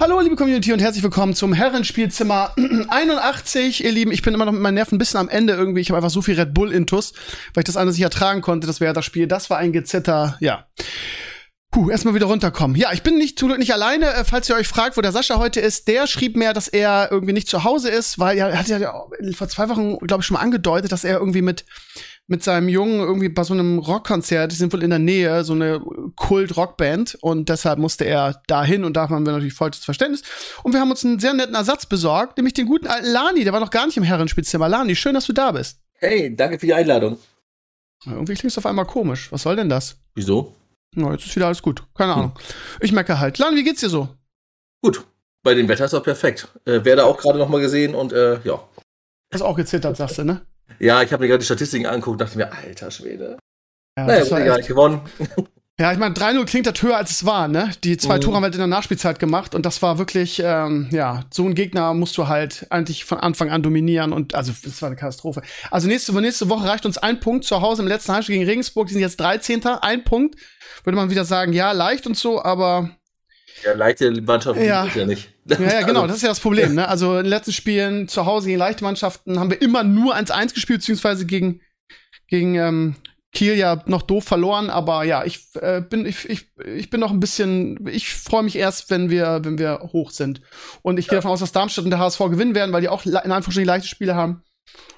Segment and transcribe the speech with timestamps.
[0.00, 2.54] Hallo, liebe Community und herzlich willkommen zum Herrenspielzimmer
[2.88, 3.82] 81.
[3.82, 5.80] Ihr Lieben, ich bin immer noch mit meinen Nerven ein bisschen am Ende irgendwie.
[5.80, 7.14] Ich habe einfach so viel Red Bull intus,
[7.52, 8.68] weil ich das andere nicht ertragen konnte.
[8.68, 9.26] Das wäre das Spiel.
[9.26, 10.68] Das war ein Gezitter, ja.
[11.72, 12.76] Puh, erstmal wieder runterkommen.
[12.76, 14.14] Ja, ich bin nicht, zum Glück nicht alleine.
[14.14, 17.08] Äh, falls ihr euch fragt, wo der Sascha heute ist, der schrieb mir, dass er
[17.10, 20.34] irgendwie nicht zu Hause ist, weil er hat ja vor zwei Wochen, glaube ich, schon
[20.36, 21.64] mal angedeutet, dass er irgendwie mit
[22.28, 25.54] mit seinem Jungen irgendwie bei so einem Rockkonzert, die sind wohl in der Nähe, so
[25.54, 25.80] eine
[26.14, 30.22] Kult-Rockband und deshalb musste er dahin und da haben wir natürlich vollstes Verständnis.
[30.62, 33.54] Und wir haben uns einen sehr netten Ersatz besorgt, nämlich den guten alten Lani, der
[33.54, 34.68] war noch gar nicht im Herrenspielzimmer.
[34.68, 35.80] Lani, schön, dass du da bist.
[35.94, 37.18] Hey, danke für die Einladung.
[38.04, 39.32] Irgendwie klingt es auf einmal komisch.
[39.32, 39.96] Was soll denn das?
[40.14, 40.54] Wieso?
[40.94, 41.82] Na, jetzt ist wieder alles gut.
[41.94, 42.32] Keine Ahnung.
[42.34, 42.78] Hm.
[42.80, 43.38] Ich merke halt.
[43.38, 44.08] Lani, wie geht's dir so?
[44.82, 45.04] Gut.
[45.42, 46.48] Bei dem Wetter ist auch perfekt.
[46.66, 48.62] Äh, werde auch gerade noch mal gesehen und äh, ja.
[49.32, 50.42] Hast auch gezittert, sagst du, ne?
[50.78, 53.38] Ja, ich habe mir gerade die Statistiken angeguckt und dachte mir, alter Schwede.
[53.96, 55.00] Ja, naja, das war egal, gewonnen.
[55.80, 57.70] Ja, ich meine, 3-0 klingt das höher, als es war, ne?
[57.84, 58.20] Die zwei mhm.
[58.20, 61.44] Tore haben wir halt in der Nachspielzeit gemacht und das war wirklich, ähm, ja, so
[61.44, 64.96] ein Gegner musst du halt eigentlich von Anfang an dominieren und also das war eine
[64.96, 65.40] Katastrophe.
[65.70, 68.88] Also nächste, nächste Woche reicht uns ein Punkt zu Hause im letzten Heimspiel gegen Regensburg,
[68.88, 69.64] die sind jetzt 13.
[69.66, 70.34] Ein Punkt.
[70.82, 72.90] Würde man wieder sagen, ja, leicht und so, aber
[73.64, 74.86] ja, leichte Mannschaften ja.
[74.86, 75.32] ja nicht.
[75.48, 76.74] Ja, ja, genau, das ist ja das Problem.
[76.74, 76.88] Ne?
[76.88, 80.54] Also in den letzten Spielen zu Hause gegen leichte Mannschaften haben wir immer nur 1-1
[80.54, 81.60] gespielt, beziehungsweise gegen,
[82.28, 82.96] gegen ähm,
[83.32, 84.70] Kiel ja noch doof verloren.
[84.70, 88.56] Aber ja, ich äh, bin ich, ich, ich bin noch ein bisschen, ich freue mich
[88.56, 90.40] erst, wenn wir wenn wir hoch sind.
[90.82, 91.10] Und ich ja.
[91.10, 93.66] gehe davon aus, dass Darmstadt und der HSV gewinnen werden, weil die auch in Anführungsstrichen
[93.66, 94.42] leichte Spiele haben.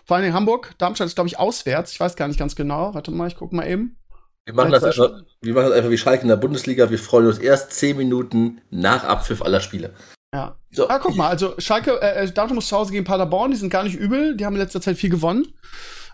[0.04, 0.74] Vor allem in Hamburg.
[0.78, 1.92] Darmstadt ist, glaube ich, auswärts.
[1.92, 2.94] Ich weiß gar nicht ganz genau.
[2.94, 3.96] Warte mal, ich gucke mal eben.
[4.44, 6.90] Wir machen, das einfach, wir machen das einfach wie Schalke in der Bundesliga.
[6.90, 9.94] Wir freuen uns erst zehn Minuten nach Abpfiff aller Spiele.
[10.34, 10.56] Ja.
[10.70, 10.88] So.
[10.88, 13.70] Ah, guck mal, also Schalke, äh, äh, Darmstadt muss zu Hause gegen Paderborn, die sind
[13.70, 15.46] gar nicht übel, die haben in letzter Zeit viel gewonnen.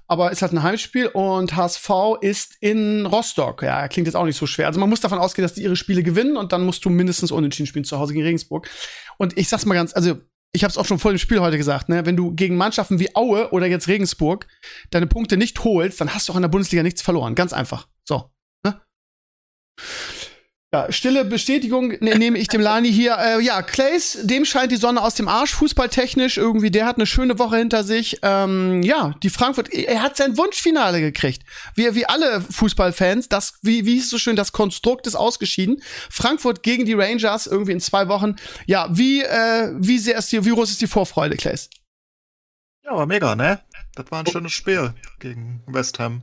[0.08, 1.90] Aber ist halt ein Heimspiel und HSV
[2.20, 3.62] ist in Rostock.
[3.62, 4.68] Ja, klingt jetzt auch nicht so schwer.
[4.68, 7.32] Also man muss davon ausgehen, dass die ihre Spiele gewinnen und dann musst du mindestens
[7.32, 8.68] unentschieden spielen zu Hause gegen Regensburg.
[9.18, 10.16] Und ich sag's mal ganz, also
[10.52, 13.00] ich habe es auch schon vor dem Spiel heute gesagt, ne, wenn du gegen Mannschaften
[13.00, 14.46] wie Aue oder jetzt Regensburg
[14.90, 17.34] deine Punkte nicht holst, dann hast du auch in der Bundesliga nichts verloren.
[17.34, 17.88] Ganz einfach.
[18.04, 18.30] So.
[18.64, 18.80] Ne?
[20.76, 23.16] Ja, stille Bestätigung ne, nehme ich dem Lani hier.
[23.18, 26.70] Äh, ja, Clays, dem scheint die Sonne aus dem Arsch, fußballtechnisch irgendwie.
[26.70, 28.18] Der hat eine schöne Woche hinter sich.
[28.20, 31.44] Ähm, ja, die Frankfurt, er hat sein Wunschfinale gekriegt.
[31.76, 35.82] Wie, wie alle Fußballfans, das, wie, wie ist so schön, das Konstrukt ist ausgeschieden.
[36.10, 38.36] Frankfurt gegen die Rangers irgendwie in zwei Wochen.
[38.66, 41.70] Ja, wie, äh, wie sehr ist die, wie groß ist die Vorfreude, Clays?
[42.84, 43.60] Ja, war mega, ne?
[43.94, 46.20] Das war ein schönes Spiel gegen West Ham.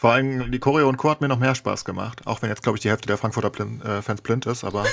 [0.00, 1.10] Vor allem die Choreo und Co.
[1.10, 2.22] hat mir noch mehr Spaß gemacht.
[2.24, 4.86] Auch wenn jetzt, glaube ich, die Hälfte der Frankfurter Blin äh, Fans blind ist, aber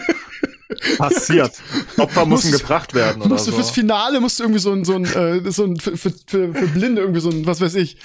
[0.98, 1.50] passiert.
[1.96, 3.22] Opfer müssen gebracht werden.
[3.22, 3.56] Oder musst du so.
[3.56, 6.54] fürs Finale musst du irgendwie so ein, so ein, äh, so ein für, für, für,
[6.54, 7.96] für Blinde irgendwie so ein, was weiß ich.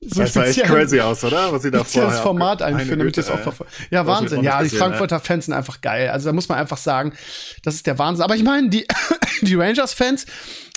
[0.00, 1.52] So das sah echt crazy aus, oder?
[1.52, 3.70] Was sie da vorher das Format einführen, damit das auch verfolgen.
[3.90, 4.42] Ja, Wahnsinn.
[4.42, 5.22] Ja, die Frankfurter ey.
[5.22, 6.08] Fans sind einfach geil.
[6.08, 7.12] Also da muss man einfach sagen,
[7.64, 8.24] das ist der Wahnsinn.
[8.24, 8.86] Aber ich meine, die,
[9.42, 10.24] die Rangers-Fans,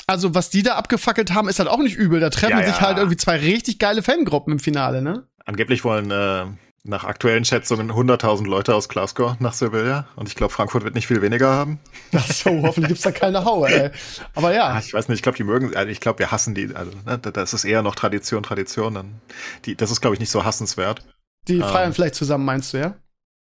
[0.08, 2.20] also was die da abgefackelt haben, ist halt auch nicht übel.
[2.20, 5.28] Da treffen ja, sich halt irgendwie zwei richtig geile Fangruppen im Finale, ne?
[5.46, 6.46] Angeblich wollen äh,
[6.84, 10.08] nach aktuellen Schätzungen 100.000 Leute aus Glasgow nach Sevilla.
[10.16, 11.80] Und ich glaube, Frankfurt wird nicht viel weniger haben.
[12.14, 13.92] Ach so, hoffentlich gibt's da keine Haue, ey.
[14.36, 14.70] Aber ja.
[14.70, 16.76] Ah, ich weiß nicht, ich glaube, die mögen, also ich glaube, wir hassen die.
[16.76, 18.96] Also, ne, das ist eher noch Tradition, Tradition.
[18.96, 19.22] Dann,
[19.66, 21.06] die, das ist, glaube ich, nicht so hassenswert.
[21.48, 22.96] Die feiern ähm, vielleicht zusammen, meinst du, ja?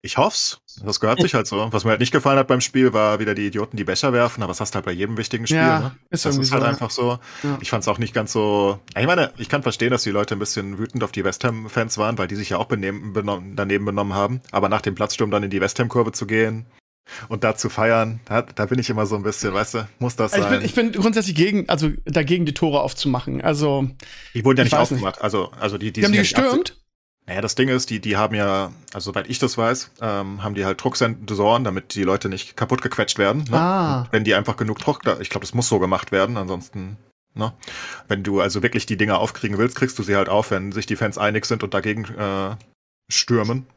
[0.01, 0.61] Ich hoff's.
[0.83, 1.67] Das gehört sich halt so.
[1.71, 4.41] Was mir halt nicht gefallen hat beim Spiel, war wieder die Idioten, die Becher werfen,
[4.41, 5.57] aber das hast du halt bei jedem wichtigen Spiel.
[5.57, 5.91] Ja, ne?
[6.09, 7.19] ist das ist halt so, einfach so.
[7.43, 7.57] Ja.
[7.59, 8.79] Ich fand's auch nicht ganz so.
[8.97, 11.97] Ich meine, ich kann verstehen, dass die Leute ein bisschen wütend auf die West Ham-Fans
[11.97, 14.41] waren, weil die sich ja auch benehmen, benommen, daneben benommen haben.
[14.51, 16.65] Aber nach dem Platzsturm dann in die West Ham-Kurve zu gehen,
[17.27, 20.15] und da zu feiern, da, da, bin ich immer so ein bisschen, weißt du, muss
[20.15, 20.43] das sein.
[20.43, 23.41] Ich bin, ich bin grundsätzlich gegen, also dagegen die Tore aufzumachen.
[23.41, 23.89] Also
[24.35, 25.15] die wurden ja nicht aufgemacht.
[25.15, 25.23] Nicht.
[25.23, 26.77] Also, also die, die, die haben die gestürmt.
[27.29, 30.55] Naja, das Ding ist, die, die haben ja, also soweit ich das weiß, ähm, haben
[30.55, 33.43] die halt Drucksensoren, damit die Leute nicht kaputt gequetscht werden.
[33.43, 33.55] Ne?
[33.55, 34.07] Ah.
[34.09, 36.97] wenn die einfach genug Druck, da, ich glaube, das muss so gemacht werden, ansonsten,
[37.35, 37.53] ne?
[38.07, 40.87] Wenn du also wirklich die Dinger aufkriegen willst, kriegst du sie halt auf, wenn sich
[40.87, 42.55] die Fans einig sind und dagegen äh,
[43.11, 43.67] stürmen.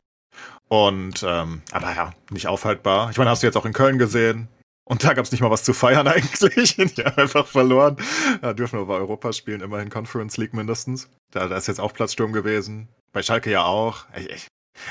[0.69, 3.10] Und, ähm, aber ja, nicht aufhaltbar.
[3.10, 4.49] Ich meine, hast du jetzt auch in Köln gesehen,
[4.84, 6.76] und da gab es nicht mal was zu feiern eigentlich.
[6.76, 7.99] Die haben einfach verloren.
[8.40, 11.10] Da dürfen wir bei Europa spielen, immerhin Conference League mindestens.
[11.31, 12.88] Da, da ist jetzt auch Platzsturm gewesen.
[13.12, 14.06] Bei Schalke ja auch.
[14.17, 14.47] Ich, ich,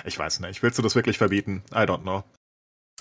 [0.05, 0.61] ich weiß nicht.
[0.63, 1.63] Willst du das wirklich verbieten?
[1.71, 2.23] I don't know.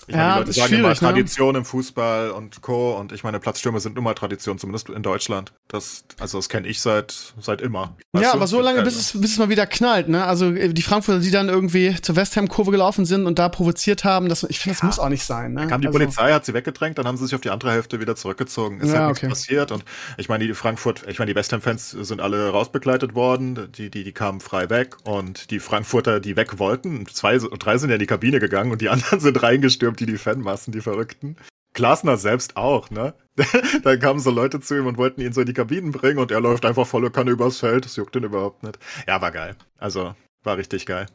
[0.07, 0.95] Ich meine, ja, die Leute sagen immer ne?
[0.95, 2.97] Tradition im Fußball und Co.
[2.97, 5.53] Und ich meine, Platzstürme sind nun mal Tradition, zumindest in Deutschland.
[5.67, 7.95] Das, also das kenne ich seit, seit immer.
[8.11, 8.37] Weißt ja, du?
[8.37, 10.25] aber so lange, bis es, bis es mal wieder knallt, ne?
[10.25, 14.27] Also äh, die Frankfurter, die dann irgendwie zur Westham-Kurve gelaufen sind und da provoziert haben,
[14.27, 14.87] das, ich finde, das ja.
[14.87, 15.53] muss auch nicht sein.
[15.53, 15.61] Ne?
[15.61, 17.71] Da kam die also, Polizei, hat sie weggedrängt, dann haben sie sich auf die andere
[17.71, 18.79] Hälfte wieder zurückgezogen.
[18.81, 19.27] Ist ja, halt okay.
[19.27, 19.71] nichts passiert.
[19.71, 19.85] Und
[20.17, 24.11] ich meine, die Frankfurt, ich meine, die Westham-Fans sind alle rausbegleitet worden, die, die, die
[24.11, 28.07] kamen frei weg und die Frankfurter, die weg wollten, zwei, drei sind ja in die
[28.07, 29.41] Kabine gegangen und die anderen sind
[29.81, 31.35] reingestürmt, die die Fanmassen die Verrückten.
[31.73, 33.13] Glasner selbst auch, ne?
[33.83, 36.31] da kamen so Leute zu ihm und wollten ihn so in die Kabinen bringen und
[36.31, 37.85] er läuft einfach volle Kanne übers Feld.
[37.85, 38.77] Das juckt ihn überhaupt nicht.
[39.07, 39.55] Ja, war geil.
[39.77, 40.13] Also,
[40.43, 41.07] war richtig geil.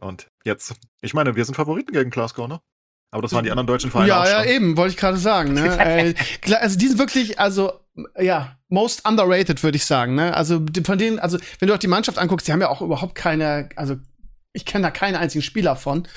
[0.00, 2.60] Und jetzt, ich meine, wir sind Favoriten gegen Glasgow, ne?
[3.10, 4.44] Aber das waren die anderen deutschen Vereine ja, auch schon.
[4.44, 5.52] Ja, eben, wollte ich gerade sagen.
[5.54, 5.78] Ne?
[5.78, 6.14] äh,
[6.54, 7.72] also die sind wirklich, also
[8.18, 10.16] ja, most underrated, würde ich sagen.
[10.16, 10.34] Ne?
[10.34, 13.14] Also von denen, also wenn du auch die Mannschaft anguckst, die haben ja auch überhaupt
[13.14, 13.96] keine, also
[14.54, 16.08] ich kenne da keinen einzigen Spieler von.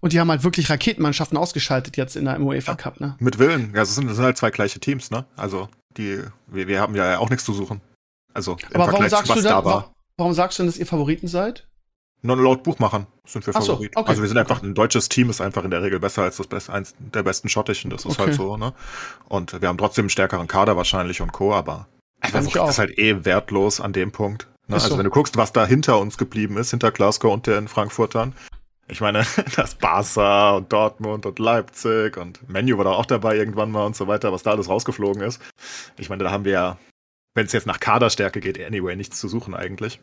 [0.00, 3.16] Und die haben halt wirklich Raketenmannschaften ausgeschaltet jetzt in der UEFA Cup, ne?
[3.18, 3.72] Mit Willen.
[3.74, 5.26] Ja, das sind, das sind halt zwei gleiche Teams, ne?
[5.36, 7.80] Also, die, wir, wir haben ja auch nichts zu suchen.
[8.32, 9.82] Also, im Aber Vergleich warum sagst, zu, du denn,
[10.16, 11.66] warum sagst du denn, dass ihr Favoriten seid?
[12.24, 13.94] Nur laut Buchmachern sind wir Favoriten.
[13.94, 14.08] So, okay.
[14.08, 16.46] Also wir sind einfach, ein deutsches Team ist einfach in der Regel besser als das
[16.46, 17.90] Best, eins der besten schottischen.
[17.90, 18.28] Das ist halt okay.
[18.28, 18.74] halt so, ne?
[19.28, 21.88] Und wir haben trotzdem einen stärkeren Kader wahrscheinlich und Co., aber
[22.20, 24.46] also, das ist halt eh wertlos an dem Punkt.
[24.72, 24.76] Ne?
[24.76, 24.98] Also so.
[24.98, 28.34] wenn du guckst, was da hinter uns geblieben ist, hinter Glasgow und den Frankfurtern.
[28.88, 29.24] Ich meine,
[29.56, 33.96] das Barca und Dortmund und Leipzig und Menu war da auch dabei irgendwann mal und
[33.96, 35.40] so weiter, was da alles rausgeflogen ist.
[35.98, 36.78] Ich meine, da haben wir ja,
[37.34, 40.00] wenn es jetzt nach Kaderstärke geht, anyway nichts zu suchen eigentlich.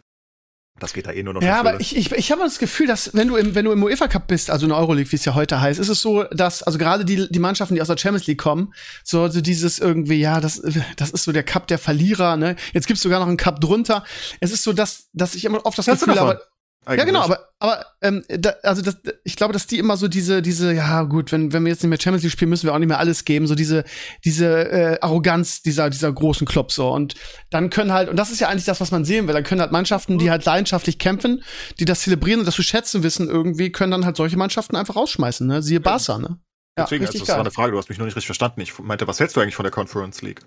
[0.80, 1.42] Das geht da eh nur noch.
[1.42, 3.84] Ja, aber ich, ich, ich habe das Gefühl, dass wenn du im, wenn du im
[3.84, 6.64] UEFA Cup bist, also in Euroleague, wie es ja heute heißt, ist es so, dass
[6.64, 8.74] also gerade die, die Mannschaften, die aus der Champions League kommen,
[9.04, 10.62] so, so dieses irgendwie, ja, das,
[10.96, 12.38] das ist so der Cup der Verlierer.
[12.38, 14.04] Ne, jetzt gibt's sogar noch einen Cup drunter.
[14.40, 16.42] Es ist so, dass, dass ich immer oft das, das Gefühl habe,
[16.86, 17.00] eigentlich.
[17.00, 20.42] Ja, genau, aber, aber ähm, da, also das, ich glaube, dass die immer so diese,
[20.42, 22.80] diese, ja gut, wenn, wenn wir jetzt nicht mehr Champions League spielen, müssen wir auch
[22.80, 23.84] nicht mehr alles geben, so diese,
[24.26, 26.90] diese äh, Arroganz dieser, dieser großen Clubs so.
[26.90, 27.16] Und
[27.50, 29.62] dann können halt, und das ist ja eigentlich das, was man sehen will, dann können
[29.62, 31.44] halt Mannschaften, die halt leidenschaftlich kämpfen,
[31.80, 34.96] die das zelebrieren und das zu schätzen wissen, irgendwie, können dann halt solche Mannschaften einfach
[34.96, 35.62] rausschmeißen, ne?
[35.62, 36.40] Siehe Barca, ne?
[36.78, 37.36] Ja, Deswegen, also, das geil.
[37.36, 38.62] war eine Frage, du hast mich noch nicht richtig verstanden.
[38.62, 40.42] Ich meinte, was hältst du eigentlich von der Conference League?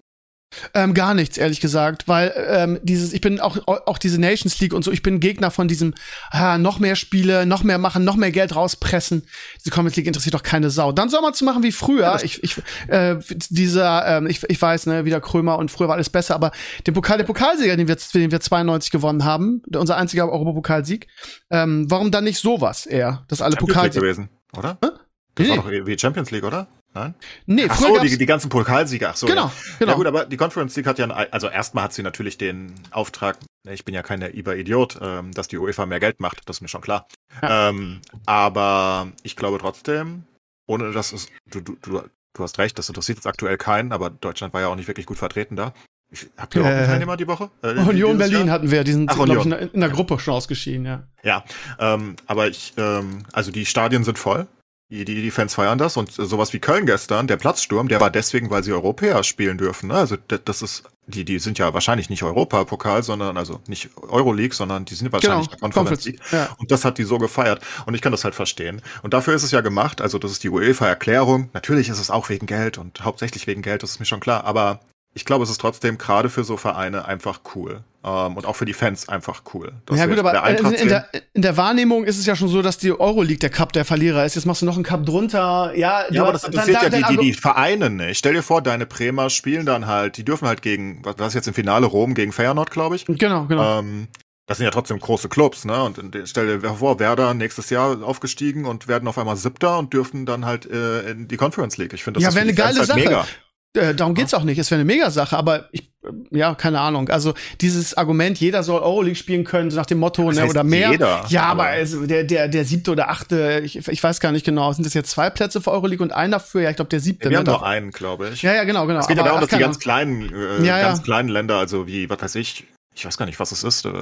[0.75, 4.75] Ähm, gar nichts, ehrlich gesagt, weil ähm, dieses, ich bin auch auch diese Nations League
[4.75, 5.95] und so, ich bin Gegner von diesem,
[6.31, 9.23] ah, noch mehr Spiele, noch mehr machen, noch mehr Geld rauspressen.
[9.61, 10.93] Diese Conference League interessiert doch keine Sau.
[10.93, 12.03] Dann soll man zu machen wie früher.
[12.03, 12.57] Ja, ich, ich,
[12.89, 13.17] äh,
[13.51, 16.53] dieser, ähm, ich, ich weiß, ne, wieder Krömer und früher war alles besser, aber
[16.87, 21.09] den Pokal, der Pokalsieger, den wir, den wir 92 gewonnen haben, unser einziger Europapokalsieg,
[21.51, 24.79] ähm, warum dann nicht sowas eher, dass alle Pokalsieger gewesen, oder?
[24.83, 24.91] Hä?
[25.35, 25.57] Das nee.
[25.57, 26.69] war doch wie Champions League, oder?
[26.95, 27.15] Nein?
[27.47, 29.11] Nee, Ach so, die, die ganzen Pokalsieger.
[29.11, 29.53] Ach so, genau, ja.
[29.79, 29.93] genau.
[29.93, 32.75] Ja gut, aber die Conference League hat ja, ein, also erstmal hat sie natürlich den
[32.91, 36.59] Auftrag, ich bin ja kein naiver Idiot, ähm, dass die UEFA mehr Geld macht, das
[36.59, 37.07] ist mir schon klar.
[37.41, 37.71] Ja.
[37.71, 40.25] Ähm, aber ich glaube trotzdem,
[40.67, 42.03] ohne dass es, du, du, du,
[42.35, 45.07] du hast recht, das interessiert jetzt aktuell keinen, aber Deutschland war ja auch nicht wirklich
[45.07, 45.73] gut vertreten da.
[46.11, 47.51] Ich, habt ihr äh, auch einen Teilnehmer die Woche?
[47.63, 48.57] Äh, Union Berlin Jahr?
[48.57, 51.05] hatten wir, die sind, glaube ich, in der, in der, Gruppe schon ausgeschieden, ja.
[51.23, 51.43] Ja,
[51.79, 54.47] ähm, aber ich, ähm, also die Stadien sind voll.
[54.93, 58.11] Die, die, die Fans feiern das und sowas wie Köln gestern, der Platzsturm, der war
[58.11, 59.89] deswegen, weil sie Europäer spielen dürfen.
[59.89, 59.95] Ne?
[59.95, 64.85] Also das ist, die, die sind ja wahrscheinlich nicht Europapokal, sondern also nicht Euroleague, sondern
[64.85, 66.21] die sind wahrscheinlich genau, Conference League.
[66.31, 66.55] Ja.
[66.59, 67.63] Und das hat die so gefeiert.
[67.87, 68.83] Und ich kann das halt verstehen.
[69.03, 70.03] Und dafür ist es ja gemacht.
[70.03, 71.49] Also das ist die UEFA-Erklärung.
[71.55, 74.45] Natürlich ist es auch wegen Geld und hauptsächlich wegen Geld, das ist mir schon klar.
[74.45, 74.81] Aber
[75.15, 77.83] ich glaube, es ist trotzdem gerade für so Vereine einfach cool.
[78.05, 79.73] Ähm, und auch für die Fans einfach cool.
[79.93, 82.79] ja gut, aber in, in, der, in der Wahrnehmung ist es ja schon so, dass
[82.79, 84.35] die Euroleague der Cup der Verlierer ist.
[84.35, 85.73] Jetzt machst du noch einen Cup drunter.
[85.77, 88.19] Ja, ja aber das interessiert dann, ja die, die, die Vereine nicht.
[88.19, 91.49] Stell dir vor, deine Bremer spielen dann halt, die dürfen halt gegen, was ist jetzt
[91.49, 93.05] im Finale Rom gegen Feyenoord, glaube ich.
[93.05, 93.79] Genau, genau.
[93.79, 94.09] Ähm,
[94.47, 95.83] das sind ja trotzdem große Clubs, ne?
[95.85, 100.27] Und stell dir vor, Werder nächstes Jahr aufgestiegen und werden auf einmal Siebter und dürfen
[100.27, 101.93] dann halt äh, in die Conference League.
[101.93, 102.99] Ich finde das ja, wäre eine geile halt Sache.
[102.99, 103.27] Mega.
[103.75, 104.59] Äh, darum geht's auch nicht.
[104.59, 107.09] Es wäre eine Mega-Sache, aber ich, äh, ja, keine Ahnung.
[107.09, 110.91] Also dieses Argument, jeder soll Euroleague spielen können, so nach dem Motto, ne, oder mehr.
[110.91, 114.45] Jeder, ja, aber also der, der, der siebte oder achte, ich, ich weiß gar nicht
[114.45, 117.01] genau, sind das jetzt zwei Plätze für Euroleague und einer für, ja, ich glaube, der
[117.01, 117.31] siebte.
[117.31, 118.43] Wir ne, haben noch einen, glaube ich.
[118.43, 119.01] Ja, ja, genau, genau.
[119.01, 121.05] Es geht aber, ja darum, dass die ganz kleinen, äh, ja, ganz ja.
[121.05, 123.93] kleinen Länder, also wie, was weiß ich, ich weiß gar nicht, was es ist, äh,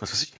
[0.00, 0.32] was weiß ich,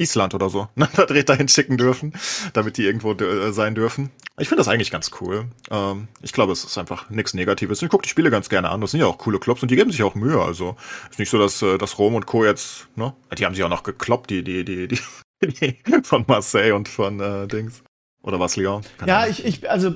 [0.00, 2.12] Island oder so, ne, Vertreter hinschicken dürfen,
[2.52, 4.10] damit die irgendwo äh, sein dürfen.
[4.38, 5.46] Ich finde das eigentlich ganz cool.
[5.70, 7.82] Ähm, ich glaube, es ist einfach nichts Negatives.
[7.82, 8.80] Ich gucke die Spiele ganz gerne an.
[8.80, 10.40] Das sind ja auch coole Clubs und die geben sich auch Mühe.
[10.40, 10.76] Also
[11.10, 12.44] ist nicht so, dass, äh, dass Rom und Co.
[12.44, 13.12] jetzt, ne?
[13.36, 15.00] Die haben sich auch noch gekloppt, die, die, die, die,
[15.42, 17.82] die von Marseille und von äh, Dings.
[18.22, 18.82] Oder was, Leon?
[18.98, 19.94] Keine ja, ich, ich, also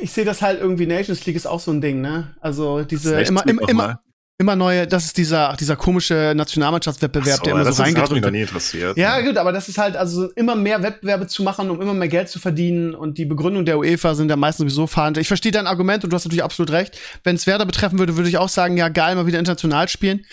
[0.00, 2.34] ich sehe das halt irgendwie, Nations League ist auch so ein Ding, ne?
[2.40, 4.00] Also diese immer, immer, immer,
[4.38, 7.94] immer neue, das ist dieser, dieser komische Nationalmannschaftswettbewerb, so, der immer das so ist, hat
[7.94, 8.34] mich reingedrückt noch wird.
[8.34, 8.98] nie interessiert.
[8.98, 12.08] Ja, gut, aber das ist halt, also immer mehr Wettbewerbe zu machen, um immer mehr
[12.08, 15.16] Geld zu verdienen und die Begründung der UEFA sind ja meistens sowieso fahrend.
[15.16, 16.98] Ich verstehe dein Argument und du hast natürlich absolut recht.
[17.24, 20.26] Wenn es Werder betreffen würde, würde ich auch sagen, ja, geil, mal wieder international spielen.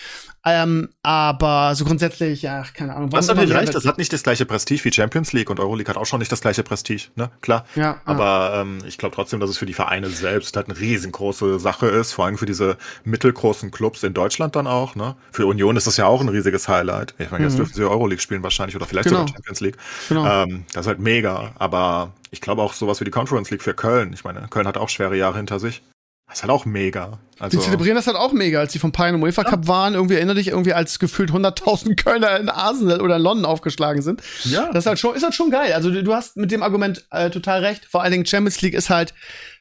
[0.46, 3.10] Ähm, aber so grundsätzlich, ja, keine Ahnung.
[3.12, 5.88] Was hat nicht recht, das hat nicht das gleiche Prestige wie Champions League und Euroleague
[5.88, 7.30] hat auch schon nicht das gleiche Prestige, ne?
[7.40, 7.64] Klar.
[7.76, 11.58] Ja, Aber ähm, ich glaube trotzdem, dass es für die Vereine selbst halt eine riesengroße
[11.58, 15.16] Sache ist, vor allem für diese mittelgroßen Clubs in Deutschland dann auch, ne?
[15.32, 17.14] Für Union ist das ja auch ein riesiges Highlight.
[17.18, 17.58] Ich meine, jetzt Mhm.
[17.58, 19.20] dürfen sie Euroleague spielen wahrscheinlich oder vielleicht Genau.
[19.20, 19.76] sogar Champions League.
[20.10, 20.26] Genau.
[20.26, 21.52] Ähm, das ist halt mega.
[21.58, 24.12] Aber ich glaube auch sowas wie die Conference League für Köln.
[24.12, 25.82] Ich meine, Köln hat auch schwere Jahre hinter sich.
[26.26, 27.18] Das ist halt auch mega.
[27.36, 29.94] Die Also, zelebrieren das halt auch mega, als die vom im UEFA Cup waren.
[29.94, 34.22] Irgendwie erinnere dich irgendwie, als gefühlt 100.000 Kölner in Arsenal oder in London aufgeschlagen sind.
[34.44, 34.70] ja.
[34.72, 35.72] Das ist halt schon, ist halt schon geil.
[35.72, 37.84] Also du, du hast mit dem Argument äh, total recht.
[37.90, 39.14] Vor allen Dingen Champions League ist halt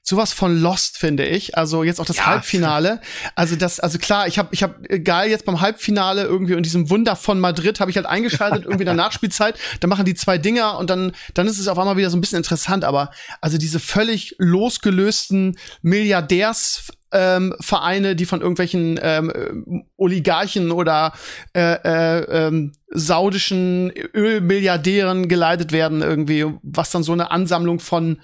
[0.05, 1.57] sowas von Lost, finde ich.
[1.57, 2.25] Also jetzt auch das Ja.
[2.25, 2.99] Halbfinale.
[3.35, 6.89] Also das, also klar, ich habe, ich habe geil jetzt beim Halbfinale irgendwie und diesem
[6.89, 9.55] Wunder von Madrid habe ich halt eingeschaltet irgendwie in der Nachspielzeit.
[9.79, 12.21] Da machen die zwei Dinger und dann, dann ist es auf einmal wieder so ein
[12.21, 12.83] bisschen interessant.
[12.83, 21.13] Aber also diese völlig losgelösten Milliardärs ähm, Vereine, die von irgendwelchen ähm, äh, Oligarchen oder
[21.55, 28.19] äh, äh, ähm, saudischen Ölmilliardären geleitet werden irgendwie, was dann so eine Ansammlung von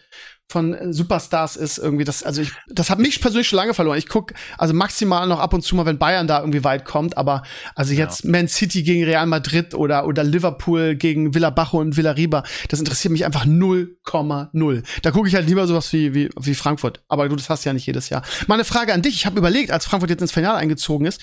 [0.51, 3.99] von Superstars ist irgendwie das also ich das hat mich persönlich schon lange verloren.
[3.99, 7.17] Ich guck also maximal noch ab und zu mal, wenn Bayern da irgendwie weit kommt,
[7.17, 7.43] aber
[7.75, 12.79] also jetzt Man City gegen Real Madrid oder oder Liverpool gegen Villabajo und Villarriba, das
[12.79, 14.83] interessiert mich einfach 0,0.
[15.03, 17.73] Da gucke ich halt lieber sowas wie wie wie Frankfurt, aber du das hast ja
[17.73, 18.23] nicht jedes Jahr.
[18.47, 21.21] Meine Frage an dich, ich habe überlegt, als Frankfurt jetzt ins Finale eingezogen ist,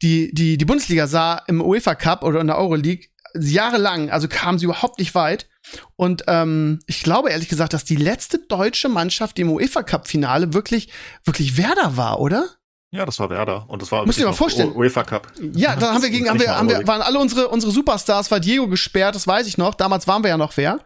[0.00, 4.60] die die die Bundesliga sah im UEFA Cup oder in der Euroleague jahrelang, also kamen
[4.60, 5.49] sie überhaupt nicht weit.
[5.96, 10.08] Und ähm, ich glaube ehrlich gesagt, dass die letzte deutsche Mannschaft, die im UEFA Cup
[10.08, 10.88] Finale wirklich
[11.24, 12.44] wirklich Werder war, oder?
[12.92, 13.66] ja, das war Werder.
[13.68, 14.72] Und das war Musst du dir mal vorstellen.
[14.74, 15.32] UEFA Cup.
[15.54, 18.40] Ja, da haben wir gegen, haben wir, haben wir, waren alle unsere, unsere Superstars, war
[18.40, 19.74] Diego gesperrt, das weiß ich noch.
[19.74, 20.80] Damals waren wir ja noch wer.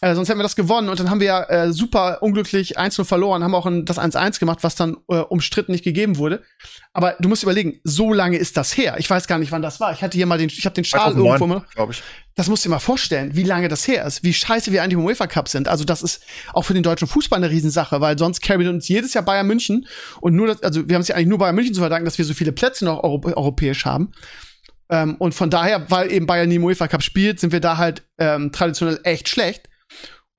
[0.00, 3.42] Äh, sonst hätten wir das gewonnen und dann haben wir äh, super unglücklich 1-0 verloren,
[3.42, 6.42] haben auch ein, das 1-1 gemacht, was dann äh, umstritten nicht gegeben wurde.
[6.92, 8.96] Aber du musst überlegen, so lange ist das her.
[8.98, 9.92] Ich weiß gar nicht, wann das war.
[9.92, 11.64] Ich hatte hier mal den, ich habe den Schal irgendwo mal.
[11.74, 12.02] glaube ich.
[12.36, 14.98] Das musst du dir mal vorstellen, wie lange das her ist, wie scheiße wir eigentlich
[14.98, 15.66] im UEFA Cup sind.
[15.66, 19.14] Also das ist auch für den deutschen Fußball eine Riesensache, weil sonst carried uns jedes
[19.14, 19.88] Jahr Bayern München
[20.20, 22.18] und nur das, also wir haben es ja eigentlich nur Bayern München zu verdanken, dass
[22.18, 24.12] wir so viele Plätze noch euro europäisch haben.
[24.90, 27.76] Ähm, und von daher, weil eben Bayern nie im UEFA Cup spielt, sind wir da
[27.76, 29.67] halt ähm, traditionell echt schlecht.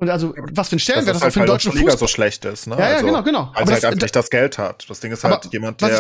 [0.02, 1.98] Und also, was für ein Stellenwert das, das auch für den halt, deutschen Fußball.
[1.98, 2.76] so schlecht ist, ne?
[2.80, 3.40] Ja, ja, also, genau, genau.
[3.40, 4.90] Weil Aber halt das- einfach nicht das Geld hat.
[4.90, 6.00] Das Ding ist halt jemand, der.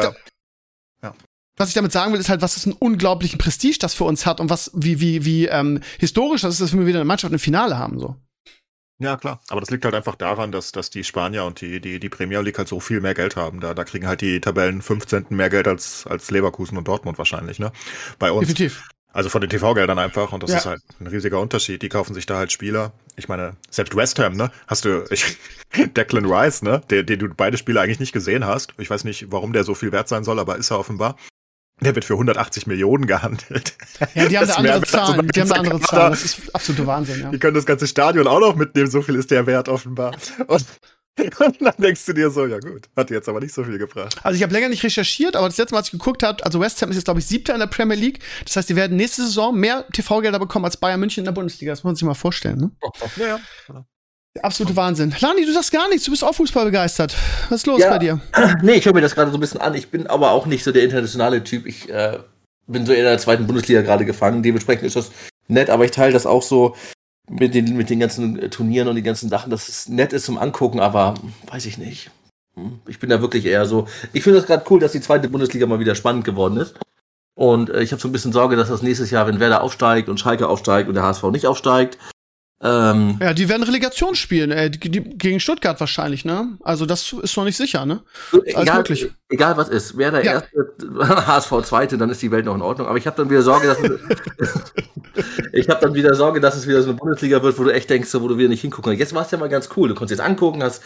[1.02, 1.14] da-
[1.58, 4.26] Was ich damit sagen will, ist halt, was das einen unglaublichen Prestige das für uns
[4.26, 7.34] hat und was, wie, wie, wie ähm, historisch das ist, dass wir wieder eine Mannschaft
[7.34, 8.00] im Finale haben.
[8.00, 8.16] so.
[9.02, 9.42] Ja, klar.
[9.50, 12.40] Aber das liegt halt einfach daran, dass, dass die Spanier und die, die, die Premier
[12.42, 13.60] League halt so viel mehr Geld haben.
[13.60, 15.26] Da, da kriegen halt die Tabellen 15.
[15.32, 17.74] mehr Geld als, als Leverkusen und Dortmund wahrscheinlich, ne?
[18.20, 18.48] Bei uns.
[18.48, 18.88] Definitiv.
[19.12, 20.32] Also von den TV-Geldern einfach.
[20.34, 20.58] Und das Ja.
[20.60, 21.82] ist halt ein riesiger Unterschied.
[21.82, 22.92] Die kaufen sich da halt Spieler.
[23.20, 24.50] Ich meine, selbst West Ham, ne?
[24.68, 25.38] Hast du, ich,
[25.96, 26.82] Declan Rice, ne?
[26.90, 28.74] Der, den du beide Spiele eigentlich nicht gesehen hast.
[28.78, 31.18] Ich weiß nicht, warum der so viel wert sein soll, aber ist er offenbar.
[31.82, 33.78] Der wird für 180 Millionen gehandelt.
[34.14, 35.28] Ja, die haben Das da andere Zahlen.
[35.28, 35.82] Die haben da andere.
[35.82, 36.12] Zahlen.
[36.12, 37.32] Das ist absoluter Wahnsinn, ja.
[37.32, 40.16] Die können das ganze Stadion auch noch mitnehmen, so viel ist der wert offenbar.
[40.48, 40.66] Und,
[41.40, 44.16] und dann denkst du dir so, ja gut, hat jetzt aber nicht so viel gebracht.
[44.24, 46.60] Also ich habe länger nicht recherchiert, aber das letzte Mal, als ich geguckt habe, also
[46.60, 48.20] West Ham ist jetzt, glaube ich, siebter in der Premier League.
[48.46, 51.72] Das heißt, die werden nächste Saison mehr TV-Gelder bekommen als Bayern München in der Bundesliga.
[51.74, 52.72] Das muss man sich mal vorstellen, ne?
[53.18, 53.86] Ja, ja.
[54.36, 55.14] Der absolute Wahnsinn.
[55.20, 57.16] Lani, du sagst gar nichts, du bist auch Fußball begeistert.
[57.50, 57.90] Was ist los Ja.
[57.90, 58.22] bei dir?
[58.62, 59.74] Nee, ich höre mir das gerade so ein bisschen an.
[59.74, 61.66] Ich bin aber auch nicht so der internationale Typ.
[61.66, 62.20] Ich äh,
[62.68, 64.44] bin so in der zweiten Bundesliga gerade gefangen.
[64.44, 65.12] Dementsprechend ist das
[65.48, 66.76] nett, aber ich teile das auch so
[67.30, 70.26] mit den, mit den ganzen äh, Turnieren und den ganzen Sachen, dass es nett ist
[70.26, 71.14] zum Angucken, aber
[71.48, 72.12] weiß ich nicht.
[72.56, 73.88] Hm, Ich bin da wirklich eher so.
[74.14, 76.76] Ich finde das gerade cool, dass die zweite Bundesliga mal wieder spannend geworden ist.
[77.36, 80.10] Und äh, ich habe so ein bisschen Sorge, dass das nächstes Jahr, wenn Werder aufsteigt
[80.10, 81.98] und Schalke aufsteigt und der HSV nicht aufsteigt,
[82.62, 86.58] ähm, Ja, die werden Relegation spielen, äh, gegen Stuttgart wahrscheinlich, ne?
[86.62, 88.02] Also das ist noch nicht sicher, ne?
[88.44, 89.10] egal, möglich.
[89.30, 90.32] egal was ist, wer der Ja.
[90.34, 90.68] erste
[91.28, 92.88] HSV zweite, dann ist die Welt noch in Ordnung.
[92.88, 93.78] Aber ich habe dann wieder Sorge, dass
[95.54, 97.90] ich habe dann wieder Sorge, dass es wieder so eine Bundesliga wird, wo du echt
[97.90, 99.00] denkst, so, wo du wieder nicht hingucken kannst.
[99.00, 99.88] Jetzt war es ja mal ganz cool.
[99.90, 100.82] Du konntest jetzt angucken, hast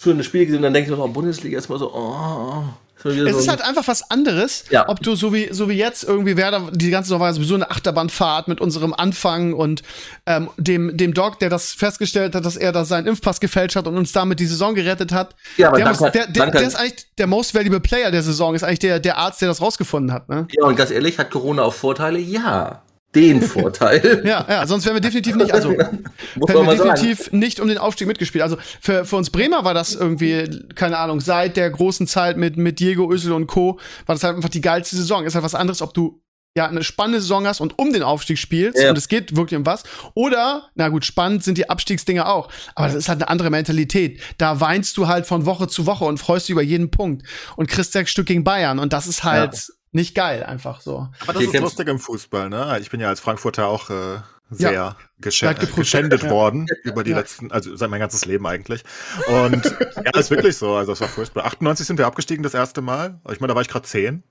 [0.00, 2.64] schönes Spiel gesehen, dann denkst du, oh, Bundesliga ist mal so, oh.
[3.10, 4.88] Es so ist halt einfach was anderes, Ja.
[4.88, 7.70] ob du so wie so wie jetzt irgendwie Werder die ganze Saison war sowieso eine
[7.70, 9.82] Achterbahnfahrt mit unserem Anfang und
[10.26, 13.86] ähm, dem dem Doc, der das festgestellt hat, dass er da seinen Impfpass gefälscht hat
[13.86, 15.34] und uns damit die Saison gerettet hat.
[15.56, 18.54] Ja, aber der, muss, der, der, der ist eigentlich der most valuable Player der Saison,
[18.54, 20.46] ist eigentlich der der Arzt, der das rausgefunden hat, ne?
[20.50, 22.18] ja, und ganz ehrlich, hat Corona auch Vorteile?
[22.18, 22.82] Ja.
[23.14, 24.22] Den Vorteil.
[24.24, 27.38] ja, ja, sonst wären wir definitiv nicht, also hätten wir definitiv sagen.
[27.38, 28.42] nicht um den Aufstieg mitgespielt.
[28.42, 32.56] Also für, für uns Bremer war das irgendwie, keine Ahnung, seit der großen Zeit mit,
[32.56, 33.78] mit Diego Ösel und Co.
[34.06, 35.24] war das halt einfach die geilste Saison.
[35.24, 36.20] Ist halt was anderes, ob du
[36.56, 38.90] ja eine spannende Saison hast und um den Aufstieg spielst ja.
[38.90, 39.84] und es geht wirklich um was.
[40.14, 42.50] Oder, na gut, spannend sind die Abstiegsdinger auch.
[42.74, 44.20] Aber das ist halt eine andere Mentalität.
[44.36, 47.68] Da weinst du halt von Woche zu Woche und freust dich über jeden Punkt und
[47.68, 48.78] kriegst sechs Stück gegen Bayern.
[48.78, 49.74] Und das ist halt ja.
[49.92, 51.08] Nicht geil, einfach so.
[51.20, 52.78] Aber das Hier ist lustig im Fußball, ne?
[52.80, 54.96] Ich bin ja als Frankfurter auch äh, sehr ja.
[55.18, 58.84] geschändet, geschändet worden über die letzten, also seit mein ganzes Leben eigentlich.
[59.28, 59.64] Und
[60.04, 60.74] ja, ist wirklich so.
[60.74, 61.46] Also es war furchtbar.
[61.46, 63.20] 98 sind wir abgestiegen das erste Mal.
[63.30, 64.22] Ich meine, da war ich gerade zehn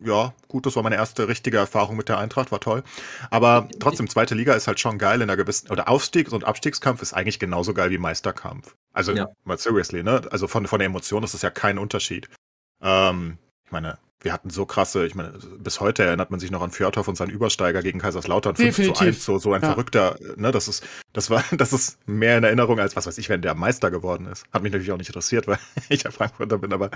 [0.00, 2.82] ja, gut, das war meine erste richtige Erfahrung mit der Eintracht, war toll.
[3.30, 7.02] Aber trotzdem, zweite Liga ist halt schon geil in einer gewissen, oder Aufstieg und Abstiegskampf
[7.02, 8.74] ist eigentlich genauso geil wie Meisterkampf.
[8.92, 9.28] Also, ja.
[9.44, 10.22] mal seriously, ne?
[10.30, 12.28] Also von, von der Emotion ist das ja kein Unterschied.
[12.80, 16.62] Ähm, ich meine, wir hatten so krasse, ich meine, bis heute erinnert man sich noch
[16.62, 18.98] an Fjordhoff und seinen Übersteiger gegen Kaiserslautern 5 Definitiv.
[18.98, 19.68] zu 1, so, so ein ja.
[19.68, 23.28] verrückter, ne, das ist, das war, das ist mehr in Erinnerung als was weiß ich,
[23.28, 24.44] wenn der Meister geworden ist.
[24.52, 26.90] Hat mich natürlich auch nicht interessiert, weil ich ja Frankfurter bin, aber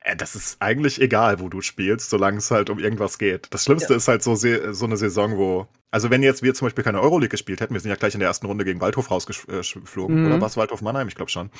[0.00, 3.48] äh, das ist eigentlich egal, wo du spielst, solange es halt um irgendwas geht.
[3.50, 3.96] Das Schlimmste ja.
[3.96, 7.30] ist halt so, so eine Saison, wo, also wenn jetzt wir zum Beispiel keine Euroleague
[7.30, 10.26] gespielt hätten, wir sind ja gleich in der ersten Runde gegen Waldhof rausgeflogen, mhm.
[10.26, 10.56] oder was?
[10.56, 11.08] Waldhof Mannheim?
[11.08, 11.50] Ich glaube schon.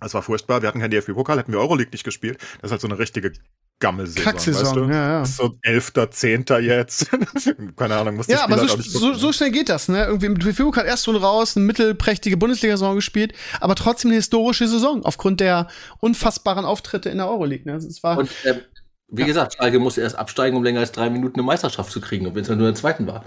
[0.00, 0.62] Das war furchtbar.
[0.62, 2.38] Wir hatten kein DFB-Pokal, hätten wir Euroleague nicht gespielt.
[2.60, 3.32] Das ist halt so eine richtige
[3.82, 4.84] Gammelsaison, Kacksaison, weißt du?
[4.84, 5.24] ja, ja.
[5.24, 7.10] So elfter, zehnter jetzt.
[7.76, 10.04] Keine Ahnung, muss Ja, aber so, so, so, schnell geht das, ne?
[10.04, 14.68] Irgendwie mit DFB hat erst so raus, eine mittelprächtige Bundesliga-Saison gespielt, aber trotzdem eine historische
[14.68, 15.66] Saison aufgrund der
[15.98, 17.70] unfassbaren Auftritte in der Euroleague.
[17.70, 17.76] Ne?
[17.76, 18.60] Es war, Und äh,
[19.08, 19.26] wie ja.
[19.26, 22.42] gesagt, Schalke musste erst absteigen, um länger als drei Minuten eine Meisterschaft zu kriegen, wenn
[22.42, 23.24] es nur in der zweiten war.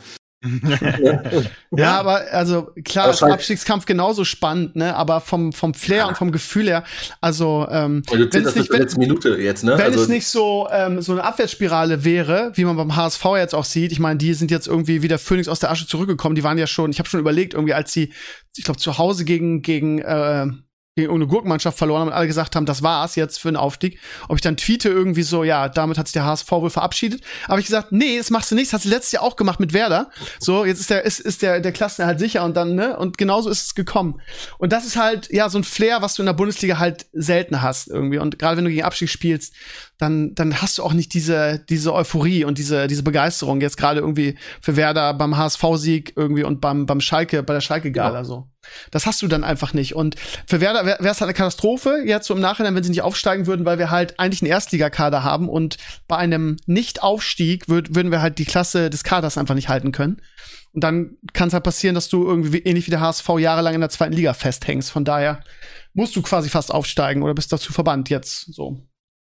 [1.72, 4.96] Ja, aber also klar, ist Abstiegskampf genauso spannend, ne?
[4.96, 6.08] Aber vom vom Flair ja.
[6.08, 6.84] und vom Gefühl her,
[7.22, 9.74] also ähm, wenn es nicht, wenn, Minute jetzt, ne?
[9.78, 13.56] Wenn also, es nicht so ähm, so eine Abwärtsspirale wäre, wie man beim HSV jetzt
[13.56, 16.36] auch sieht, ich meine, die sind jetzt irgendwie wieder Phoenix aus der Asche zurückgekommen.
[16.36, 18.14] Die waren ja schon, ich habe schon überlegt, irgendwie als sie,
[18.56, 20.48] ich glaube zu Hause gegen gegen äh,
[20.96, 24.00] gegen irgendeine Gurkenmannschaft verloren haben und alle gesagt haben, das war's jetzt für den Aufstieg.
[24.30, 27.22] Ob ich dann tweete irgendwie so, ja, damit hat sich der HSV wohl verabschiedet.
[27.50, 28.68] Aber ich gesagt, nee, das machst du nicht.
[28.68, 30.10] Das hast du letztes Jahr auch gemacht mit Werder.
[30.40, 32.98] So, jetzt ist der, ist, ist der, der Klassen halt sicher und dann, ne?
[32.98, 34.22] Und genauso ist es gekommen.
[34.58, 37.62] Und das ist halt, ja, so ein Flair, was du in der Bundesliga halt selten
[37.62, 38.20] hast irgendwie.
[38.20, 39.54] Und gerade wenn du gegen Abstieg spielst,
[39.98, 44.00] dann, dann hast du auch nicht diese, diese Euphorie und diese, diese Begeisterung jetzt gerade
[44.00, 48.24] irgendwie für Werder beim HSV-Sieg irgendwie und beim, beim Schalke, bei der Schalke-Gala ja.
[48.24, 48.50] so.
[48.92, 49.96] Das hast du dann einfach nicht.
[49.96, 50.16] Und
[50.48, 53.48] für Werder wäre es halt eine Katastrophe, jetzt so im Nachhinein, wenn sie nicht aufsteigen
[53.48, 58.22] würden, weil wir halt eigentlich einen Erstligakader haben und bei einem Nicht-Aufstieg würd, würden wir
[58.22, 60.22] halt die Klasse des Kaders einfach nicht halten können.
[60.74, 63.82] Und dann kann es halt passieren, dass du irgendwie ähnlich wie der HSV jahrelang in
[63.82, 64.92] der zweiten Liga festhängst.
[64.92, 65.42] Von daher
[65.94, 68.82] musst du quasi fast aufsteigen oder bist dazu verbannt jetzt so.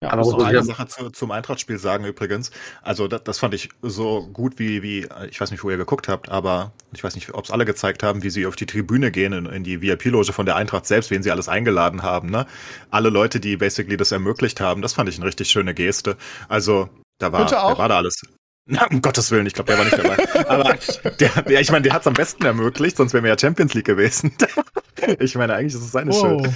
[0.02, 2.50] Ja, aber muss noch eine Sache zu, zum Eintrachtspiel sagen übrigens.
[2.82, 6.08] Also das, das, fand ich so gut wie, wie, ich weiß nicht, wo ihr geguckt
[6.08, 9.12] habt, aber ich weiß nicht, ob es alle gezeigt haben, wie sie auf die Tribüne
[9.12, 12.30] gehen, in, in die VIP-Loge von der Eintracht selbst, wen sie alles eingeladen haben.
[12.30, 12.46] Ne?
[12.90, 16.16] Alle Leute, die basically das ermöglicht haben, das fand ich eine richtig schöne Geste.
[16.48, 16.88] Also
[17.18, 18.22] da war, da war da alles.
[18.66, 20.48] Na, um Gottes Willen, ich glaube, der war nicht dabei.
[20.48, 20.78] Aber
[21.20, 23.74] der, ja, ich meine, der hat es am besten ermöglicht, sonst wären wir ja Champions
[23.74, 24.32] League gewesen.
[25.20, 26.20] ich meine, eigentlich ist es seine wow.
[26.20, 26.50] Schuld.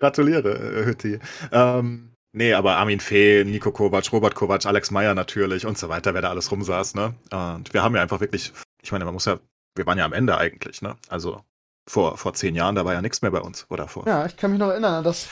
[0.00, 1.18] Gratuliere, Hütti.
[1.52, 6.14] Ähm, Nee, aber Armin Fee, Nico Kovac, Robert Kovac, Alex Meyer natürlich und so weiter,
[6.14, 7.16] wer da alles rumsaß, ne?
[7.32, 9.40] Und wir haben ja einfach wirklich, ich meine, man muss ja,
[9.74, 10.94] wir waren ja am Ende eigentlich, ne?
[11.08, 11.42] Also
[11.88, 14.06] vor, vor zehn Jahren, da war ja nichts mehr bei uns, oder vor.
[14.06, 15.26] Ja, ich kann mich noch erinnern an das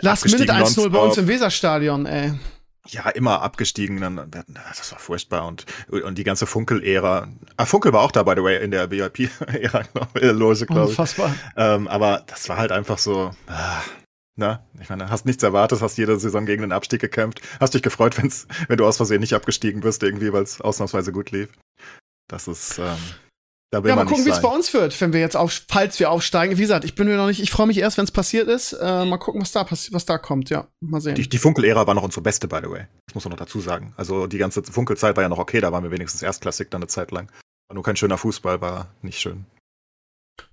[0.00, 2.34] Last Minute 1-0 bei uns im Weserstadion, ey.
[2.86, 7.26] Ja, immer abgestiegen, dann, das war furchtbar und, und die ganze Funkel-Ära.
[7.56, 10.70] Ah, Funkel war auch da, by the way, in der VIP-Ära, glaube ich.
[10.70, 11.34] Unfassbar.
[11.56, 13.82] Ähm, aber das war halt einfach so, ah,
[14.38, 17.82] na, ich meine, hast nichts erwartet, hast jede Saison gegen den Abstieg gekämpft, hast dich
[17.82, 21.48] gefreut, wenn's, wenn du aus Versehen nicht abgestiegen bist, irgendwie, weil es ausnahmsweise gut lief.
[22.28, 22.96] Das ist, ähm,
[23.70, 25.98] da will ja, mal gucken, wie es bei uns wird, wenn wir jetzt auf, falls
[25.98, 26.56] wir aufsteigen.
[26.56, 28.72] Wie gesagt, ich bin mir noch nicht, ich freue mich erst, wenn es passiert ist.
[28.72, 30.68] Äh, mal gucken, was da passiert, was da kommt, ja.
[30.80, 31.16] Mal sehen.
[31.16, 32.86] Die, die Funkel-Ära war noch unsere beste, by the way.
[33.06, 33.92] Das muss man noch dazu sagen.
[33.96, 36.88] Also die ganze Funkelzeit war ja noch okay, da waren wir wenigstens erstklassig dann eine
[36.88, 37.30] Zeit lang.
[37.68, 39.44] War nur kein schöner Fußball, war nicht schön.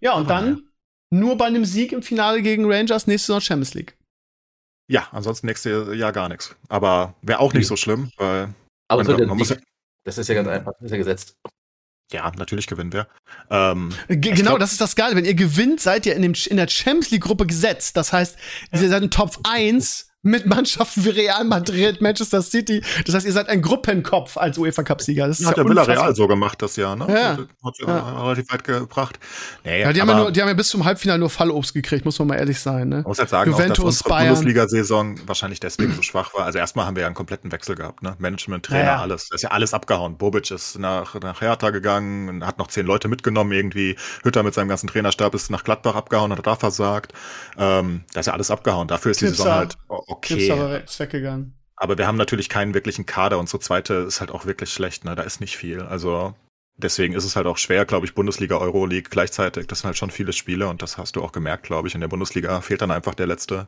[0.02, 0.63] Ja, und Aber dann
[1.12, 3.98] nur bei einem Sieg im Finale gegen Rangers nächste Saison Champions League.
[4.88, 6.56] Ja, ansonsten nächstes Jahr gar nichts.
[6.68, 8.54] Aber wäre auch nicht so schlimm, weil.
[8.88, 9.58] Aber man, man, muss ja,
[10.04, 11.36] das ist ja ganz einfach, das ist ja gesetzt.
[12.12, 13.08] Ja, natürlich gewinnt wer.
[13.50, 15.15] Ähm, genau, glaub, das ist das Geile.
[15.15, 17.98] Wenn ihr gewinnt, seid ihr in, dem, in der Champions League-Gruppe gesetzt.
[17.98, 18.38] Das heißt,
[18.72, 22.82] ihr seid in Top 1 mit Mannschaften wie Real Madrid, Manchester City.
[23.06, 25.28] Das heißt, ihr seid ein Gruppenkopf als UEFA Cup-Sieger.
[25.28, 27.06] Das ist hat ja, ja Villarreal so gemacht das Jahr, ne?
[27.08, 27.38] Ja.
[27.64, 28.24] Hat ja, ja.
[28.24, 29.20] relativ weit gebracht.
[29.64, 32.06] Nee, ja, die, haben ja nur, die haben ja bis zum Halbfinale nur Fallobst gekriegt,
[32.06, 32.90] muss man mal ehrlich sein.
[32.90, 33.04] Ne?
[33.06, 36.46] muss jetzt sagen, Juventus, auch, dass unsere Bundesliga-Saison wahrscheinlich deswegen so schwach war.
[36.46, 38.16] Also erstmal haben wir ja einen kompletten Wechsel gehabt, ne?
[38.18, 39.30] Management, Trainer, ja, alles.
[39.30, 40.18] Da ist ja alles abgehauen.
[40.18, 43.96] Bobic ist nach, nach Hertha gegangen, hat noch zehn Leute mitgenommen irgendwie.
[44.24, 47.14] Hütter mit seinem ganzen Trainerstab ist nach Gladbach abgehauen, hat da versagt.
[47.60, 48.88] Ähm, da ist ja alles abgehauen.
[48.88, 49.78] Dafür ist die Saison halt
[50.17, 50.51] okay.
[50.51, 51.56] Aber ist weggegangen.
[51.75, 55.04] Aber wir haben natürlich keinen wirklichen Kader und so zweite ist halt auch wirklich schlecht,
[55.04, 55.15] ne?
[55.15, 55.82] Da ist nicht viel.
[55.82, 56.34] Also
[56.78, 59.67] deswegen ist es halt auch schwer, glaube ich, Bundesliga, Euroleague gleichzeitig.
[59.67, 61.95] Das sind halt schon viele Spiele und das hast du auch gemerkt, glaube ich.
[61.95, 63.67] In der Bundesliga fehlt dann einfach der letzte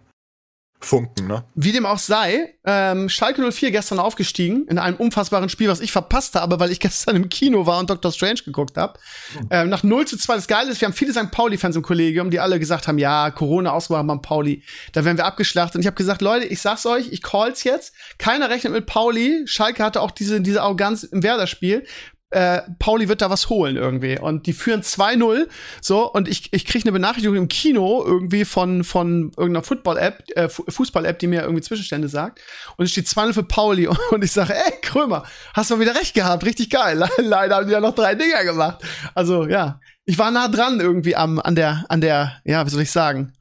[0.79, 1.43] Funken, ne?
[1.55, 5.91] Wie dem auch sei, ähm, Schalke 04 gestern aufgestiegen in einem unfassbaren Spiel, was ich
[5.91, 8.99] verpasst habe, weil ich gestern im Kino war und Doctor Strange geguckt habe.
[9.33, 9.47] Mhm.
[9.49, 11.31] Ähm, nach 0 zu 2, das Geile ist, wir haben viele St.
[11.31, 15.25] Pauli-Fans im Kollegium, die alle gesagt haben, ja, Corona ausgemacht beim Pauli, da werden wir
[15.25, 15.75] abgeschlachtet.
[15.75, 17.93] Und ich habe gesagt, Leute, ich sag's euch, ich call's jetzt.
[18.19, 19.43] Keiner rechnet mit Pauli.
[19.45, 21.85] Schalke hatte auch diese, diese Arroganz im Werder-Spiel
[22.29, 24.19] äh, Pauli wird da was holen irgendwie.
[24.19, 25.47] Und die führen 2-0.
[25.81, 30.49] So, und ich, ich kriege eine Benachrichtigung im Kino irgendwie von, von irgendeiner Football-App, äh,
[30.49, 32.41] Fußball-App, die mir irgendwie Zwischenstände sagt.
[32.75, 33.87] Und es steht 2-0 für Pauli.
[34.11, 37.01] Und ich sage, ey, Krömer, hast du mal wieder recht gehabt, richtig geil.
[37.17, 38.83] Leider haben die ja noch drei Dinger gemacht.
[39.15, 39.79] Also, ja.
[40.05, 43.33] Ich war nah dran irgendwie am, an der, an der, ja, wie soll ich sagen,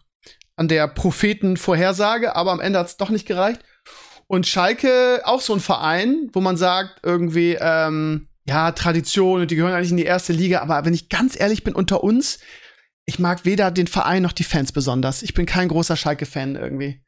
[0.56, 3.60] an der Prophetenvorhersage, aber am Ende hat's doch nicht gereicht.
[4.26, 9.56] Und Schalke, auch so ein Verein, wo man sagt, irgendwie, ähm, ja, Tradition und die
[9.56, 12.38] gehören eigentlich in die erste Liga, aber wenn ich ganz ehrlich bin, unter uns,
[13.04, 15.22] ich mag weder den Verein noch die Fans besonders.
[15.22, 17.02] Ich bin kein großer Schalke-Fan irgendwie.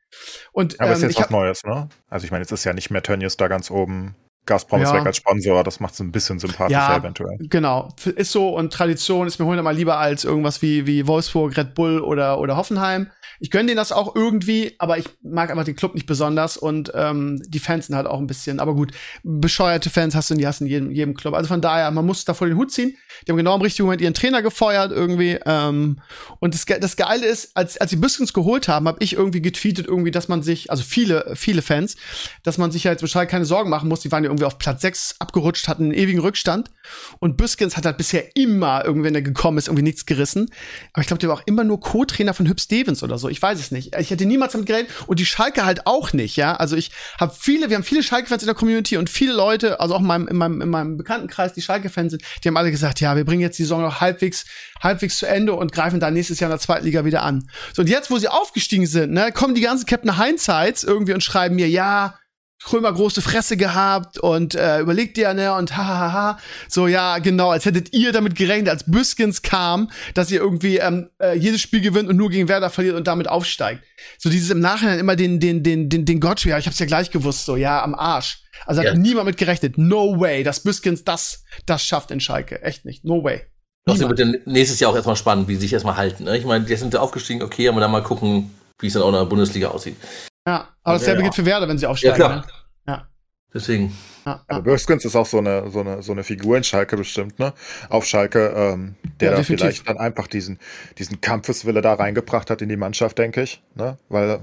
[0.53, 1.89] Und, aber ähm, ist jetzt was Neues, ne?
[2.09, 4.17] Also ich meine, jetzt ist ja nicht mehr Tönnies da ganz oben.
[4.47, 4.89] Gazprom ja.
[4.89, 7.37] ist weg als Sponsor, das macht es ein bisschen sympathischer ja, eventuell.
[7.39, 11.75] Genau, ist so und Tradition ist mir hundertmal lieber als irgendwas wie, wie Wolfsburg, Red
[11.75, 13.11] Bull oder, oder Hoffenheim.
[13.41, 16.93] Ich gönne denen das auch irgendwie, aber ich mag einfach den Club nicht besonders und
[16.95, 20.41] ähm, die Fans sind halt auch ein bisschen, aber gut, bescheuerte Fans hast du in,
[20.41, 21.35] die hast in jedem, jedem Club.
[21.35, 22.97] Also von daher, man muss da vor den Hut ziehen.
[23.27, 25.39] Die haben genau im richtigen Moment ihren Trainer gefeuert irgendwie.
[25.45, 26.01] Ähm,
[26.41, 29.87] und das, das Geile ist, als, als sie Biskins geholt haben, habe ich irgendwie getweetet,
[29.87, 31.97] irgendwie, dass man sich, also viele, viele Fans,
[32.43, 34.01] dass man sich ja jetzt Bescheid keine Sorgen machen muss.
[34.01, 36.71] Die waren ja irgendwie auf Platz 6 abgerutscht, hatten einen ewigen Rückstand.
[37.19, 40.51] Und Biskins hat halt bisher immer, irgendwie, wenn er gekommen ist, irgendwie nichts gerissen.
[40.93, 43.28] Aber ich glaube, der war auch immer nur Co-Trainer von Hüb Stevens oder so.
[43.31, 43.95] Ich weiß es nicht.
[43.97, 46.55] Ich hätte niemals damit gerechnet und die Schalke halt auch nicht, ja.
[46.57, 49.95] Also ich habe viele, wir haben viele Schalke-Fans in der Community und viele Leute, also
[49.95, 53.01] auch in meinem, in meinem, in meinem Bekanntenkreis, die Schalke-Fans sind, die haben alle gesagt,
[53.01, 54.45] ja, wir bringen jetzt die Saison noch halbwegs,
[54.83, 57.49] halbwegs zu Ende und greifen dann nächstes Jahr in der zweiten Liga wieder an.
[57.75, 61.23] So, und jetzt, wo sie aufgestiegen sind, ne, kommen die ganzen Captain Hindsights irgendwie und
[61.23, 62.19] schreiben mir, ja,
[62.63, 65.99] Krömer große Fresse gehabt und äh, überlegt dir, ne, und hahaha.
[65.99, 66.39] Ha, ha.
[66.69, 71.09] So, ja, genau, als hättet ihr damit gerechnet, als Büskens kam, dass ihr irgendwie ähm,
[71.21, 73.83] äh, jedes Spiel gewinnt und nur gegen Werder verliert und damit aufsteigt.
[74.19, 76.87] So dieses im Nachhinein immer den, den, den, den, den Gott, ja, ich hab's ja
[76.87, 78.43] gleich gewusst, so, ja, am Arsch.
[78.67, 78.95] Also hat ja.
[78.95, 79.79] niemand mit gerechnet.
[79.79, 82.63] No way, dass Büskens das, das schafft in Schalke.
[82.63, 83.05] Echt nicht.
[83.05, 83.43] No way.
[83.85, 86.25] Das wird dann nächstes Jahr auch erstmal spannend, wie sie sich erstmal halten.
[86.25, 86.37] Ne?
[86.37, 89.15] Ich meine, die sind aufgestiegen, okay, aber dann mal gucken, wie es dann auch in
[89.15, 89.97] der Bundesliga aussieht.
[90.47, 92.21] Ja, aber dasselbe ja, gilt für Werder, wenn sie aufsteigen.
[92.21, 92.37] Ja, klar.
[92.37, 92.45] Ne?
[92.87, 93.09] Ja.
[93.53, 93.97] Deswegen.
[94.25, 94.59] Ja, ja.
[94.61, 97.55] Bürskens ist auch so eine, so, eine, so eine Figur in Schalke bestimmt, ne?
[97.89, 100.59] Auf Schalke, ähm, der ja, da vielleicht dann einfach diesen,
[100.99, 103.63] diesen Kampfeswille da reingebracht hat in die Mannschaft, denke ich.
[103.75, 103.99] Ne?
[104.09, 104.41] Weil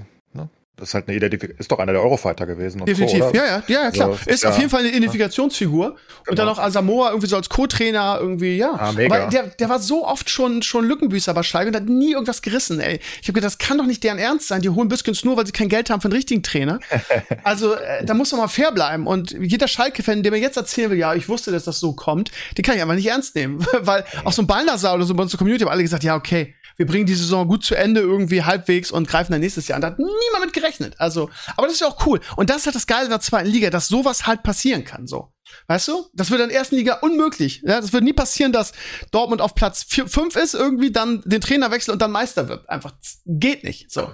[0.77, 2.83] das ist halt eine Identifikation, ist doch einer der Eurofighter gewesen.
[2.85, 4.13] Definitiv, so, ja, ja, ja, klar.
[4.13, 5.85] So, ist ja, auf jeden Fall eine Identifikationsfigur.
[5.89, 5.99] Genau.
[6.27, 8.73] Und dann auch Asamoah irgendwie so als Co-Trainer irgendwie, ja.
[8.73, 9.15] Ah, mega.
[9.15, 12.41] Aber der, der war so oft schon, schon Lückenbüßer bei Schalke und hat nie irgendwas
[12.41, 12.99] gerissen, ey.
[13.21, 14.61] Ich habe gedacht, das kann doch nicht deren Ernst sein.
[14.61, 16.79] Die holen Biskins nur, weil sie kein Geld haben für einen richtigen Trainer.
[17.43, 19.07] also, äh, da muss man mal fair bleiben.
[19.07, 22.31] Und jeder Schalke-Fan, der mir jetzt erzählen will, ja, ich wusste, dass das so kommt,
[22.57, 23.65] den kann ich einfach nicht ernst nehmen.
[23.79, 26.15] weil auch so ein Balnasar oder so bei uns zur Community haben alle gesagt, ja,
[26.15, 29.77] okay, wir bringen die Saison gut zu Ende irgendwie halbwegs und greifen dann nächstes Jahr
[29.77, 29.81] an.
[29.81, 30.95] Da hat niemand mit gerechnet.
[30.97, 32.19] Also, aber das ist ja auch cool.
[32.35, 35.07] Und das ist halt das Geile in der zweiten Liga, dass sowas halt passieren kann,
[35.07, 35.31] so.
[35.67, 36.05] Weißt du?
[36.13, 37.61] Das wird in der ersten Liga unmöglich.
[37.63, 38.73] Ja, das wird nie passieren, dass
[39.11, 42.67] Dortmund auf Platz 5 ist, irgendwie dann den Trainer wechselt und dann Meister wird.
[42.69, 42.93] Einfach
[43.25, 43.91] geht nicht.
[43.91, 44.11] So.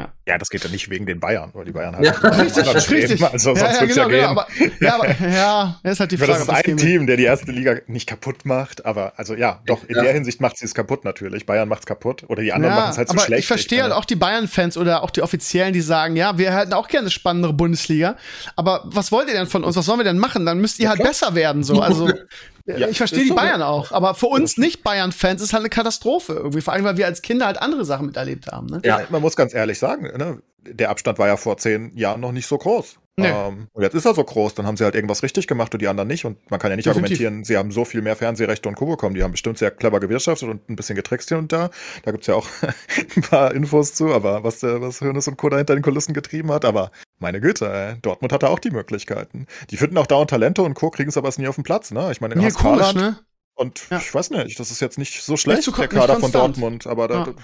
[0.00, 0.12] Ja.
[0.26, 3.22] ja, das geht ja nicht wegen den Bayern, weil die Bayern halt ja, richtig, richtig.
[3.22, 4.46] Also sonst ja, ja, genau, ja genau, aber,
[4.80, 6.32] ja, aber, ja, ist halt die Frage.
[6.32, 9.84] Das ist ein Team, der die erste Liga nicht kaputt macht, aber also ja, doch,
[9.88, 10.02] in ja.
[10.02, 11.46] der Hinsicht macht sie es kaputt natürlich.
[11.46, 13.40] Bayern macht es kaputt oder die anderen ja, machen es halt so aber schlecht.
[13.40, 16.72] Ich verstehe halt auch die Bayern-Fans oder auch die Offiziellen, die sagen, ja, wir hätten
[16.72, 18.16] auch gerne eine spannendere Bundesliga,
[18.56, 19.76] aber was wollt ihr denn von uns?
[19.76, 20.46] Was sollen wir denn machen?
[20.46, 21.80] Dann müsst ihr halt besser werden, so.
[21.80, 22.10] Also,
[22.66, 26.34] Ja, ich verstehe die Bayern auch, aber für uns nicht Bayern-Fans ist halt eine Katastrophe
[26.34, 28.66] irgendwie, vor allem weil wir als Kinder halt andere Sachen miterlebt haben.
[28.66, 28.80] Ne?
[28.84, 30.42] Ja, man muss ganz ehrlich sagen, ne?
[30.62, 32.98] der Abstand war ja vor zehn Jahren noch nicht so groß.
[33.16, 33.28] Nee.
[33.28, 35.82] Ähm, und jetzt ist er so groß, dann haben sie halt irgendwas richtig gemacht und
[35.82, 36.24] die anderen nicht.
[36.24, 37.18] Und man kann ja nicht Definitiv.
[37.18, 38.86] argumentieren, sie haben so viel mehr Fernsehrechte und Co.
[38.86, 39.14] bekommen.
[39.14, 41.70] Die haben bestimmt sehr clever gewirtschaftet und ein bisschen getrickst hier und da.
[42.04, 42.48] Da gibt's ja auch
[43.16, 45.48] ein paar Infos zu, aber was der, was Hönes und Co.
[45.48, 46.64] da hinter den Kulissen getrieben hat.
[46.64, 49.46] Aber meine Güte, ey, Dortmund hatte auch die Möglichkeiten.
[49.70, 50.90] Die finden auch dauernd Talente und Co.
[50.90, 52.10] kriegen es aber nie auf den Platz, ne?
[52.10, 53.18] Ich meine, in ja, komisch, ne?
[53.54, 53.98] Und ja.
[53.98, 57.08] ich weiß nicht, das ist jetzt nicht so schlecht, nicht der Kader von Dortmund, aber
[57.08, 57.34] da, ja.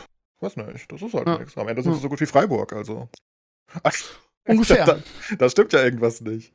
[0.41, 1.39] weiß nicht, das ist halt ja.
[1.39, 1.57] nichts.
[1.57, 3.09] Am Ende sind sie so gut wie Freiburg, also.
[3.83, 3.93] Ach,
[4.49, 4.85] Ungefähr.
[4.85, 4.99] Da,
[5.39, 6.53] da, stimmt ja irgendwas nicht.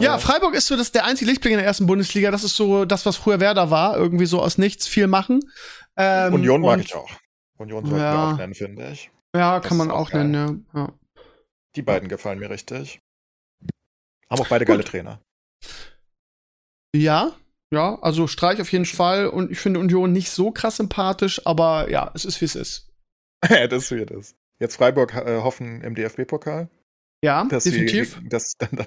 [0.00, 2.30] Ja, Freiburg ist so das der einzige Lichtblick in der ersten Bundesliga.
[2.30, 3.96] Das ist so das, was früher Werder war.
[3.96, 5.40] Irgendwie so aus nichts viel machen.
[5.96, 7.10] Ähm, Union mag ich auch.
[7.58, 9.10] Union sollten ja, wir auch nennen, finde ich.
[9.34, 10.80] Ja, das kann man auch, auch nennen, ja.
[10.80, 10.92] ja.
[11.76, 13.00] Die beiden gefallen mir richtig.
[14.30, 14.74] Haben auch beide Gut.
[14.74, 15.20] geile Trainer.
[16.94, 17.36] Ja,
[17.72, 19.26] ja, also Streich auf jeden Fall.
[19.28, 22.88] Und ich finde Union nicht so krass sympathisch, aber ja, es ist wie es ist.
[23.48, 24.36] das ist wie es ist.
[24.60, 26.68] Jetzt Freiburg äh, hoffen im DFB-Pokal.
[27.24, 28.18] Ja, definitiv.
[28.22, 28.86] Sie, das, dann, dann,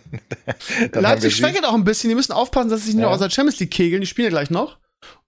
[0.92, 2.10] dann Leipzig schwächert auch ein bisschen.
[2.10, 3.08] Die müssen aufpassen, dass sie sich nicht ja.
[3.08, 4.02] nur aus der Champions League kegeln.
[4.02, 4.80] Die spielen ja gleich noch.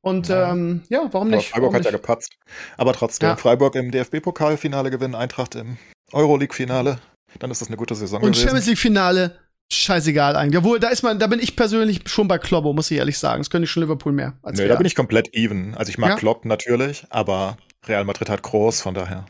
[0.02, 1.54] Und ja, ähm, ja warum nicht?
[1.54, 1.92] Aber Freiburg warum hat nicht?
[1.92, 2.38] ja gepatzt.
[2.78, 3.36] Aber trotzdem, ja.
[3.36, 5.78] Freiburg im DFB-Pokalfinale gewinnen, Eintracht im
[6.12, 7.00] Euroleague-Finale.
[7.40, 8.44] Dann ist das eine gute Saison Und gewesen.
[8.44, 9.40] Champions League-Finale,
[9.72, 10.58] scheißegal eigentlich.
[10.58, 13.42] Obwohl, da ist man, da bin ich persönlich schon bei Kloppo, muss ich ehrlich sagen.
[13.42, 14.34] Das könnte ich schon Liverpool mehr.
[14.42, 15.76] Als nee, da bin ich komplett even.
[15.76, 16.16] Also ich mag ja?
[16.16, 19.26] Klopp natürlich, aber Real Madrid hat groß, von daher.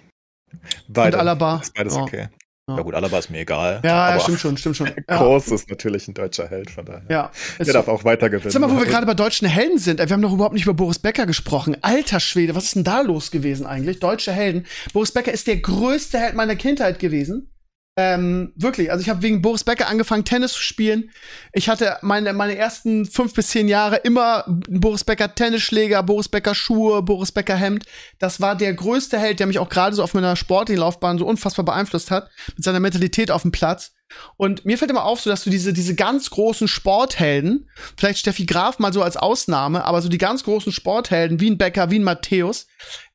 [0.88, 1.18] Beide.
[1.18, 1.60] Und Alaba.
[1.62, 2.02] Ist beides oh.
[2.02, 2.30] okay.
[2.70, 2.78] Ja.
[2.78, 2.84] ja.
[2.84, 3.82] gut, Alaba ist mir egal.
[3.84, 4.92] Ja, ja stimmt schon, stimmt schon.
[5.08, 7.04] Groß ist natürlich ein deutscher Held, von daher.
[7.10, 7.32] Ja.
[7.60, 8.52] Der darf auch weiter gewinnen.
[8.52, 10.00] Sag mal, wo wir gerade bei deutschen Helden sind.
[10.00, 11.76] Wir haben noch überhaupt nicht über Boris Becker gesprochen.
[11.82, 14.00] Alter Schwede, was ist denn da los gewesen eigentlich?
[14.00, 14.66] Deutsche Helden.
[14.94, 17.53] Boris Becker ist der größte Held meiner Kindheit gewesen.
[17.96, 21.12] Ähm, wirklich, also ich habe wegen Boris Becker angefangen, Tennis zu spielen.
[21.52, 26.56] Ich hatte meine, meine ersten fünf bis zehn Jahre immer Boris Becker Tennisschläger, Boris Becker
[26.56, 27.86] Schuhe, Boris Becker Hemd.
[28.18, 31.28] Das war der größte Held, der mich auch gerade so auf meiner sportlichen Laufbahn so
[31.28, 33.94] unfassbar beeinflusst hat, mit seiner Mentalität auf dem Platz.
[34.38, 38.46] Und mir fällt immer auf, so dass du diese, diese ganz großen Sporthelden, vielleicht Steffi
[38.46, 42.00] Graf mal so als Ausnahme, aber so die ganz großen Sporthelden, wie ein Becker, wie
[42.00, 42.68] ein Matthäus,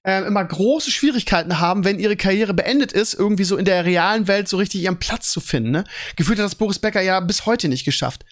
[0.05, 4.29] äh, immer große Schwierigkeiten haben, wenn ihre Karriere beendet ist, irgendwie so in der realen
[4.29, 5.71] Welt so richtig ihren Platz zu finden.
[5.71, 5.85] Ne?
[6.17, 8.25] Gefühlt hat das Boris Becker ja bis heute nicht geschafft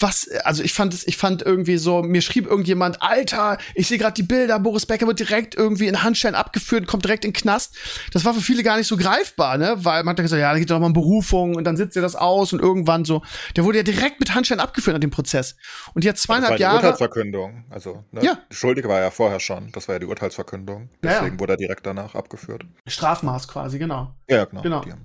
[0.00, 3.98] was, also ich fand es, ich fand irgendwie so, mir schrieb irgendjemand, Alter, ich sehe
[3.98, 7.40] gerade die Bilder, Boris Becker wird direkt irgendwie in Handschein abgeführt, kommt direkt in den
[7.40, 7.76] Knast.
[8.12, 9.76] Das war für viele gar nicht so greifbar, ne?
[9.78, 12.02] Weil man hat gesagt, ja, da geht doch mal eine Berufung und dann sitzt er
[12.02, 13.22] das aus und irgendwann so.
[13.54, 15.56] Der wurde ja direkt mit Handschein abgeführt an dem Prozess.
[15.94, 16.76] Und jetzt zweieinhalb das war die Jahre.
[16.76, 17.64] Urteilsverkündung.
[17.70, 18.24] Also, ne?
[18.24, 18.38] Ja.
[18.50, 19.70] Schuldig war er ja vorher schon.
[19.72, 20.90] Das war ja die Urteilsverkündung.
[21.02, 21.40] Deswegen ja, ja.
[21.40, 22.64] wurde er direkt danach abgeführt.
[22.88, 24.12] Strafmaß quasi, genau.
[24.28, 24.62] Ja, genau.
[24.62, 24.96] genau.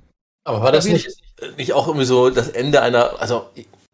[0.46, 1.08] Aber war das nicht,
[1.58, 3.50] nicht auch irgendwie so das Ende einer, also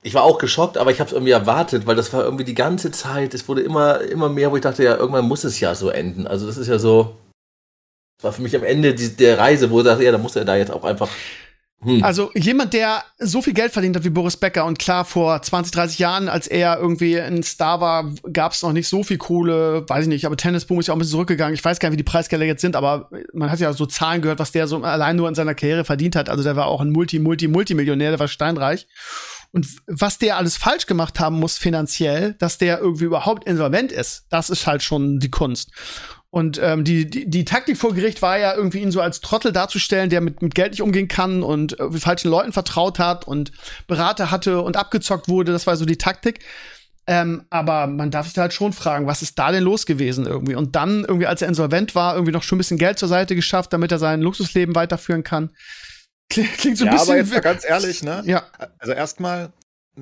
[0.06, 2.54] ich war auch geschockt, aber ich habe es irgendwie erwartet, weil das war irgendwie die
[2.54, 5.74] ganze Zeit, es wurde immer, immer mehr, wo ich dachte, ja, irgendwann muss es ja
[5.74, 6.28] so enden.
[6.28, 7.18] Also das ist ja so,
[8.18, 10.36] das war für mich am Ende die, der Reise, wo ich dachte, ja, da muss
[10.36, 11.10] er da jetzt auch einfach.
[11.82, 12.04] Hm.
[12.04, 15.74] Also jemand, der so viel Geld verdient hat wie Boris Becker und klar, vor 20,
[15.74, 19.90] 30 Jahren, als er irgendwie ein Star war, gab es noch nicht so viel Kohle,
[19.90, 21.56] weiß ich nicht, aber Tennisboom ist ja auch ein bisschen zurückgegangen.
[21.56, 24.22] Ich weiß gar nicht, wie die Preisgelder jetzt sind, aber man hat ja so Zahlen
[24.22, 26.30] gehört, was der so allein nur in seiner Karriere verdient hat.
[26.30, 28.86] Also der war auch ein Multi, Multi, Multimillionär, der war steinreich.
[29.56, 34.26] Und was der alles falsch gemacht haben muss finanziell, dass der irgendwie überhaupt insolvent ist,
[34.30, 35.72] das ist halt schon die Kunst.
[36.30, 39.54] Und ähm, die, die, die Taktik vor Gericht war ja irgendwie ihn so als Trottel
[39.54, 43.54] darzustellen, der mit, mit Geld nicht umgehen kann und äh, falschen Leuten vertraut hat und
[43.88, 45.54] Berater hatte und abgezockt wurde.
[45.54, 46.42] Das war so die Taktik.
[47.08, 50.56] Ähm, aber man darf sich halt schon fragen, was ist da denn los gewesen irgendwie?
[50.56, 53.36] Und dann irgendwie, als er insolvent war, irgendwie noch schon ein bisschen Geld zur Seite
[53.36, 55.52] geschafft, damit er sein Luxusleben weiterführen kann.
[56.30, 57.10] Klingt so ein ja, bisschen.
[57.10, 58.24] Aber jetzt mal ganz ehrlich, ne?
[58.26, 58.44] Ja.
[58.80, 59.52] Also erstmal,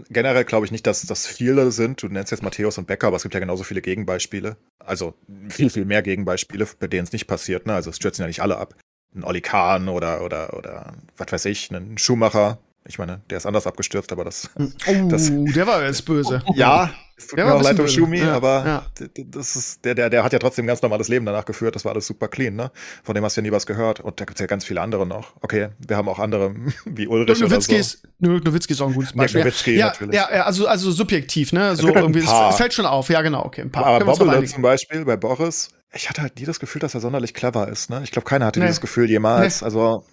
[0.09, 2.01] generell glaube ich nicht, dass das viele sind.
[2.01, 4.57] Du nennst jetzt Matthäus und Becker, aber es gibt ja genauso viele Gegenbeispiele.
[4.79, 5.13] Also
[5.49, 7.73] viel, viel mehr Gegenbeispiele, bei denen es nicht passiert, ne?
[7.73, 8.75] Also es stürzen ja nicht alle ab.
[9.15, 13.45] Ein Oli Kahn oder, oder, oder, was weiß ich, ein Schumacher, ich meine, der ist
[13.45, 14.49] anders abgestürzt, aber das.
[14.57, 16.41] Oh, das, der war jetzt böse.
[16.55, 19.07] Ja, es tut der mir auch leid um Schumi, ja, aber ja.
[19.25, 21.75] das ist, der, der, der hat ja trotzdem ein ganz normales Leben danach geführt.
[21.75, 22.71] Das war alles super clean, ne?
[23.03, 23.99] Von dem hast du ja nie was gehört.
[23.99, 25.33] Und da gibt's ja ganz viele andere noch.
[25.41, 27.73] Okay, wir haben auch andere, wie Ulrich oder so.
[27.73, 29.39] Ist, Nowitzki ist auch ein gutes Beispiel.
[29.39, 30.15] Ja, Nowitzki ja, natürlich.
[30.15, 31.75] Ja, ja, also, also subjektiv, ne?
[31.75, 33.09] So halt irgendwie, es fällt schon auf.
[33.09, 33.61] Ja, genau, okay.
[33.61, 33.85] Ein paar.
[33.85, 37.33] Aber Bobbele zum Beispiel bei Boris, ich hatte halt nie das Gefühl, dass er sonderlich
[37.33, 38.01] clever ist, ne?
[38.03, 38.65] Ich glaube, keiner hatte nee.
[38.65, 39.61] dieses Gefühl jemals.
[39.61, 39.65] Nee.
[39.65, 40.05] Also,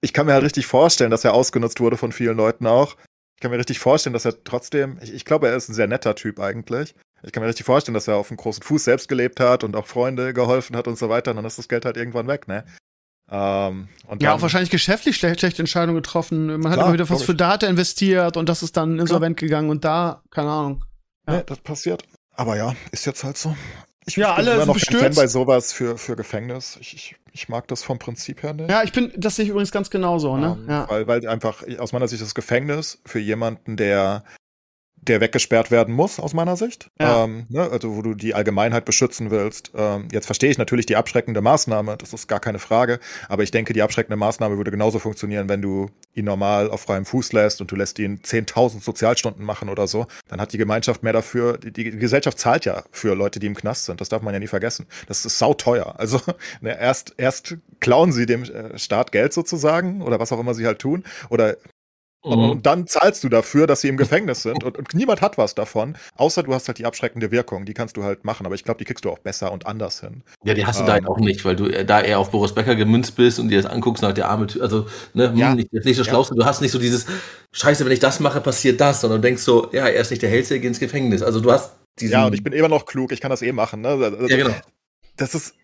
[0.00, 2.96] ich kann mir halt richtig vorstellen, dass er ausgenutzt wurde von vielen Leuten auch.
[3.36, 5.86] Ich kann mir richtig vorstellen, dass er trotzdem, ich, ich glaube, er ist ein sehr
[5.86, 6.94] netter Typ eigentlich.
[7.22, 9.76] Ich kann mir richtig vorstellen, dass er auf einem großen Fuß selbst gelebt hat und
[9.76, 11.32] auch Freunde geholfen hat und so weiter.
[11.32, 12.64] Und dann ist das Geld halt irgendwann weg, ne?
[13.28, 16.46] Ähm, und ja, auch wahrscheinlich geschäftlich schlecht, schlechte Entscheidungen getroffen.
[16.46, 19.48] Man klar, hat immer wieder was für Data investiert und das ist dann insolvent klar.
[19.48, 20.84] gegangen und da, keine Ahnung.
[21.26, 21.38] Ja.
[21.38, 22.04] Nee, das passiert.
[22.34, 23.56] Aber ja, ist jetzt halt so.
[24.08, 25.18] Ich ja, alle immer noch bestürzt.
[25.18, 26.78] bei sowas für, für Gefängnis.
[26.80, 28.70] Ich, ich, ich mag das vom Prinzip her nicht.
[28.70, 30.52] Ja, ich bin, das sehe ich übrigens ganz genauso, ne?
[30.52, 30.88] Um, ähm, ja.
[30.88, 34.22] Weil, weil einfach aus meiner Sicht das Gefängnis für jemanden, der
[35.08, 36.90] der weggesperrt werden muss, aus meiner Sicht.
[37.00, 37.24] Ja.
[37.24, 39.72] Ähm, ne, also, wo du die Allgemeinheit beschützen willst.
[39.76, 43.00] Ähm, jetzt verstehe ich natürlich die abschreckende Maßnahme, das ist gar keine Frage.
[43.28, 47.04] Aber ich denke, die abschreckende Maßnahme würde genauso funktionieren, wenn du ihn normal auf freiem
[47.04, 50.06] Fuß lässt und du lässt ihn 10.000 Sozialstunden machen oder so.
[50.28, 51.58] Dann hat die Gemeinschaft mehr dafür.
[51.58, 54.00] Die, die, Gesellschaft zahlt ja für Leute, die im Knast sind.
[54.00, 54.86] Das darf man ja nie vergessen.
[55.06, 55.94] Das ist sauteuer.
[55.98, 56.20] Also
[56.60, 60.66] ne, erst, erst klauen sie dem äh, Staat Geld sozusagen oder was auch immer sie
[60.66, 61.04] halt tun.
[61.28, 61.56] Oder
[62.26, 62.50] Mhm.
[62.50, 64.64] Und dann zahlst du dafür, dass sie im Gefängnis sind.
[64.64, 67.64] Und, und, niemand hat was davon, außer du hast halt die abschreckende Wirkung.
[67.64, 68.46] Die kannst du halt machen.
[68.46, 70.22] Aber ich glaube, die kriegst du auch besser und anders hin.
[70.44, 72.30] Ja, die hast du ähm, da halt auch nicht, weil du äh, da eher auf
[72.30, 74.62] Boris Becker gemünzt bist und dir das anguckst nach der arme Tür.
[74.62, 76.22] Also, ne, hm, ja, nicht, nicht so schlau.
[76.22, 76.30] Ja.
[76.34, 77.06] Du hast nicht so dieses,
[77.52, 79.00] Scheiße, wenn ich das mache, passiert das.
[79.00, 81.22] Sondern du denkst so, ja, er ist nicht der Hellste, geh ins Gefängnis.
[81.22, 82.12] Also, du hast diesen.
[82.12, 83.80] Ja, und ich bin immer noch klug, ich kann das eh machen.
[83.80, 83.88] Ne?
[83.88, 84.54] Also, ja, genau.
[85.16, 85.54] Das ist,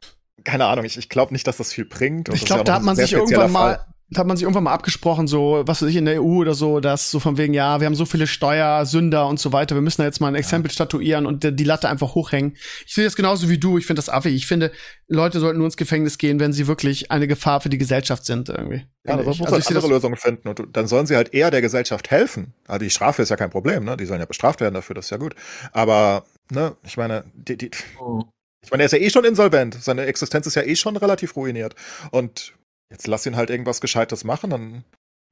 [0.45, 2.29] keine Ahnung, ich, ich glaube nicht, dass das viel bringt.
[2.31, 3.85] ich glaube, da hat man sich irgendwann mal,
[4.17, 6.81] hat man sich irgendwann mal abgesprochen, so, was weiß ich, in der EU oder so,
[6.81, 10.03] dass so von wegen, ja, wir haben so viele Steuersünder und so weiter, wir müssen
[10.03, 10.75] da jetzt mal ein Exempel ja.
[10.75, 12.57] statuieren und die Latte einfach hochhängen.
[12.87, 14.35] Ich sehe das genauso wie du, ich finde das affig.
[14.35, 14.73] Ich finde,
[15.09, 18.49] Leute sollten nur ins Gefängnis gehen, wenn sie wirklich eine Gefahr für die Gesellschaft sind,
[18.49, 18.87] irgendwie.
[19.05, 21.61] Ja, das muss also halt andere Lösungen finden und dann sollen sie halt eher der
[21.61, 22.55] Gesellschaft helfen.
[22.67, 23.97] Also die Strafe ist ja kein Problem, ne?
[23.97, 25.35] Die sollen ja bestraft werden dafür, das ist ja gut.
[25.73, 27.71] Aber, ne, ich meine, die, die,
[28.01, 28.23] oh.
[28.65, 29.77] ich meine, er ist ja eh schon insolvent.
[29.81, 31.75] Seine Existenz ist ja eh schon relativ ruiniert.
[32.11, 32.55] Und
[32.93, 34.85] Jetzt lass ihn halt irgendwas Gescheites machen, dann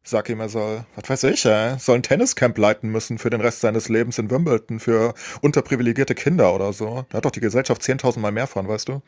[0.03, 3.42] sag ihm, er soll, was weiß ich, äh, soll ein Tenniscamp leiten müssen für den
[3.42, 7.05] Rest seines Lebens in Wimbledon für unterprivilegierte Kinder oder so.
[7.11, 9.03] Da hat doch die Gesellschaft 10.000 Mal mehr von, weißt du?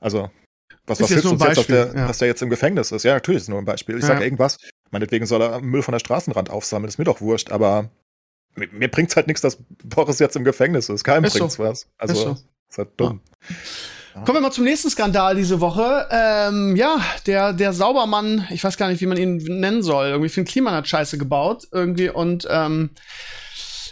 [0.00, 0.30] Also,
[0.86, 2.06] was, was hilft uns jetzt, dass der, ja.
[2.06, 3.04] dass der jetzt im Gefängnis ist?
[3.04, 3.96] Ja, natürlich ist es nur ein Beispiel.
[3.96, 4.08] Ich ja.
[4.08, 4.58] sage irgendwas,
[4.90, 7.88] meinetwegen soll er Müll von der Straßenrand aufsammeln, ist mir doch wurscht, aber
[8.54, 11.04] mir, mir bringt's halt nichts, dass Boris jetzt im Gefängnis ist.
[11.04, 11.62] Keinem ist bringt's so.
[11.62, 11.88] was.
[11.96, 12.36] Also, ist, so.
[12.68, 13.20] ist halt dumm.
[13.48, 13.56] Ja.
[14.14, 16.06] Kommen wir mal zum nächsten Skandal diese Woche.
[16.08, 20.28] Ähm, ja, der, der Saubermann, ich weiß gar nicht, wie man ihn nennen soll, irgendwie
[20.28, 22.90] für den Kliman hat Scheiße gebaut, irgendwie und ähm,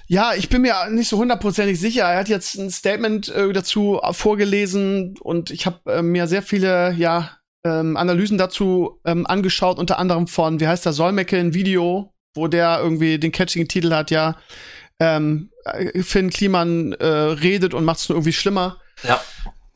[0.07, 2.05] ja, ich bin mir nicht so hundertprozentig sicher.
[2.05, 6.93] Er hat jetzt ein Statement äh, dazu vorgelesen und ich habe äh, mir sehr viele,
[6.93, 12.13] ja, ähm, Analysen dazu ähm, angeschaut, unter anderem von, wie heißt der, Solmecke, ein Video,
[12.35, 14.37] wo der irgendwie den catchigen Titel hat, ja,
[15.01, 15.51] ähm,
[16.03, 18.79] Finn Kliman äh, redet und macht es nur irgendwie schlimmer.
[19.03, 19.21] Ja.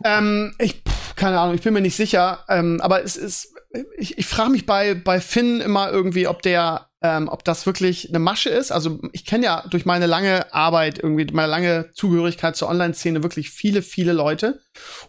[0.04, 2.44] Ähm, ich, pff, keine Ahnung, ich bin mir nicht sicher.
[2.48, 3.54] Ähm, aber es ist,
[3.96, 8.08] ich, ich frage mich bei, bei Finn immer irgendwie, ob der, ähm, ob das wirklich
[8.08, 8.70] eine Masche ist.
[8.70, 13.50] Also ich kenne ja durch meine lange Arbeit, irgendwie meine lange Zugehörigkeit zur Online-Szene wirklich
[13.50, 14.60] viele, viele Leute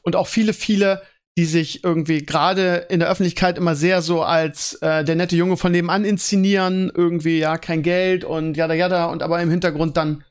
[0.02, 1.02] und auch viele, viele,
[1.38, 5.56] die sich irgendwie gerade in der Öffentlichkeit immer sehr so als äh, der nette Junge
[5.56, 10.24] von nebenan inszenieren, irgendwie ja kein Geld und jada jada und aber im Hintergrund dann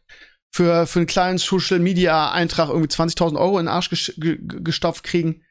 [0.57, 5.43] für, für einen kleinen Social Media Eintrag irgendwie 20.000 Euro in den Arsch gestopft kriegen.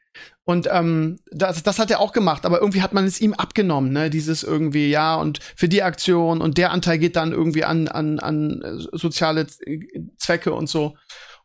[0.44, 3.92] Und ähm, das, das hat er auch gemacht, aber irgendwie hat man es ihm abgenommen,
[3.92, 4.10] ne?
[4.10, 8.18] Dieses irgendwie, ja, und für die Aktion und der Anteil geht dann irgendwie an, an,
[8.18, 9.46] an soziale
[10.16, 10.96] Zwecke und so.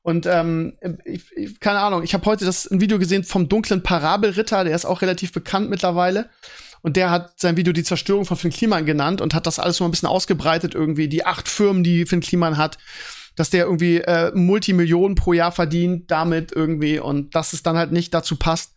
[0.01, 4.63] Und ähm, ich, keine Ahnung, ich habe heute das ein Video gesehen vom dunklen Parabelritter,
[4.63, 6.31] der ist auch relativ bekannt mittlerweile.
[6.81, 9.77] Und der hat sein Video die Zerstörung von Finn Kliman genannt und hat das alles
[9.77, 12.79] so ein bisschen ausgebreitet, irgendwie die acht Firmen, die Finn Kliman hat
[13.35, 17.91] dass der irgendwie äh, Multimillionen pro Jahr verdient damit irgendwie und dass es dann halt
[17.91, 18.75] nicht dazu passt,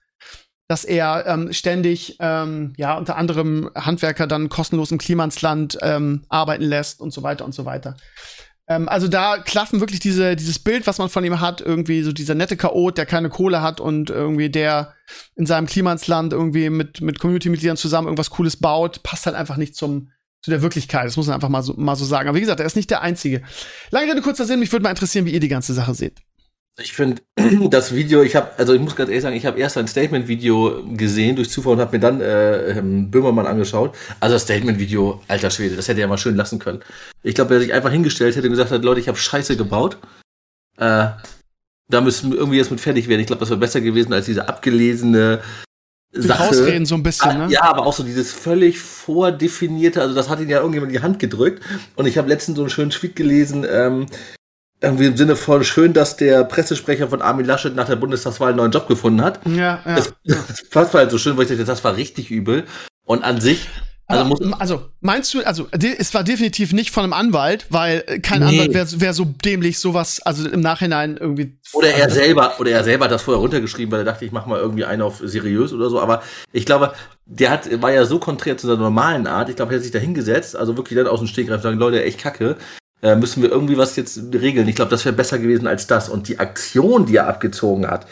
[0.69, 6.65] dass er ähm, ständig ähm, ja unter anderem Handwerker dann kostenlos im Klimansland ähm, arbeiten
[6.65, 7.97] lässt und so weiter und so weiter.
[8.67, 12.13] Ähm, also da klaffen wirklich diese dieses Bild, was man von ihm hat, irgendwie so
[12.13, 14.95] dieser nette Chaot, der keine Kohle hat und irgendwie der
[15.37, 19.77] in seinem Klimansland irgendwie mit mit Community-Mitgliedern zusammen irgendwas Cooles baut, passt halt einfach nicht
[19.77, 20.11] zum
[20.45, 21.07] zu der Wirklichkeit.
[21.07, 22.29] Das muss man einfach mal so, mal so sagen.
[22.29, 23.41] Aber wie gesagt, er ist nicht der Einzige.
[23.91, 26.21] Lange Rede, kurzer Sinn, mich würde mal interessieren, wie ihr die ganze Sache seht.
[26.79, 27.23] Ich finde
[27.71, 30.85] das Video, ich habe, also ich muss ganz ehrlich sagen, ich habe erst ein Statement-Video
[30.93, 33.97] gesehen durch Zufall und habe mir dann äh, ähm, Böhmermann angeschaut.
[34.21, 36.81] Also das Statement-Video, alter Schwede, das hätte er mal schön lassen können.
[37.23, 39.97] Ich glaube, er sich einfach hingestellt hätte und gesagt hat, Leute, ich habe Scheiße gebaut.
[40.77, 41.07] Äh,
[41.89, 43.21] da müssen wir irgendwie jetzt mit fertig werden.
[43.21, 45.41] Ich glaube, das wäre besser gewesen als diese abgelesene
[46.15, 46.45] Sache.
[46.45, 47.53] Rausreden so ein bisschen, ah, ne?
[47.53, 51.03] Ja, aber auch so dieses völlig vordefinierte, also das hat ihn ja irgendjemand in die
[51.03, 51.63] Hand gedrückt.
[51.97, 54.07] Und ich habe letztens so einen schönen Tweet gelesen, ähm,
[54.81, 58.59] irgendwie im Sinne von schön, dass der Pressesprecher von Armin Laschet nach der Bundestagswahl einen
[58.59, 59.41] neuen Job gefunden hat.
[59.47, 59.97] Ja, ja.
[59.97, 62.65] Das, das war halt so schön, weil ich dachte, das war richtig übel.
[63.05, 63.69] Und an sich
[64.07, 68.19] also, muss, also, meinst du, also es war definitiv nicht von einem Anwalt, weil äh,
[68.19, 68.47] kein nee.
[68.47, 71.57] Anwalt wäre wär so dämlich, sowas, also im Nachhinein irgendwie.
[71.73, 74.33] Oder er also, selber, oder er selber hat das vorher runtergeschrieben, weil er dachte, ich
[74.33, 76.01] mach mal irgendwie einen auf seriös oder so.
[76.01, 76.93] Aber ich glaube,
[77.25, 79.49] der hat, war ja so konträr zu seiner normalen Art.
[79.49, 82.05] Ich glaube, er hat sich da hingesetzt, also wirklich dann aus dem Stegreif sagen, Leute,
[82.05, 82.57] echt kacke.
[83.01, 84.69] Äh, müssen wir irgendwie was jetzt regeln.
[84.69, 86.11] Ich glaube, das wäre besser gewesen als das.
[86.11, 88.07] Und die Aktion, die er abgezogen hat,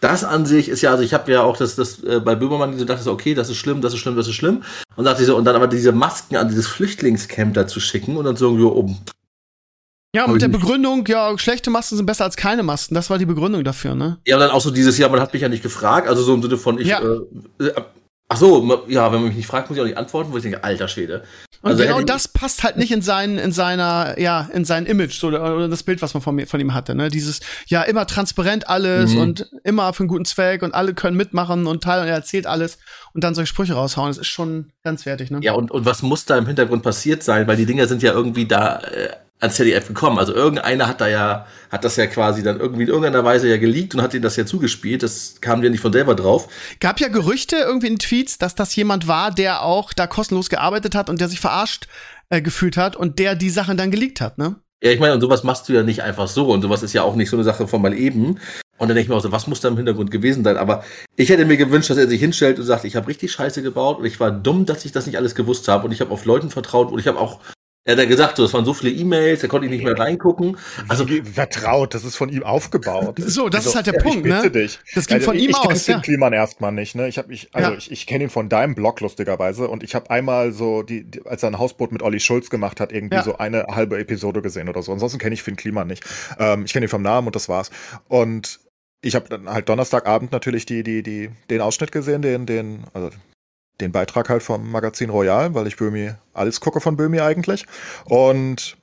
[0.00, 2.78] das an sich ist ja, also ich habe ja auch das, das äh, bei Böhmermann
[2.78, 4.62] so dachte so, okay, das ist schlimm, das ist schlimm, das ist schlimm.
[4.96, 8.24] Und dachte so, und dann aber diese Masken an dieses Flüchtlingscamp da zu schicken und
[8.24, 8.98] dann so irgendwie oben.
[10.14, 12.94] Ja, mit der Begründung, ja, schlechte Masken sind besser als keine Masken.
[12.94, 14.18] Das war die Begründung dafür, ne?
[14.26, 16.34] Ja, und dann auch so dieses, ja, man hat mich ja nicht gefragt, also so
[16.34, 17.02] im Sinne von, ich, ja.
[17.60, 17.72] äh,
[18.28, 20.42] ach so, ja, wenn man mich nicht fragt, muss ich auch nicht antworten, wo ich
[20.42, 21.24] denke, alter Schwede.
[21.62, 25.18] Und also genau das passt halt nicht in sein, in seiner, ja, in sein Image,
[25.18, 27.08] so, oder das Bild, was man von, mir, von ihm hatte, ne?
[27.08, 29.20] Dieses, ja, immer transparent alles mhm.
[29.20, 32.46] und immer für einen guten Zweck und alle können mitmachen und teilen und er erzählt
[32.46, 32.78] alles
[33.12, 34.08] und dann solche Sprüche raushauen.
[34.08, 35.40] Das ist schon ganz wertig, ne?
[35.42, 37.46] Ja, und, und was muss da im Hintergrund passiert sein?
[37.48, 40.18] Weil die Dinger sind ja irgendwie da, äh, ans ZDF gekommen.
[40.18, 43.56] Also irgendeiner hat da ja, hat das ja quasi dann irgendwie in irgendeiner Weise ja
[43.56, 45.02] geleakt und hat ihnen das ja zugespielt.
[45.02, 46.48] Das kam ja nicht von selber drauf.
[46.80, 50.94] Gab ja Gerüchte irgendwie in Tweets, dass das jemand war, der auch da kostenlos gearbeitet
[50.94, 51.86] hat und der sich verarscht
[52.30, 54.56] äh, gefühlt hat und der die Sachen dann geleakt hat, ne?
[54.82, 57.02] Ja, ich meine, und sowas machst du ja nicht einfach so und sowas ist ja
[57.02, 58.38] auch nicht so eine Sache von mal eben.
[58.78, 60.56] Und dann denke ich mir auch so, was muss da im Hintergrund gewesen sein?
[60.56, 60.84] Aber
[61.16, 63.98] ich hätte mir gewünscht, dass er sich hinstellt und sagt, ich habe richtig Scheiße gebaut
[63.98, 66.24] und ich war dumm, dass ich das nicht alles gewusst habe und ich habe auf
[66.24, 67.40] Leuten vertraut und ich habe auch
[67.84, 69.98] er hat ja gesagt, so, es waren so viele E-Mails, da konnte ich nicht mehr
[69.98, 70.58] reingucken.
[70.88, 73.18] Also Wie, vertraut, das ist von ihm aufgebaut.
[73.28, 74.50] So, das also, ist halt der ja, Punkt, ne?
[74.50, 74.78] Dich.
[74.94, 75.80] Das ging also, von ihm ich, aus.
[75.80, 76.02] Ich kenne ja.
[76.02, 77.08] Kliman erstmal nicht, ne?
[77.08, 77.76] Ich habe mich, also ja.
[77.76, 81.24] ich, ich kenne ihn von deinem Blog lustigerweise und ich habe einmal so die, die,
[81.24, 83.22] als er ein Hausboot mit Olli Schulz gemacht hat, irgendwie ja.
[83.22, 84.92] so eine halbe Episode gesehen oder so.
[84.92, 86.04] Ansonsten kenne ich Finn Kliman nicht.
[86.38, 87.70] Ähm, ich kenne ihn vom Namen und das war's.
[88.08, 88.60] Und
[89.00, 93.10] ich habe dann halt Donnerstagabend natürlich die, die, die, den Ausschnitt gesehen, den, den, also
[93.80, 97.66] den Beitrag halt vom Magazin Royal, weil ich Böhmi alles gucke von Böhmi eigentlich.
[98.04, 98.76] Und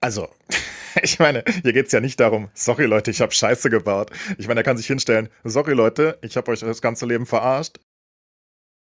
[0.00, 0.28] also,
[1.02, 4.10] ich meine, hier geht's ja nicht darum, sorry Leute, ich habe Scheiße gebaut.
[4.38, 7.78] Ich meine, er kann sich hinstellen, sorry Leute, ich habe euch das ganze Leben verarscht.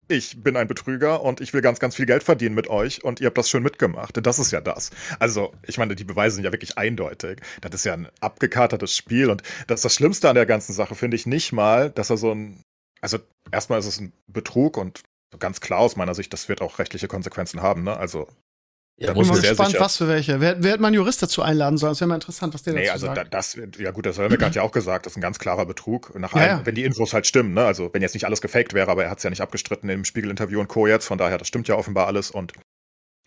[0.07, 3.19] Ich bin ein Betrüger und ich will ganz, ganz viel Geld verdienen mit euch und
[3.19, 4.23] ihr habt das schön mitgemacht.
[4.23, 4.91] Das ist ja das.
[5.17, 7.41] Also, ich meine, die Beweise sind ja wirklich eindeutig.
[7.61, 10.93] Das ist ja ein abgekatertes Spiel und das ist das Schlimmste an der ganzen Sache,
[10.93, 12.61] finde ich nicht mal, dass er so ein,
[13.01, 13.17] also
[13.51, 15.01] erstmal ist es ein Betrug und
[15.39, 17.84] ganz klar aus meiner Sicht, das wird auch rechtliche Konsequenzen haben.
[17.84, 17.95] Ne?
[17.95, 18.28] Also
[18.97, 19.84] ja, da bin mal gespannt, sicher.
[19.84, 20.39] was für welche.
[20.39, 21.91] Wer, wer hätte man einen Jurist dazu einladen sollen?
[21.91, 23.17] Das wäre mal interessant, was der nee, dazu also sagt.
[23.17, 25.65] Da, das, ja gut, der Sölmek hat ja auch gesagt, das ist ein ganz klarer
[25.65, 26.17] Betrug.
[26.17, 26.61] Nach ja, ja.
[26.65, 27.65] Wenn die Infos halt stimmen, ne?
[27.65, 30.05] Also wenn jetzt nicht alles gefaked wäre, aber er hat es ja nicht abgestritten im
[30.05, 30.88] Spiegel-Interview und Co.
[30.88, 32.53] jetzt, von daher, das stimmt ja offenbar alles und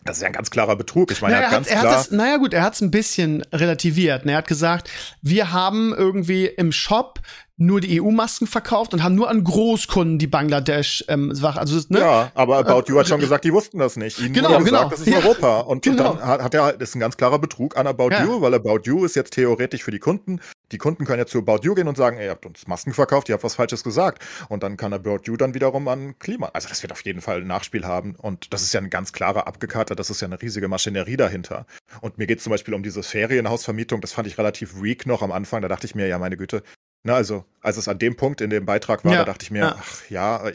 [0.04, 1.10] das ist ja ein ganz klarer Betrug.
[1.10, 1.92] Ich meine, naja, er hat ganz er klar.
[1.92, 4.24] Hat das, naja, gut, er hat es ein bisschen relativiert.
[4.24, 4.32] Ne?
[4.32, 4.88] Er hat gesagt,
[5.20, 7.20] wir haben irgendwie im Shop
[7.58, 11.98] nur die EU-Masken verkauft und haben nur an Großkunden die Bangladesch ähm, also ne?
[11.98, 14.20] Ja, aber About You hat schon gesagt, die wussten das nicht.
[14.20, 14.88] Ihnen genau, gesagt, genau.
[14.88, 15.18] das ist ja.
[15.18, 15.60] Europa.
[15.60, 16.12] Und, genau.
[16.12, 18.24] und, dann hat, hat er das ist ein ganz klarer Betrug an About ja.
[18.24, 20.40] You, weil About You ist jetzt theoretisch für die Kunden.
[20.70, 22.92] Die Kunden können jetzt zu About You gehen und sagen, ey, ihr habt uns Masken
[22.92, 24.22] verkauft, ihr habt was Falsches gesagt.
[24.48, 26.50] Und dann kann About You dann wiederum an Klima.
[26.52, 28.14] Also das wird auf jeden Fall ein Nachspiel haben.
[28.16, 31.66] Und das ist ja ein ganz klarer Abgekater, das ist ja eine riesige Maschinerie dahinter.
[32.02, 35.22] Und mir geht es zum Beispiel um diese Ferienhausvermietung, das fand ich relativ weak noch
[35.22, 35.62] am Anfang.
[35.62, 36.62] Da dachte ich mir, ja, meine Güte,
[37.02, 39.50] na, also, als es an dem Punkt in dem Beitrag war, ja, da dachte ich
[39.50, 39.76] mir, ja.
[39.78, 40.50] ach ja,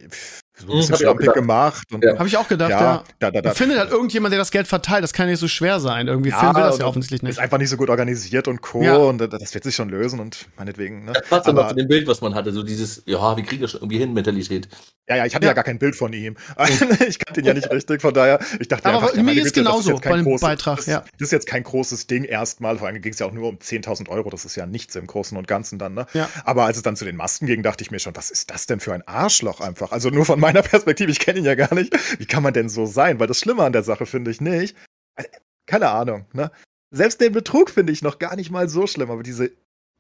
[0.56, 1.92] so ein bisschen schlampig gemacht.
[1.92, 2.18] Und, ja.
[2.18, 2.82] Habe ich auch gedacht, ja.
[2.82, 3.04] ja.
[3.20, 3.54] Da, da, da.
[3.54, 5.04] Findet halt irgendjemand, der das Geld verteilt.
[5.04, 6.08] Das kann nicht so schwer sein.
[6.08, 7.32] Irgendwie ja, Film will das ja offensichtlich nicht.
[7.32, 8.84] Ist einfach nicht so gut organisiert und Co.
[8.84, 8.98] Ja.
[8.98, 11.06] Und das wird sich schon lösen und meinetwegen.
[11.06, 11.14] Ne?
[11.14, 12.52] Das passt aber zu dem Bild, was man hatte.
[12.52, 14.68] So dieses, ja, wir kriegen das schon irgendwie hin, Mentalität.
[15.10, 16.38] Ja, ja, ich hatte ja, gar kein Bild von ihm.
[17.08, 19.54] ich kannte ihn ja nicht richtig, von daher, ich dachte aber einfach, ja, mir ist
[19.54, 21.04] genauso bei dem Beitrag, das, ja.
[21.20, 23.58] Das ist jetzt kein großes Ding erstmal, vor allem ging es ja auch nur um
[23.58, 26.06] 10.000 Euro, das ist ja nichts im Großen und Ganzen dann, ne?
[26.14, 26.30] Ja.
[26.46, 28.66] Aber als es dann zu den Masken ging, dachte ich mir schon, was ist das
[28.66, 29.92] denn für ein Arschloch einfach?
[29.92, 31.94] Also nur von meiner Perspektive, ich kenne ihn ja gar nicht.
[32.20, 33.20] Wie kann man denn so sein?
[33.20, 34.76] Weil das Schlimme an der Sache finde ich nicht.
[35.16, 35.30] Also,
[35.66, 36.52] keine Ahnung, ne?
[36.92, 39.52] Selbst den Betrug finde ich noch gar nicht mal so schlimm, aber diese,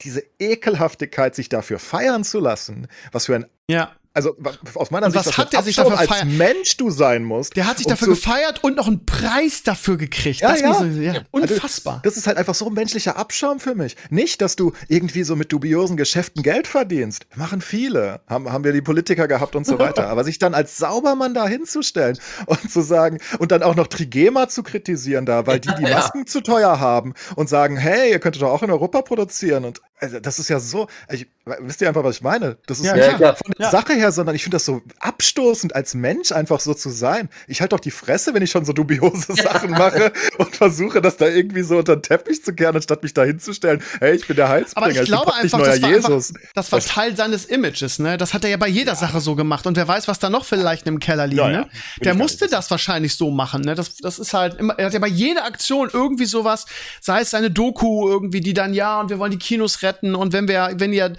[0.02, 4.38] diese Ekelhaftigkeit, sich dafür feiern zu lassen, was für ein ja also
[4.76, 7.56] aus meiner und Sicht, was hat er sich dafür als Mensch du sein musst.
[7.56, 10.42] Der hat sich dafür gefeiert und noch einen Preis dafür gekriegt.
[10.42, 10.68] Ja, das ja.
[10.70, 11.22] Muss, ja.
[11.32, 11.96] Unfassbar.
[11.96, 13.96] Also, das ist halt einfach so ein menschlicher Abschaum für mich.
[14.12, 17.26] Nicht, dass du irgendwie so mit dubiosen Geschäften Geld verdienst.
[17.36, 18.22] Machen viele.
[18.28, 20.08] Haben, haben wir die Politiker gehabt und so weiter.
[20.10, 24.48] Aber sich dann als Saubermann da hinzustellen und zu sagen, und dann auch noch Trigema
[24.48, 26.26] zu kritisieren da, weil die die Masken ja.
[26.26, 30.20] zu teuer haben und sagen, hey, ihr könntet doch auch in Europa produzieren und also
[30.20, 31.28] das ist ja so, ich,
[31.62, 32.58] wisst ihr einfach, was ich meine?
[32.68, 33.72] Das ist ja, nicht ja, von der ja.
[33.72, 37.30] Sache her, sondern ich finde das so abstoßend, als Mensch einfach so zu sein.
[37.48, 41.16] Ich halte doch die Fresse, wenn ich schon so dubiose Sachen mache und versuche, das
[41.16, 43.82] da irgendwie so unter den Teppich zu kehren, anstatt mich da hinzustellen.
[44.00, 44.88] Hey, ich bin der Heilsbringer.
[44.88, 46.30] Aber ich glaube einfach, das war, Jesus.
[46.36, 48.18] Einfach, das war Teil seines Images, ne?
[48.18, 49.66] Das hat er ja bei jeder Sache so gemacht.
[49.66, 51.70] Und wer weiß, was da noch Leichen im Keller liegen, ne?
[52.02, 53.74] Der musste das wahrscheinlich so machen, ne?
[53.74, 56.66] Das, das ist halt immer, er hat ja bei jeder Aktion irgendwie sowas,
[57.00, 60.34] sei es seine Doku irgendwie, die dann, ja, und wir wollen die Kinos retten und
[60.34, 61.14] wenn wir, wenn ihr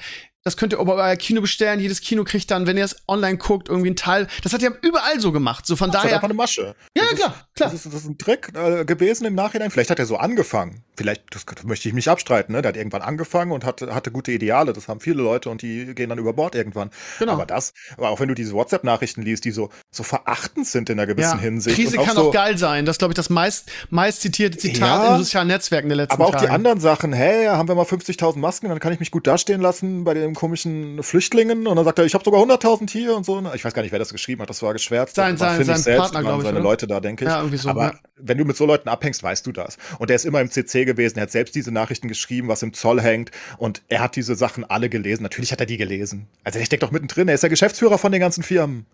[0.45, 1.80] das könnt ihr aber bei Kino bestellen.
[1.80, 4.28] Jedes Kino kriegt dann, wenn ihr es online guckt, irgendwie ein Teil.
[4.42, 5.66] Das hat er überall so gemacht.
[5.66, 6.11] So von das daher.
[6.11, 6.74] Ist einfach eine Masche.
[6.95, 7.70] Ja, das klar, ist, klar.
[7.70, 9.70] Das ist, das ist ein Trick äh, gewesen im Nachhinein.
[9.70, 10.84] Vielleicht hat er so angefangen.
[10.97, 12.61] Vielleicht, das möchte ich mich abstreiten, ne?
[12.61, 14.74] Der hat irgendwann angefangen und hatte, hatte gute Ideale.
[14.74, 16.90] Das haben viele Leute und die gehen dann über Bord irgendwann.
[17.18, 17.32] Genau.
[17.32, 21.01] Aber das, aber auch wenn du diese WhatsApp-Nachrichten liest, die so, so verachtend sind in
[21.01, 21.42] einer gewissen ja.
[21.42, 21.76] Hinsicht.
[21.76, 22.84] Krise und kann so, auch geil sein.
[22.84, 25.97] Das ist, glaube ich, das meist, meist zitierte Zitat Ja, in den sozialen Netzwerken der
[25.97, 26.47] letzten Aber auch Tage.
[26.47, 29.62] die anderen Sachen, hey, haben wir mal 50.000 Masken, dann kann ich mich gut dastehen
[29.62, 31.66] lassen bei den komischen Flüchtlingen.
[31.66, 33.41] Und dann sagt er, ich habe sogar 100.000 hier und so.
[33.55, 35.14] Ich weiß gar nicht, wer das geschrieben hat, das war geschwärzt.
[35.14, 36.64] Sein- sein- sein selbst, Partner, waren glaub ich, Seine oder?
[36.68, 37.30] Leute da, denke ich.
[37.30, 37.95] Ja, irgendwie so, aber ja.
[38.16, 39.78] wenn du mit so Leuten abhängst, weißt du das.
[39.99, 42.72] Und er ist immer im CC gewesen, er hat selbst diese Nachrichten geschrieben, was im
[42.72, 43.30] Zoll hängt.
[43.59, 45.22] Und er hat diese Sachen alle gelesen.
[45.22, 46.28] Natürlich hat er die gelesen.
[46.45, 48.87] Also der steckt doch mittendrin, er ist der Geschäftsführer von den ganzen Firmen.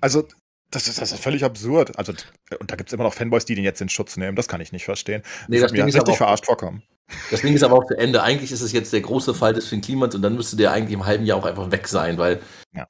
[0.00, 0.24] Also
[0.70, 1.98] das ist, das ist völlig absurd.
[1.98, 2.12] Also,
[2.60, 4.36] und da gibt es immer noch Fanboys, die den jetzt in Schutz nehmen.
[4.36, 5.22] Das kann ich nicht verstehen.
[5.48, 6.82] Nee, das das wird mir richtig aber auch- verarscht vorkommen.
[7.30, 8.22] Das Ding ist aber auch zu Ende.
[8.22, 10.92] Eigentlich ist es jetzt der große Fall des Finn Klimans und dann müsste der eigentlich
[10.94, 12.40] im halben Jahr auch einfach weg sein, weil.
[12.74, 12.86] Ja.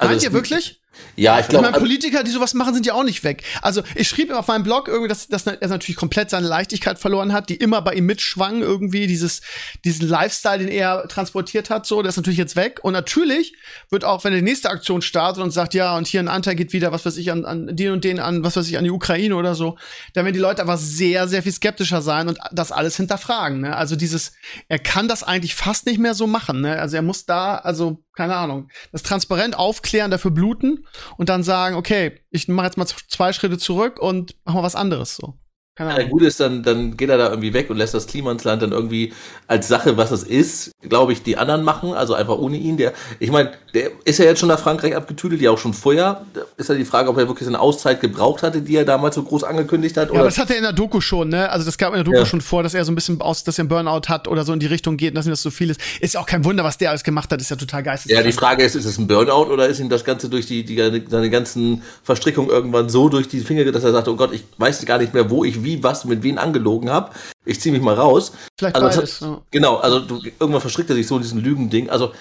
[0.00, 0.80] Meint es- ihr wirklich?
[1.16, 1.80] Ja, ich Ich meine, glaube.
[1.80, 3.42] Politiker, die sowas machen, sind ja auch nicht weg.
[3.60, 7.32] Also ich schrieb auf meinem Blog irgendwie, dass, dass er natürlich komplett seine Leichtigkeit verloren
[7.32, 9.40] hat, die immer bei ihm mitschwang irgendwie, dieses,
[9.84, 12.80] diesen Lifestyle, den er transportiert hat, so, der ist natürlich jetzt weg.
[12.82, 13.54] Und natürlich
[13.90, 16.54] wird auch, wenn er die nächste Aktion startet und sagt, ja, und hier ein Anteil
[16.54, 18.84] geht wieder, was weiß ich, an, an den und den, an, was weiß ich, an
[18.84, 19.76] die Ukraine oder so,
[20.14, 23.60] dann werden die Leute einfach sehr, sehr viel skeptischer sein und das alles hinterfragen.
[23.60, 23.76] Ne?
[23.76, 24.32] Also dieses,
[24.68, 26.60] er kann das eigentlich fast nicht mehr so machen.
[26.60, 26.78] Ne?
[26.78, 30.77] Also er muss da, also keine Ahnung, das transparent aufklären, dafür bluten
[31.16, 34.76] und dann sagen, okay, ich mache jetzt mal zwei Schritte zurück und mach mal was
[34.76, 35.34] anderes so.
[35.78, 36.10] Keine Ahnung.
[36.10, 39.12] Gute ist dann, dann geht er da irgendwie weg und lässt das Klimansland dann irgendwie
[39.46, 42.76] als Sache, was es ist, glaube ich, die anderen machen, also einfach ohne ihn.
[42.76, 46.22] Der, ich meine, der ist ja jetzt schon nach Frankreich abgetüdelt, ja auch schon vorher.
[46.56, 49.22] Ist ja die Frage, ob er wirklich seine Auszeit gebraucht hatte, die er damals so
[49.22, 50.08] groß angekündigt hat.
[50.08, 51.48] Ja, oder aber das hat er in der Doku schon, ne?
[51.48, 52.26] Also das gab in der Doku Ja.
[52.26, 54.52] schon vor, dass er so ein bisschen aus, dass er einen Burnout hat oder so
[54.52, 55.80] in die Richtung geht und dass ihm das so viel ist.
[56.00, 58.24] Ist ja auch kein Wunder, was der alles gemacht hat, ist ja total geisteskrank.
[58.24, 60.64] Ja, die Frage ist, ist es ein Burnout oder ist ihm das Ganze durch die,
[60.64, 64.42] die seine ganzen Verstrickungen irgendwann so durch die Finger, dass er sagt, oh Gott, ich
[64.56, 67.10] weiß gar nicht mehr, wo ich wie was mit wen angelogen habe.
[67.44, 68.32] Ich ziehe mich mal raus.
[68.58, 69.20] Vielleicht Also beides.
[69.20, 69.42] hat- Ja.
[69.50, 71.90] Genau, also du, irgendwann verstrickt er sich so in diesen Lügending.
[71.90, 72.12] Also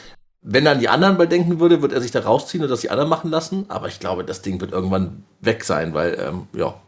[0.41, 2.81] wenn er an die anderen mal denken würde, wird er sich da rausziehen und das
[2.81, 3.65] die anderen machen lassen.
[3.69, 6.79] Aber ich glaube, das Ding wird irgendwann weg sein, weil, ähm, ja.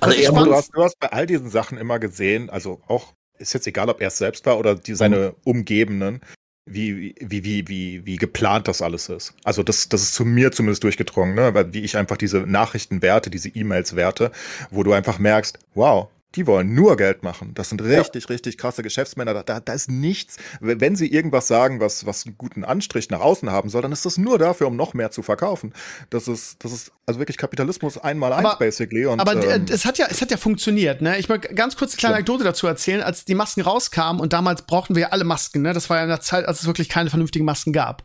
[0.00, 2.80] Also er spannend- Du muss, hast, du hast bei all diesen Sachen immer gesehen, also
[2.86, 6.20] auch, ist jetzt egal, ob er es selbst war oder die, seine Umgebenden,
[6.66, 9.34] wie, wie, wie, wie, wie geplant das alles ist.
[9.44, 11.54] Also das, das ist zu mir zumindest durchgedrungen, ne?
[11.54, 14.32] weil wie ich einfach diese Nachrichten werte, diese E-Mails werte,
[14.70, 17.52] wo du einfach merkst, wow, die wollen nur Geld machen.
[17.54, 19.32] Das sind richtig, richtig krasse Geschäftsmänner.
[19.32, 20.36] Da, da, da ist nichts.
[20.60, 24.04] Wenn sie irgendwas sagen, was, was einen guten Anstrich nach außen haben soll, dann ist
[24.04, 25.72] das nur dafür, um noch mehr zu verkaufen.
[26.10, 29.06] Das ist, das ist also wirklich Kapitalismus einmal eins, Aber- basically.
[29.06, 31.18] Und, Aber äh, ähm, es hat ja, es hat ja funktioniert, ne?
[31.18, 34.62] Ich möchte ganz kurz eine kleine Anekdote dazu erzählen, als die Masken rauskamen und damals
[34.62, 35.72] brauchten wir ja alle Masken, ne?
[35.72, 38.04] Das war ja in der Zeit, als es wirklich keine vernünftigen Masken gab.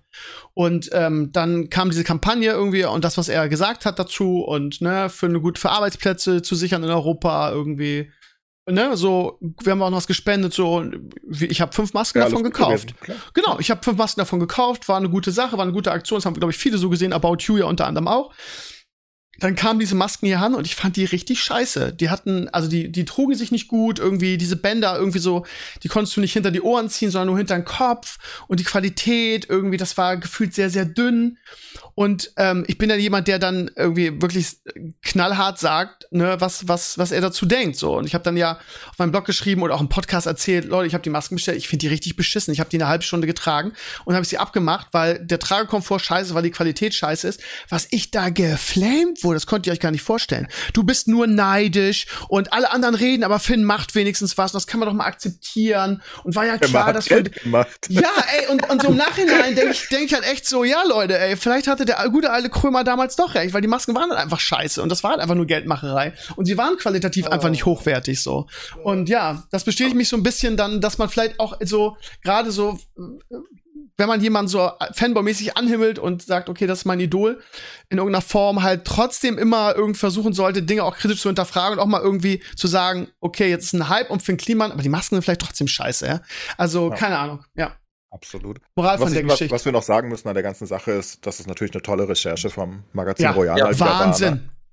[0.54, 4.82] Und ähm, dann kam diese Kampagne irgendwie und das, was er gesagt hat dazu und
[4.82, 8.12] ne, für eine gute, für Arbeitsplätze zu sichern in Europa irgendwie.
[8.70, 10.86] Ne, so, wir haben auch noch was gespendet, so,
[11.28, 12.96] wie- ich habe fünf Masken ja, davon gekauft.
[13.02, 13.20] gewesen.
[13.34, 16.18] Genau, ich habe fünf Masken davon gekauft, war eine gute Sache, war eine gute Aktion,
[16.20, 18.32] das haben, glaube ich, viele so gesehen, About You ja unter anderem auch.
[19.40, 21.94] Dann kamen diese Masken hier an und ich fand die richtig scheiße.
[21.94, 25.46] Die hatten, also die, die trugen sich nicht gut, irgendwie diese Bänder irgendwie so,
[25.84, 28.20] die konntest du nicht hinter die Ohren ziehen, sondern nur hinter den Kopf.
[28.48, 31.38] Und die Qualität irgendwie, das war gefühlt sehr, sehr dünn.
[31.96, 34.58] Und ähm, ich bin dann jemand, der dann irgendwie wirklich
[35.02, 37.78] knallhart sagt, ne, was, was, was er dazu denkt.
[37.78, 37.98] So.
[37.98, 38.60] Und ich habe dann ja
[38.90, 41.58] auf meinem Blog geschrieben oder auch im Podcast erzählt, Leute, ich habe die Masken bestellt,
[41.58, 42.54] ich finde die richtig beschissen.
[42.54, 43.74] Ich habe die eine halbe Stunde getragen
[44.06, 47.42] und habe sie abgemacht, weil der Tragekomfort scheiße, weil die Qualität scheiße ist.
[47.70, 50.48] Was ich da geflamed wurde, das könnt ihr euch gar nicht vorstellen.
[50.74, 54.68] Du bist nur neidisch und alle anderen reden, aber Finn macht wenigstens was und das
[54.68, 56.02] kann man doch mal akzeptieren.
[56.24, 57.88] Und war ja klar, dass wir Geld gemacht.
[57.90, 60.84] ja, ey, und, und so im Nachhinein denke ich, denk ich halt echt so, ja,
[60.88, 64.10] Leute, ey, vielleicht hatte der gute alte Krömer damals doch recht, weil die Masken waren
[64.10, 66.14] halt einfach scheiße und das war halt einfach nur Geldmacherei.
[66.36, 68.48] Und sie waren qualitativ einfach nicht hochwertig so.
[68.84, 72.52] Und ja, das bestätigt mich so ein bisschen dann, dass man vielleicht auch so, gerade
[72.52, 72.80] so,
[74.02, 74.60] wenn man jemanden so
[74.94, 77.42] Fanboy-mäßig anhimmelt und sagt, okay, das ist mein Idol,
[77.90, 81.80] in irgendeiner Form halt trotzdem immer irgendwie versuchen sollte, Dinge auch kritisch zu hinterfragen und
[81.84, 84.90] auch mal irgendwie zu sagen, okay, jetzt ist ein Hype um Finn Kliman, aber die
[84.90, 86.22] Masken sind vielleicht trotzdem scheiße, ja.
[86.58, 86.96] Also, Ja.
[86.96, 87.76] keine Ahnung, ja.
[88.10, 88.60] Absolut.
[88.76, 89.56] Moral von Was, der ich, was, Geschichte.
[89.56, 92.10] was wir noch sagen müssen an der ganzen Sache ist, dass es natürlich eine tolle
[92.10, 94.00] Recherche vom Magazin Ja, Royal ja, mal wieder war,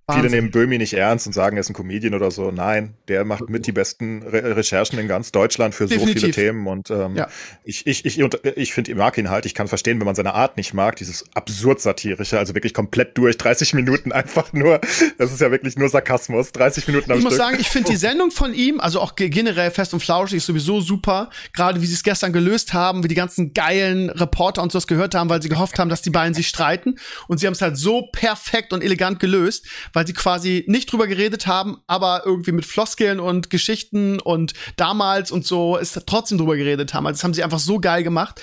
[0.08, 0.30] Wahnsinn.
[0.30, 2.50] Viele nehmen Böhmi nicht ernst und sagen, er ist ein Comedian oder so.
[2.50, 6.14] Nein, der macht mit die besten Re Recherchen in ganz Deutschland für Definitiv.
[6.14, 6.66] so viele Themen.
[6.66, 7.28] Und ähm, ja.
[7.62, 9.44] ich, ich, ich, ich finde, ich mag ihn halt.
[9.44, 13.18] Ich kann verstehen, wenn man seine Art nicht mag, dieses absurd satirische, also wirklich komplett
[13.18, 14.80] durch, 30 Minuten einfach nur.
[15.18, 17.32] Das ist ja wirklich nur Sarkasmus, 30 Minuten am Ich Stück.
[17.32, 20.46] muss sagen, ich finde die Sendung von ihm, also auch generell Fest und Flauschig, ist
[20.46, 21.28] sowieso super.
[21.52, 25.14] Gerade wie sie es gestern gelöst haben, wie die ganzen geilen Reporter uns das gehört
[25.14, 26.98] haben, weil sie gehofft haben, dass die beiden sich streiten.
[27.26, 29.66] Und sie haben es halt so perfekt und elegant gelöst,
[29.98, 35.32] weil sie quasi nicht drüber geredet haben, aber irgendwie mit Floskeln und Geschichten und damals
[35.32, 37.04] und so ist trotzdem drüber geredet haben.
[37.04, 38.40] Also das haben sie einfach so geil gemacht.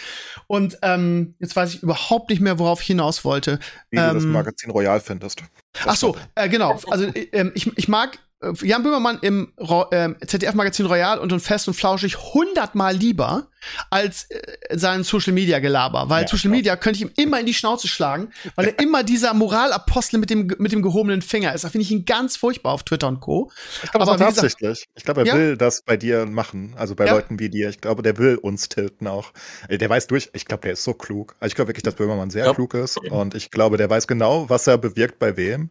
[0.47, 3.59] Und ähm, jetzt weiß ich überhaupt nicht mehr, worauf ich hinaus wollte.
[3.89, 5.43] Wie ähm, du das ähm, Magazin Royal findest.
[5.85, 6.77] Ach so, äh, genau.
[6.89, 8.19] Also äh, ich, ich mag
[8.61, 13.47] Jan Böhmermann im äh, ZDF-Magazin Royal und in Fest und Flauschig hundertmal lieber
[13.89, 17.45] als äh, sein Social Media Gelaber, weil ja, Social Media könnte ich ihm immer in
[17.45, 21.63] die Schnauze schlagen, weil er immer dieser Moralapostel mit dem mit dem gehobenen Finger ist.
[21.63, 23.51] Da finde ich ihn ganz furchtbar auf Twitter und Co.
[23.83, 24.85] Ich glaube, das war absichtlich.
[24.95, 25.33] Ich glaube, er ja?
[25.33, 27.13] will das bei dir machen, also bei ja?
[27.13, 27.69] Leuten wie dir.
[27.69, 29.31] Ich glaube, der will uns tilten auch.
[29.69, 30.29] Äh, der weiß durch.
[30.33, 31.35] Ich glaube, der ist so klug.
[31.39, 34.49] Also ich glaube wirklich, dass Böhmermann sehr klug ist und ich glaube, der weiß genau,
[34.49, 35.69] was er bewirkt bei wem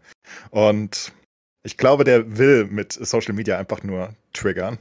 [0.51, 1.13] und
[1.65, 4.79] ich glaube, der will mit Social Media einfach nur triggern.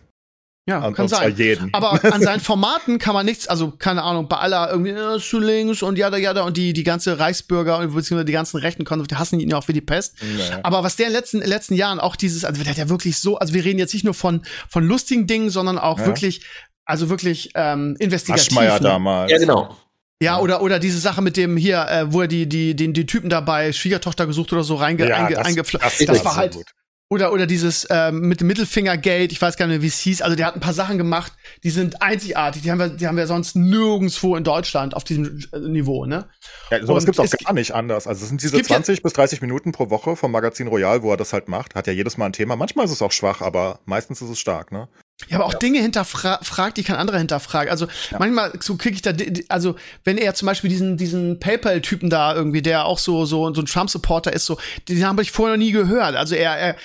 [0.66, 1.36] Ja, und, kann sein.
[1.36, 1.74] Jeden.
[1.74, 5.40] Aber an seinen Formaten kann man nichts, also keine Ahnung, bei aller irgendwie äh, zu
[5.40, 9.20] links und jada jada und die die ganze Reichsbürger und beziehungsweise die ganzen rechten Konservativen
[9.20, 10.16] hassen ihn ja auch wie die Pest.
[10.22, 10.60] Naja.
[10.64, 13.18] Aber was der in den letzten letzten Jahren auch dieses, also der hat ja wirklich
[13.18, 16.06] so, also wir reden jetzt nicht nur von von lustigen Dingen, sondern auch ja.
[16.06, 16.46] wirklich,
[16.86, 18.48] also wirklich ähm, investigativ.
[18.48, 18.88] Aschmeier ne?
[18.88, 19.32] damals.
[19.32, 19.76] Ja genau.
[20.24, 23.06] Ja, oder, oder diese Sache mit dem hier, äh, wo er die, die, den, die
[23.06, 26.66] Typen dabei, Schwiegertochter gesucht oder so reinge, ja, einge, das, das, das, war halt, gut.
[27.14, 30.24] Oder, oder dieses ähm, mit dem Mittelfingergate, ich weiß gar nicht mehr, wie es hieß.
[30.24, 31.32] Also der hat ein paar Sachen gemacht,
[31.64, 32.64] die sind einzigartig.
[32.64, 36.28] Die haben wir, die haben wir sonst nirgendwo in Deutschland auf diesem äh, Niveau, ne?
[36.72, 38.08] Ja, sowas gibt's auch gar nicht anders.
[38.08, 41.18] Also es sind diese 20 bis 30 Minuten pro Woche vom Magazin Royal, wo er
[41.18, 41.76] das halt macht.
[41.76, 42.56] Hat ja jedes Mal ein Thema.
[42.56, 44.88] Manchmal ist es auch schwach, aber meistens ist es stark, ne?
[45.30, 45.60] Ja, aber auch ja.
[45.60, 47.70] Dinge hinterfragt, die kein anderer hinterfragt.
[47.70, 48.20] Also ja.
[48.20, 49.14] manchmal so kriege ich da,
[49.48, 53.62] also wenn er zum Beispiel diesen diesen PayPal-Typen da irgendwie, der auch so so so
[53.62, 54.58] ein Trump-Supporter ist, so,
[54.90, 56.16] den habe ich vorher noch nie gehört.
[56.16, 56.76] Also er er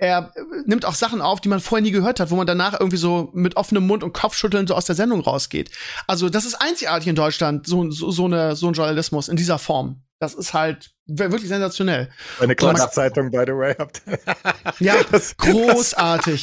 [0.00, 0.32] er
[0.64, 3.30] nimmt auch Sachen auf, die man vorher nie gehört hat, wo man danach irgendwie so
[3.34, 5.70] mit offenem Mund und Kopfschütteln so aus der Sendung rausgeht.
[6.06, 9.58] Also das ist einzigartig in Deutschland, so, so, so, eine, so ein Journalismus in dieser
[9.58, 10.02] Form.
[10.20, 12.08] Das ist halt wirklich sensationell.
[12.40, 13.74] Eine Klatschzeitung, by the way.
[13.78, 14.02] Habt.
[14.80, 16.42] ja, das, großartig.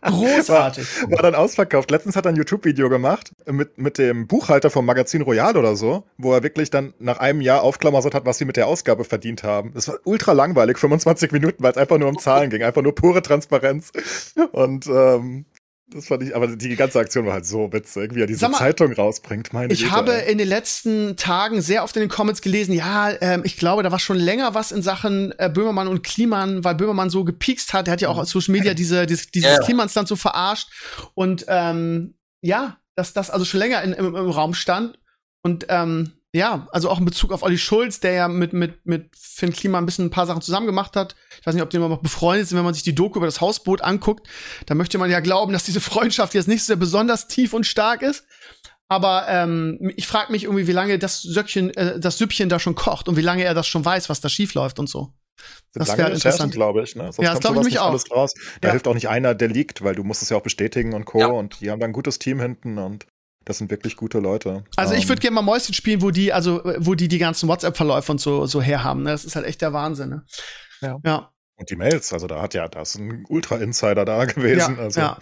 [0.00, 1.02] großartig.
[1.02, 1.90] War, war, dann ausverkauft.
[1.90, 6.04] Letztens hat er ein YouTube-Video gemacht mit, mit dem Buchhalter vom Magazin Royal oder so,
[6.16, 9.42] wo er wirklich dann nach einem Jahr aufklammert hat, was sie mit der Ausgabe verdient
[9.42, 9.72] haben.
[9.74, 12.62] Das war ultra langweilig, 25 Minuten, weil es einfach nur um Zahlen ging.
[12.62, 13.90] Einfach nur pure Transparenz.
[14.52, 15.46] Und ähm,
[15.88, 18.58] das fand ich, aber die ganze Aktion war halt so witzig, wie er diese mal,
[18.58, 19.52] Zeitung rausbringt.
[19.52, 20.32] Meine ich Güte, habe ey.
[20.32, 23.92] in den letzten Tagen sehr oft in den Comments gelesen, ja, ähm, ich glaube, da
[23.92, 27.86] war schon länger was in Sachen äh, Böhmermann und Kliman, weil Böhmermann so gepiekst hat.
[27.86, 29.58] Er hat ja auch auf Social Media diese, dieses, dieses ja.
[29.58, 30.68] Klimansland so verarscht.
[31.14, 34.98] Und ähm, ja, dass das also schon länger in, im, im Raum stand.
[35.42, 39.10] Und ähm, ja, also auch in Bezug auf Olli Schulz, der ja mit, mit, mit
[39.16, 41.16] Finn Klima ein bisschen ein paar Sachen zusammen gemacht hat.
[41.40, 43.26] Ich weiß nicht, ob die immer noch befreundet sind, wenn man sich die Doku über
[43.26, 44.28] das Hausboot anguckt.
[44.66, 48.02] Da möchte man ja glauben, dass diese Freundschaft jetzt nicht so besonders tief und stark
[48.02, 48.24] ist.
[48.88, 52.74] Aber ähm, ich frage mich irgendwie, wie lange das Söckchen, äh, das Süppchen da schon
[52.74, 55.12] kocht und wie lange er das schon weiß, was da schief läuft und so.
[55.72, 56.94] Das wäre interessant, glaube ich.
[56.96, 57.04] Ne?
[57.04, 57.90] Sonst ja, das glaube ich mich auch.
[57.90, 58.34] Alles raus.
[58.60, 58.72] Da ja.
[58.72, 61.18] hilft auch nicht einer, der liegt, weil du musst es ja auch bestätigen und Co.
[61.18, 61.26] Ja.
[61.26, 63.06] Und die haben da ein gutes Team hinten und
[63.46, 64.64] das sind wirklich gute Leute.
[64.74, 67.48] Also ich würde ähm, gerne mal Mäuschen spielen, wo die, also wo die die ganzen
[67.48, 69.04] WhatsApp-Verläufe und so so herhaben.
[69.04, 69.10] Ne?
[69.10, 70.10] Das ist halt echt der Wahnsinn.
[70.10, 70.24] Ne?
[70.82, 70.98] Ja.
[71.04, 71.30] ja.
[71.56, 74.76] Und die Mails, also da hat ja, da ist ein Ultra-Insider da gewesen.
[74.76, 75.00] Ja, also.
[75.00, 75.18] ja.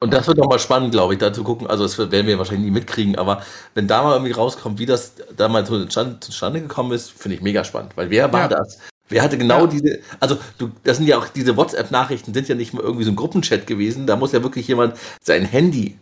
[0.00, 1.68] Und das wird nochmal spannend, glaube ich, da zu gucken.
[1.68, 3.44] Also, das werden wir wahrscheinlich nie mitkriegen, aber
[3.74, 7.62] wenn da mal irgendwie rauskommt, wie das damals so zustande gekommen ist, finde ich mega
[7.62, 7.96] spannend.
[7.96, 8.48] Weil wer war ja.
[8.48, 8.80] das?
[9.08, 9.66] Wer hatte genau ja.
[9.68, 13.12] diese, also du, das sind ja auch diese WhatsApp-Nachrichten, sind ja nicht mal irgendwie so
[13.12, 14.08] ein Gruppenchat gewesen.
[14.08, 15.98] Da muss ja wirklich jemand sein Handy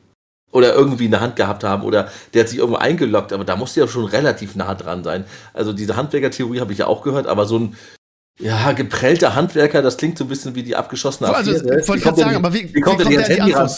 [0.52, 3.56] oder irgendwie in der Hand gehabt haben oder der hat sich irgendwo eingeloggt, aber da
[3.56, 5.24] musste ja schon relativ nah dran sein.
[5.54, 7.76] Also diese Handwerkertheorie habe ich ja auch gehört, aber so ein
[8.40, 12.02] ja, geprellter Handwerker, das klingt so ein bisschen wie die abgeschossene so, Also, ich wollte
[12.02, 13.70] gerade sagen, aber wie, wie kommt, kommt der die Handy ran?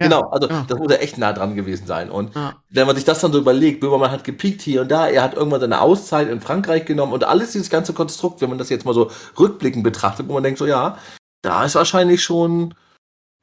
[0.00, 0.64] Ja, genau, also ja.
[0.68, 2.10] das muss ja echt nah dran gewesen sein.
[2.10, 2.56] Und ja.
[2.68, 5.34] wenn man sich das dann so überlegt, Böhmermann hat gepiekt hier und da, er hat
[5.34, 8.84] irgendwann seine Auszeit in Frankreich genommen und alles dieses ganze Konstrukt, wenn man das jetzt
[8.84, 10.98] mal so rückblickend betrachtet, wo man denkt so, ja,
[11.42, 12.74] da ist wahrscheinlich schon,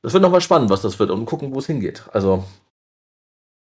[0.01, 2.03] das wird nochmal spannend, was das wird und gucken, wo es hingeht.
[2.13, 2.45] Also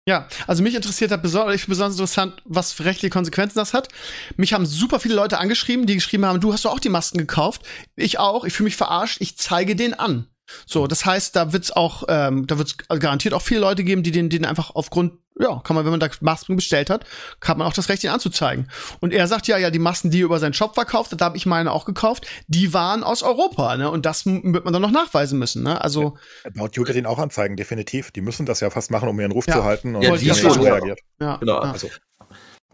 [0.09, 3.88] ja, also mich interessiert hat besonders, ich besonders interessant, was für rechtliche Konsequenzen das hat.
[4.36, 7.18] Mich haben super viele Leute angeschrieben, die geschrieben haben, du hast doch auch die Masken
[7.18, 7.62] gekauft.
[7.96, 10.28] Ich auch, ich fühle mich verarscht, ich zeige den an.
[10.64, 14.12] So, das heißt, da wird's auch, ähm, da wird's garantiert auch viele Leute geben, die
[14.12, 17.05] den, den einfach aufgrund ja, kann man, wenn man da Masken bestellt hat,
[17.41, 18.70] kann man auch das Recht, ihn anzuzeigen.
[19.01, 21.26] Und er sagt ja, ja, die Masken, die er über seinen Shop verkauft hat, da
[21.26, 23.91] habe ich meine auch gekauft, die waren aus Europa, ne?
[23.91, 25.80] Und das wird man dann noch nachweisen müssen, ne?
[25.80, 26.16] Also.
[26.45, 28.11] About You ihn auch anzeigen, definitiv.
[28.11, 29.55] Die müssen das ja fast machen, um ihren Ruf ja.
[29.55, 29.95] zu halten.
[29.97, 31.01] Und ja, die schon reagiert.
[31.20, 31.62] Ja, genau.
[31.62, 31.72] Ja.
[31.72, 31.91] Also.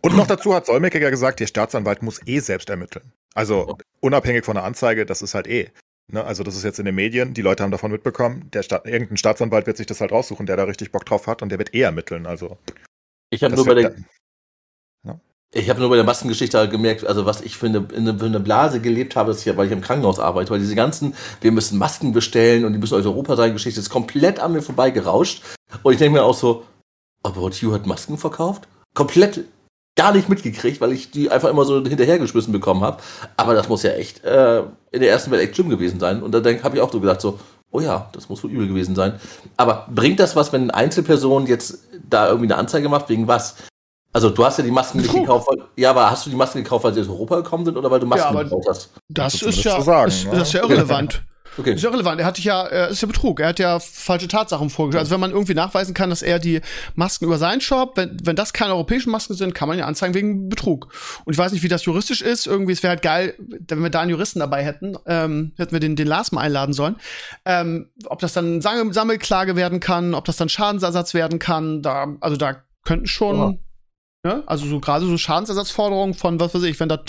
[0.03, 3.13] Und noch dazu hat Solmecke ja gesagt, der Staatsanwalt muss eh selbst ermitteln.
[3.35, 5.71] Also unabhängig von der Anzeige, das ist halt eh.
[6.13, 6.25] Ne?
[6.25, 9.17] Also das ist jetzt in den Medien, die Leute haben davon mitbekommen, der Staat, irgendein
[9.17, 11.75] Staatsanwalt wird sich das halt raussuchen, der da richtig Bock drauf hat und der wird
[11.75, 12.27] eh ermitteln.
[12.27, 12.59] Also
[13.31, 13.95] ich habe nur bei der
[15.05, 15.19] ja?
[15.55, 18.41] ich habe nur bei der Maskengeschichte halt gemerkt, also was ich für eine, in eine
[18.41, 21.79] Blase gelebt habe, ist ja, weil ich im Krankenhaus arbeite, weil diese ganzen, wir müssen
[21.79, 25.43] Masken bestellen und die müssen aus Europa sein, Geschichte ist komplett an mir vorbeigerauscht.
[25.83, 26.65] Und ich denke mir auch so,
[27.23, 28.69] About You hat Masken verkauft?
[28.95, 29.45] Komplett
[29.97, 33.03] gar nicht mitgekriegt, weil ich die einfach immer so hinterhergeschmissen bekommen habe.
[33.37, 36.23] Aber das muss ja echt äh, in der ersten Welt echt schlimm gewesen sein.
[36.23, 37.39] Und da habe ich auch so gedacht, so,
[37.71, 39.21] oh ja, das muss wohl übel gewesen sein.
[39.57, 43.57] Aber bringt das was, wenn eine Einzelperson jetzt da irgendwie eine Anzeige macht, wegen was?
[44.15, 46.63] Also du hast ja die Masken nicht gekauft, weil, ja, aber hast du die Masken
[46.63, 48.91] gekauft, weil sie aus Europa gekommen sind oder weil du Masken ja, gekauft hast?
[49.09, 50.39] Das, das ist ja, sagen, ist, ne?
[50.39, 51.23] das ist ja irrelevant.
[51.59, 51.75] Okay.
[51.75, 52.19] Ist ja relevant.
[52.19, 53.41] Er hat ja, er ist ja Betrug.
[53.41, 55.03] Er hat ja falsche Tatsachen vorgestellt.
[55.03, 56.61] Also wenn man irgendwie nachweisen kann, dass er die
[56.95, 60.15] Masken über seinen Shop, wenn, wenn das keine europäischen Masken sind, kann man ja anzeigen
[60.15, 60.89] wegen Betrug.
[61.25, 62.47] Und ich weiß nicht, wie das juristisch ist.
[62.47, 65.81] Irgendwie, es wäre halt geil, wenn wir da einen Juristen dabei hätten, ähm, hätten wir
[65.81, 66.97] den, den Lars mal einladen sollen.
[67.45, 72.37] Ähm, ob das dann Sammelklage werden kann, ob das dann Schadensersatz werden kann, da, also
[72.37, 73.61] da könnten schon,
[74.25, 74.35] ja.
[74.37, 74.43] ne?
[74.47, 77.03] also so gerade so Schadensersatzforderungen von, was weiß ich, wenn da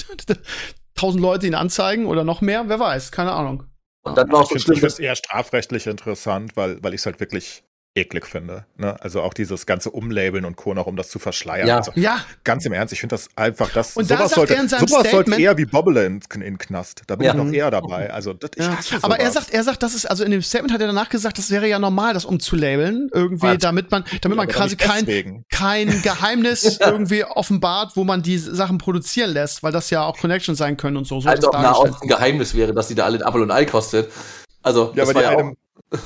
[0.96, 3.64] tausend Leute ihn anzeigen oder noch mehr, wer weiß, keine Ahnung.
[4.04, 4.74] Und dann war auch so schlimm.
[4.74, 7.64] Ich finde es eher strafrechtlich interessant, weil, weil ich es halt wirklich
[7.96, 8.66] eklig finde.
[8.76, 9.00] Ne?
[9.02, 10.74] Also auch dieses ganze Umlabeln und Co.
[10.74, 11.68] noch, um das zu verschleiern.
[11.68, 11.78] Ja.
[11.78, 12.22] Also, ja.
[12.44, 15.58] Ganz im Ernst, ich finde das einfach, das und sowas, da sollte, sowas sollte eher
[15.58, 17.04] wie Bobble in, in Knast.
[17.08, 17.34] Da bin ja.
[17.34, 18.12] ich noch eher dabei.
[18.12, 18.78] Also das, ich ja.
[19.04, 21.38] Aber er sagt, er sagt, das ist, also in dem Statement hat er danach gesagt,
[21.38, 23.58] das wäre ja normal, das umzulabeln, irgendwie, Was?
[23.60, 29.32] damit man, damit man quasi kein, kein Geheimnis irgendwie offenbart, wo man die Sachen produzieren
[29.32, 31.22] lässt, weil das ja auch Connections sein können und so.
[31.22, 34.12] so also auch ein Geheimnis wäre, dass die da alle ein Apple und Ei kostet.
[34.64, 35.54] Also, ja, das war ja auch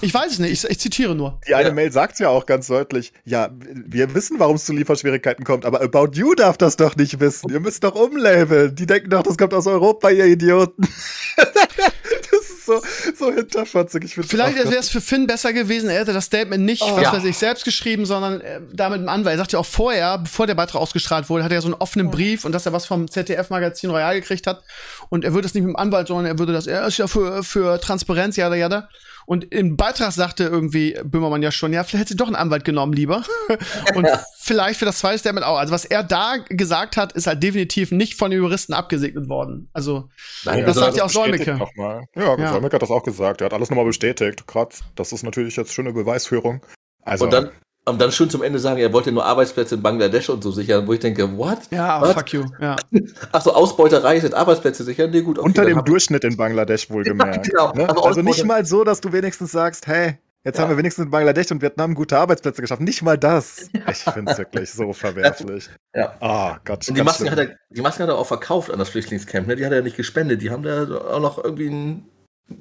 [0.02, 1.40] ich weiß es nicht, ich, ich zitiere nur.
[1.48, 1.74] Die eine ja.
[1.74, 5.82] Mail sagt ja auch ganz deutlich, ja, wir wissen, warum es zu Lieferschwierigkeiten kommt, aber
[5.82, 7.50] About You darf das doch nicht wissen.
[7.52, 8.76] Ihr müsst doch umlabeln.
[8.76, 10.88] Die denken doch, das kommt aus Europa, ihr Idioten.
[11.38, 12.82] das ist so,
[13.16, 14.04] so hinterfotzig.
[14.04, 17.04] Ich Vielleicht wäre es für Finn besser gewesen, er hätte das Statement nicht, oh, was
[17.04, 17.14] ja.
[17.14, 19.36] weiß ich, selbst geschrieben, sondern äh, da mit dem Anwalt.
[19.36, 22.12] Er sagt ja auch vorher, bevor der Beitrag ausgestrahlt wurde, hat er so einen offenen
[22.12, 24.64] Brief und dass er was vom ZDF-Magazin Royal gekriegt hat.
[25.10, 27.08] Und er würde es nicht mit dem Anwalt, sondern er würde das, er ist ja
[27.08, 28.90] für, für Transparenz, ja, ja, da.
[29.28, 32.64] Und im Beitrag sagte irgendwie Böhmermann ja schon, ja, vielleicht hätte sie doch einen Anwalt
[32.64, 33.24] genommen lieber.
[33.96, 34.08] und
[34.40, 35.58] vielleicht für das zweite Statement auch.
[35.58, 39.70] Also was er da gesagt hat, ist halt definitiv nicht von den Juristen abgesegnet worden.
[39.74, 40.08] Also
[40.46, 41.60] Nein, das sagt ja auch Solmecke.
[41.76, 42.52] Ja, ja.
[42.54, 43.42] Solmecke hat das auch gesagt.
[43.42, 44.48] Er hat alles nochmal bestätigt.
[44.48, 46.66] Gerade, das ist natürlich jetzt schöne Beweisführung.
[47.02, 47.52] Also, und dann,
[47.88, 50.86] und dann schön zum Ende sagen, er wollte nur Arbeitsplätze in Bangladesch und so sichern,
[50.88, 51.60] wo ich denke, what?
[51.72, 52.14] Ja, what?
[52.14, 52.46] fuck you.
[52.60, 52.76] Ja.
[53.32, 55.12] Ach so, Ausbeuterei sind Arbeitsplätze sichern?
[55.12, 55.40] Nee, gut.
[55.40, 57.48] Okay, Unter dem Durchschnitt in Bangladesch wohlgemerkt.
[57.58, 57.88] Ja, genau.
[57.88, 58.04] ne?
[58.04, 60.64] Also nicht mal so, dass du wenigstens sagst, hey, jetzt ja.
[60.64, 62.84] haben wir wenigstens in Bangladesch und Vietnam gute Arbeitsplätze geschaffen.
[62.84, 63.70] Nicht mal das.
[63.90, 65.70] Ich finde es wirklich so verwerflich.
[65.96, 66.14] Ja.
[66.20, 66.88] Oh Gott.
[66.90, 69.56] Und die Masken, hat er, die Masken hat er auch verkauft an das Flüchtlingscamp, ne?
[69.56, 70.42] Die hat er ja nicht gespendet.
[70.42, 72.06] Die haben da auch noch irgendwie ein.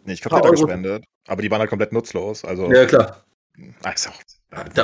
[0.05, 1.05] Nee, ich glaube, die hat er gespendet.
[1.27, 2.45] Aber die waren halt komplett nutzlos.
[2.45, 3.24] Also, ja, klar.
[3.83, 4.14] Also, da,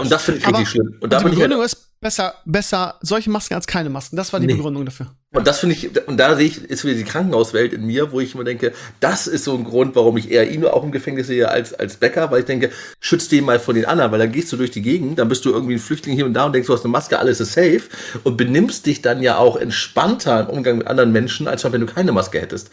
[0.00, 0.94] und das finde ich richtig schlimm.
[1.00, 4.16] Und, und die Begründung halt, ist besser, besser solche Masken als keine Masken.
[4.16, 4.54] Das war die nee.
[4.54, 5.06] Begründung dafür.
[5.32, 8.20] Und das finde ich, und da sehe ich, ist wieder die Krankenhauswelt in mir, wo
[8.20, 11.28] ich immer denke, das ist so ein Grund, warum ich eher ihn auch im Gefängnis
[11.28, 12.70] sehe als, als Bäcker, weil ich denke,
[13.00, 15.44] schütz den mal von den anderen, weil dann gehst du durch die Gegend, dann bist
[15.46, 17.54] du irgendwie ein Flüchtling hier und da und denkst, du hast eine Maske, alles ist
[17.54, 17.82] safe
[18.24, 21.86] und benimmst dich dann ja auch entspannter im Umgang mit anderen Menschen, als wenn du
[21.86, 22.70] keine Maske hättest.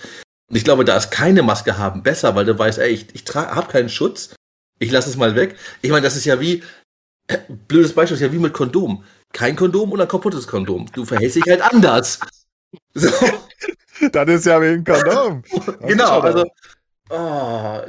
[0.50, 3.24] Und ich glaube, da ist keine Maske haben besser, weil du weißt, ey, ich, ich
[3.36, 4.32] habe keinen Schutz,
[4.80, 5.56] ich lasse es mal weg.
[5.82, 6.64] Ich meine, das ist ja wie,
[7.68, 9.04] blödes Beispiel ist ja wie mit Kondom.
[9.34, 10.88] Kein Kondom oder kaputtes Kondom.
[10.94, 12.20] Du verhältst dich halt anders.
[12.94, 13.10] So.
[14.12, 15.44] Dann ist ja wie ein Kondom.
[15.82, 16.46] genau, also.
[17.10, 17.82] Oh,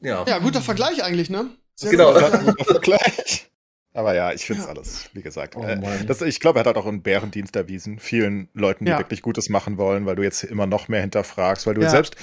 [0.00, 0.24] ja.
[0.26, 1.50] Ja, guter Vergleich eigentlich, ne?
[1.74, 2.12] Sehr genau.
[2.12, 3.50] Guter Vergleich.
[3.94, 4.72] Aber ja, ich finde es ja.
[4.72, 5.56] alles, wie gesagt.
[5.56, 7.98] Oh, äh, das, ich glaube, er hat halt auch einen Bärendienst erwiesen.
[7.98, 8.98] Vielen Leuten, die ja.
[8.98, 11.90] wirklich Gutes machen wollen, weil du jetzt immer noch mehr hinterfragst, weil du ja.
[11.90, 12.14] selbst,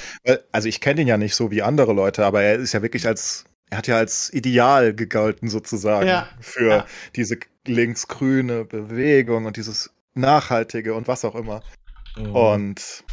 [0.53, 3.05] also ich kenne ihn ja nicht so wie andere Leute, aber er ist ja wirklich
[3.07, 6.29] als er hat ja als Ideal gegolten sozusagen ja.
[6.39, 6.85] für ja.
[7.15, 11.61] diese linksgrüne Bewegung und dieses Nachhaltige und was auch immer.
[12.17, 12.35] Mhm.
[12.35, 13.03] Und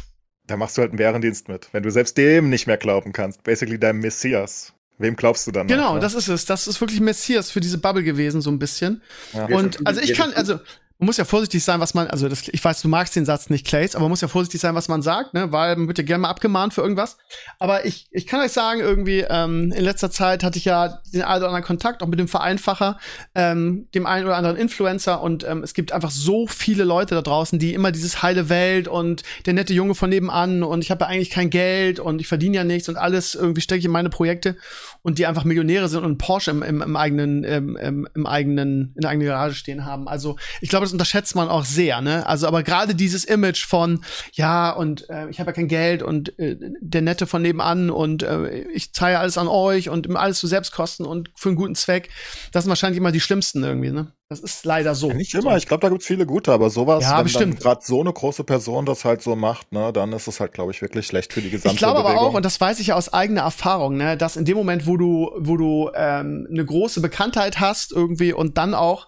[0.47, 1.69] da machst du halt einen Bärendienst mit.
[1.71, 5.67] Wenn du selbst dem nicht mehr glauben kannst, basically deinem Messias, wem glaubst du dann?
[5.67, 5.99] Genau, noch, ne?
[6.01, 6.45] das ist es.
[6.45, 9.01] Das ist wirklich Messias für diese Bubble gewesen, so ein bisschen.
[9.33, 9.45] Ja.
[9.45, 10.59] Und also ich kann, also
[10.99, 13.49] man muss ja vorsichtig sein, was man, also das, ich weiß, du magst den Satz
[13.49, 15.97] nicht, Clays, aber man muss ja vorsichtig sein, was man sagt, ne, weil man wird
[15.97, 17.17] ja gerne mal abgemahnt für irgendwas.
[17.59, 21.23] Aber ich, ich kann euch sagen, irgendwie, ähm, in letzter Zeit hatte ich ja den
[21.23, 22.99] einen oder anderen Kontakt, auch mit dem Vereinfacher,
[23.35, 27.21] ähm, dem einen oder anderen Influencer und ähm, es gibt einfach so viele Leute da
[27.21, 31.05] draußen, die immer dieses heile Welt und der nette Junge von nebenan und ich habe
[31.05, 33.91] ja eigentlich kein Geld und ich verdiene ja nichts und alles irgendwie stecke ich in
[33.91, 34.55] meine Projekte
[35.03, 39.01] und die einfach Millionäre sind und Porsche im, im, im eigenen, im, im, eigenen, in
[39.01, 40.07] der eigenen Garage stehen haben.
[40.07, 42.25] Also ich glaube, das unterschätzt man auch sehr, ne?
[42.25, 46.37] Also aber gerade dieses Image von ja und äh, ich habe ja kein Geld und
[46.39, 50.47] äh, der Nette von nebenan und äh, ich zahle alles an euch und alles zu
[50.47, 52.09] Selbstkosten und für einen guten Zweck,
[52.51, 54.13] das sind wahrscheinlich immer die schlimmsten irgendwie, ne?
[54.29, 55.11] Das ist leider so.
[55.11, 58.11] nicht immer, ich glaube, da gibt's viele gute, aber sowas, ja, wenn gerade so eine
[58.11, 61.33] große Person das halt so macht, ne, dann ist es halt, glaube ich, wirklich schlecht
[61.33, 63.97] für die gesamte Ich glaube aber auch, und das weiß ich ja aus eigener Erfahrung,
[63.97, 68.33] ne, dass in dem Moment, wo du, wo du ähm, eine große Bekanntheit hast irgendwie
[68.33, 69.07] und dann auch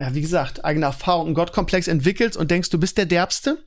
[0.00, 3.58] ja, wie gesagt, eigene Erfahrung, einen Gottkomplex entwickelst und denkst, du bist der Derbste,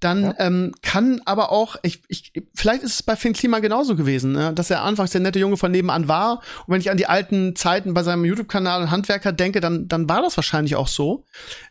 [0.00, 0.34] dann ja.
[0.38, 4.52] ähm, kann aber auch, ich, ich, vielleicht ist es bei Finn Klima genauso gewesen, ne?
[4.52, 6.42] dass er anfangs der nette Junge von nebenan war.
[6.66, 10.08] Und wenn ich an die alten Zeiten bei seinem YouTube-Kanal und Handwerker denke, dann, dann
[10.08, 11.24] war das wahrscheinlich auch so.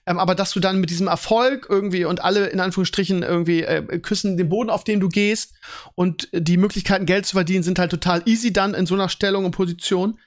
[0.05, 3.99] Ähm, aber dass du dann mit diesem Erfolg irgendwie und alle in Anführungsstrichen irgendwie äh,
[3.99, 5.55] küssen den Boden, auf den du gehst
[5.93, 9.43] und die Möglichkeiten, Geld zu verdienen, sind halt total easy dann in so einer Stellung
[9.43, 10.17] und Position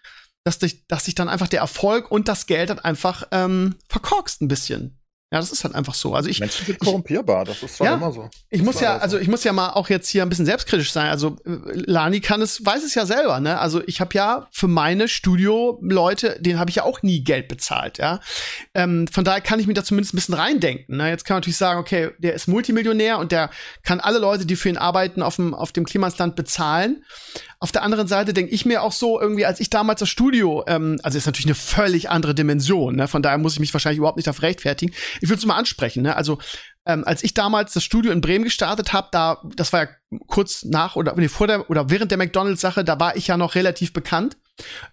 [0.49, 4.40] dass dich, dass sich dann einfach der Erfolg und das Geld dann einfach ähm, verkorkst
[4.40, 4.97] ein bisschen.
[5.31, 6.14] Ja, das ist halt einfach so.
[6.14, 8.31] Also ich Menschen sind korrumpierbar, das ist ja, immer so.
[8.49, 11.11] Ich muss ja, also ich muss ja mal auch jetzt hier ein bisschen selbstkritisch sein.
[11.11, 13.59] Also äh, Lani kann es, weiß es ja selber, ne?
[13.59, 17.99] Also ich habe ja für meine Studio-Leute, denen habe ich ja auch nie Geld bezahlt,
[17.99, 18.20] ja.
[18.72, 20.97] Ähm, von daher kann ich mich da zumindest ein bisschen reindenken.
[20.97, 21.11] Ne?
[21.11, 23.51] Jetzt kann man natürlich sagen, okay, der ist Multimillionär und der
[23.83, 27.05] kann alle Leute, die für ihn arbeiten, auf dem, auf dem Klimasland bezahlen.
[27.61, 30.64] Auf der anderen Seite denke ich mir auch so, irgendwie, als ich damals das Studio,
[30.68, 33.09] ähm, also ist natürlich eine völlig andere Dimension, ne?
[33.09, 34.95] Von daher muss ich mich wahrscheinlich überhaupt nicht dafür rechtfertigen.
[35.21, 36.16] Ich will es mal ansprechen, ne?
[36.16, 36.39] Also,
[36.87, 39.89] ähm, als ich damals das Studio in Bremen gestartet habe, da, das war ja
[40.27, 43.55] kurz nach oder nee, vor der oder während der McDonalds-Sache, da war ich ja noch
[43.55, 44.37] relativ bekannt.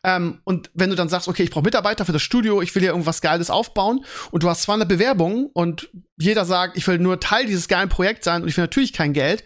[0.04, 2.82] Ähm, und wenn du dann sagst, okay, ich brauche Mitarbeiter für das Studio, ich will
[2.82, 7.20] hier irgendwas Geiles aufbauen und du hast 200 Bewerbungen und jeder sagt, ich will nur
[7.20, 9.44] Teil dieses geilen Projekts sein und ich will natürlich kein Geld,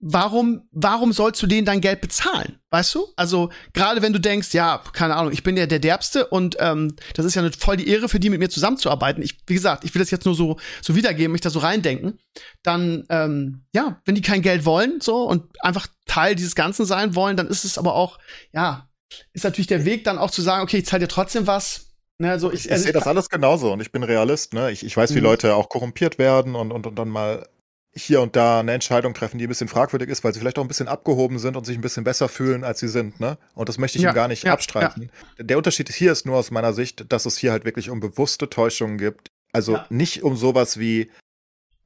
[0.00, 2.58] warum, warum sollst du denen dein Geld bezahlen?
[2.70, 3.06] Weißt du?
[3.16, 6.96] Also, gerade wenn du denkst, ja, keine Ahnung, ich bin ja der Derbste und ähm,
[7.14, 9.22] das ist ja eine, voll die Ehre für die, mit mir zusammenzuarbeiten.
[9.22, 12.18] Ich, wie gesagt, ich will das jetzt nur so, so wiedergeben, mich da so reindenken.
[12.62, 17.14] Dann, ähm, ja, wenn die kein Geld wollen, so und einfach Teil dieses Ganzen sein
[17.14, 18.18] wollen, dann ist es aber auch,
[18.52, 18.88] ja,
[19.32, 21.88] ist natürlich der Weg dann auch zu sagen, okay, ich zahle dir trotzdem was.
[22.18, 24.52] Ne, also ich, ich, also ich sehe das alles genauso und ich bin Realist.
[24.54, 24.70] Ne?
[24.70, 25.24] Ich, ich weiß, wie mhm.
[25.24, 27.46] Leute auch korrumpiert werden und, und, und dann mal
[27.92, 30.64] hier und da eine Entscheidung treffen, die ein bisschen fragwürdig ist, weil sie vielleicht auch
[30.64, 33.18] ein bisschen abgehoben sind und sich ein bisschen besser fühlen, als sie sind.
[33.18, 33.36] Ne?
[33.54, 35.10] Und das möchte ich ja, ihm gar nicht ja, abstreiten.
[35.38, 35.44] Ja.
[35.44, 38.48] Der Unterschied hier ist nur aus meiner Sicht, dass es hier halt wirklich um bewusste
[38.48, 39.30] Täuschungen gibt.
[39.52, 41.10] Also nicht um sowas wie.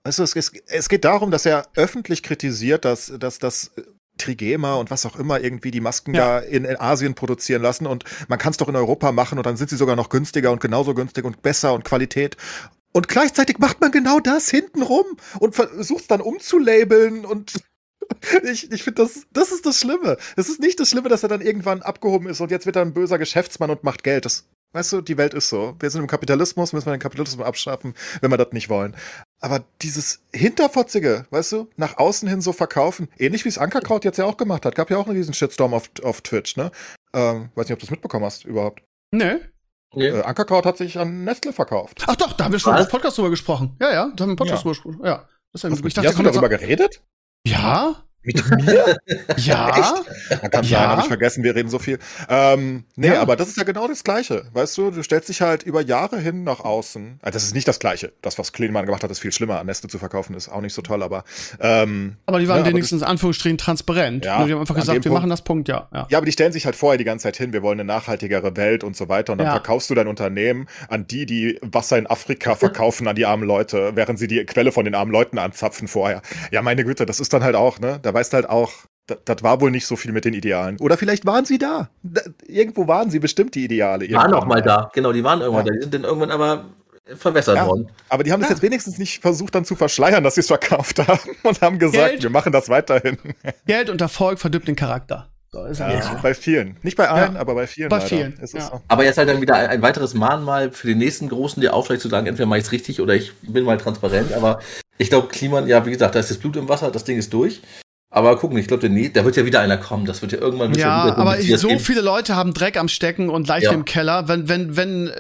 [0.03, 3.71] Also es, es, es geht darum, dass er öffentlich kritisiert, dass, dass, dass
[4.19, 8.05] Trigema und was auch immer irgendwie die Masken da in, in, Asien produzieren lassen und
[8.29, 10.61] man kann es doch in Europa machen und dann sind sie sogar noch günstiger und
[10.61, 12.37] genauso günstig und besser und Qualität
[12.95, 15.05] und gleichzeitig macht man genau das hintenrum
[15.41, 17.53] und versucht es dann umzulabeln und
[18.45, 20.17] ich, ich finde, das, das ist das Schlimme.
[20.37, 22.83] Es ist nicht das Schlimme, dass er dann irgendwann abgehoben ist und jetzt wird er
[22.83, 24.25] ein böser Geschäftsmann und macht Geld.
[24.25, 25.75] Das, weißt du, die Welt ist so.
[25.81, 28.97] Wir sind im Kapitalismus, müssen wir den Kapitalismus abschaffen, wenn wir das nicht wollen.
[29.41, 34.19] Aber dieses Hinterfotzige, weißt du, nach außen hin so verkaufen, ähnlich wie es Ankerkraut jetzt
[34.19, 34.77] ja auch gemacht hat.
[34.77, 36.71] Gab ja auch einen riesen Shitstorm auf, auf Twitch, ne?
[37.13, 38.83] Ähm, weiß nicht, ob du das mitbekommen hast überhaupt.
[39.13, 39.41] Nö.
[39.97, 42.05] Äh, Ankerkraut hat sich an Nestle verkauft.
[42.07, 43.77] Ach doch, da haben wir schon im Podcast drüber gesprochen.
[43.81, 44.63] Ja, ja, da haben wir im Podcast ja.
[44.63, 45.01] drüber gesprochen.
[45.05, 45.29] Ja.
[45.53, 47.03] Das ist ich dachte, hast du darüber geredet?
[47.47, 48.05] Ja.
[48.25, 48.97] Mit mir?
[49.37, 49.69] ja.
[49.71, 50.43] Echt?
[50.43, 50.79] Man kann ja.
[50.79, 51.99] sein, habe ich vergessen, wir reden so viel.
[52.29, 53.21] Ähm, nee, ja.
[53.21, 54.45] aber das ist ja genau das Gleiche.
[54.53, 57.19] Weißt du, du stellst dich halt über Jahre hin nach außen.
[57.23, 58.13] Also das ist nicht das Gleiche.
[58.23, 59.63] Das, was Klenemann gemacht hat, ist viel schlimmer.
[59.65, 61.25] Neste zu verkaufen, ist auch nicht so toll, aber.
[61.61, 64.25] Ähm, aber die waren ja, wenigstens in Anführungsstrichen transparent.
[64.25, 66.07] Ja, die haben einfach gesagt, wir Punkt, machen das Punkt, ja, ja.
[66.11, 68.57] Ja, aber die stellen sich halt vorher die ganze Zeit hin, wir wollen eine nachhaltigere
[68.57, 69.33] Welt und so weiter.
[69.33, 69.53] Und dann ja.
[69.53, 73.93] verkaufst du dein Unternehmen an die, die Wasser in Afrika verkaufen, an die armen Leute,
[73.95, 76.23] während sie die Quelle von den armen Leuten anzapfen vorher.
[76.51, 77.99] Ja, meine Güte, das ist dann halt auch, ne?
[78.03, 78.73] Da weißt halt auch,
[79.07, 80.79] das war wohl nicht so viel mit den Idealen.
[80.81, 81.91] Oder vielleicht waren sie da.
[82.03, 84.09] da irgendwo waren sie bestimmt die Ideale.
[84.09, 84.91] Die waren auch mal da.
[84.95, 85.73] Genau, die waren irgendwann ja.
[85.73, 85.77] da.
[85.77, 86.65] Die sind dann irgendwann aber
[87.17, 87.89] verwässert ja, worden.
[88.09, 88.55] Aber die haben das ja.
[88.55, 92.11] jetzt wenigstens nicht versucht, dann zu verschleiern, dass sie es verkauft haben und haben gesagt,
[92.11, 93.19] Geld, wir machen das weiterhin.
[93.67, 95.29] Geld und Erfolg verdirbt den Charakter.
[95.53, 96.11] So ist ja, so.
[96.21, 96.79] Bei vielen.
[96.83, 97.89] Nicht bei allen, aber bei vielen.
[97.89, 98.09] Bei leider.
[98.09, 98.41] vielen.
[98.45, 98.59] So.
[98.89, 102.03] Aber jetzt halt dann wieder ein, ein, weiteres Mahnmal für den nächsten Großen, der aufsteigt
[102.03, 104.33] zu sagen, entweder mache ich es richtig oder ich bin mal transparent.
[104.33, 104.59] Aber
[104.99, 107.33] ich glaube, Kliman, ja, wie gesagt, da ist das Blut im Wasser, das Ding ist
[107.33, 107.61] durch.
[108.15, 110.07] Aber gucken, ich glaube, da wird ja wieder einer kommen.
[110.07, 110.73] Das wird ja irgendwann.
[110.75, 111.81] Ja, ja aber so geben.
[111.81, 113.73] viele Leute haben Dreck am Stecken und Leiche ja.
[113.73, 114.29] im Keller.
[114.29, 115.11] Wenn, wenn, wenn,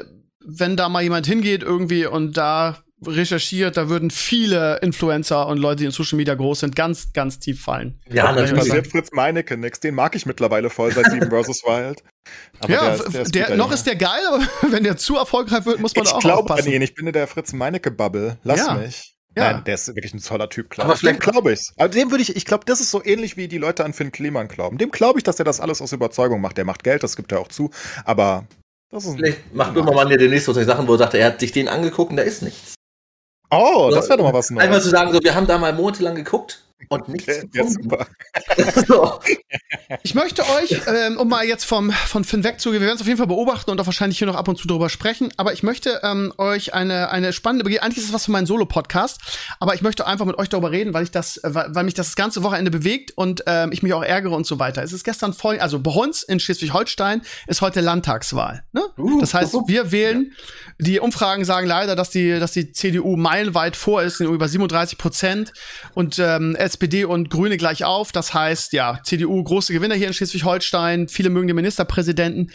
[0.46, 5.78] wenn da mal jemand hingeht irgendwie und da recherchiert, da würden viele Influencer und Leute,
[5.78, 8.00] die in Social Media groß sind, ganz, ganz tief fallen.
[8.12, 8.54] Ja, natürlich.
[8.54, 9.80] passiert Fritz Meinecke nix.
[9.80, 11.62] Den mag ich mittlerweile voll seit Seven vs.
[11.64, 12.04] Wild.
[12.60, 15.66] Aber ja, der, ist, der, der noch ist der geil, aber wenn der zu erfolgreich
[15.66, 16.70] wird, muss man ich auch glaub, aufpassen.
[16.70, 18.38] Nee, ich bin in der Fritz Meinecke-Bubble.
[18.44, 18.74] Lass ja.
[18.74, 19.13] mich.
[19.36, 19.52] Ja.
[19.52, 20.86] Nein, der ist wirklich ein toller Typ, klar.
[20.86, 21.72] Aber vielleicht glaube ich's.
[21.76, 24.12] Aber dem würde ich, ich glaube, das ist so ähnlich wie die Leute an Finn
[24.12, 24.78] Kliman glauben.
[24.78, 26.56] Dem glaube ich, dass er das alles aus Überzeugung macht.
[26.56, 27.70] Der macht Geld, das gibt er auch zu.
[28.04, 28.46] Aber
[28.90, 31.50] das ist Vielleicht macht Böhmermann ja demnächst so Sachen, wo er sagt, er hat sich
[31.50, 32.74] den angeguckt und da ist nichts.
[33.50, 34.64] Oh, so, das wäre doch mal was Neues.
[34.64, 38.06] Einmal zu sagen, so, wir haben da mal monatelang geguckt und nichts ja, super.
[38.86, 39.20] so.
[40.02, 43.06] Ich möchte euch, ähm, um mal jetzt vom, von Finn wegzugehen, wir werden es auf
[43.06, 45.62] jeden Fall beobachten und auch wahrscheinlich hier noch ab und zu drüber sprechen, aber ich
[45.62, 49.20] möchte ähm, euch eine, eine spannende Begegnung, eigentlich ist es was für meinen Solo-Podcast,
[49.60, 52.16] aber ich möchte einfach mit euch darüber reden, weil ich das, weil, weil mich das
[52.16, 54.82] ganze Wochenende bewegt und ähm, ich mich auch ärgere und so weiter.
[54.82, 58.64] Es ist gestern voll, also bei uns in Schleswig-Holstein ist heute Landtagswahl.
[58.72, 58.82] Ne?
[58.98, 60.32] Uh, das heißt, wir wählen,
[60.78, 65.52] die Umfragen sagen leider, dass die, dass die CDU meilenweit vor ist, über 37 Prozent
[65.94, 68.12] und ähm, SPD und Grüne gleich auf.
[68.12, 71.08] Das heißt, ja, CDU große Gewinner hier in Schleswig-Holstein.
[71.08, 72.50] Viele mögen den Ministerpräsidenten.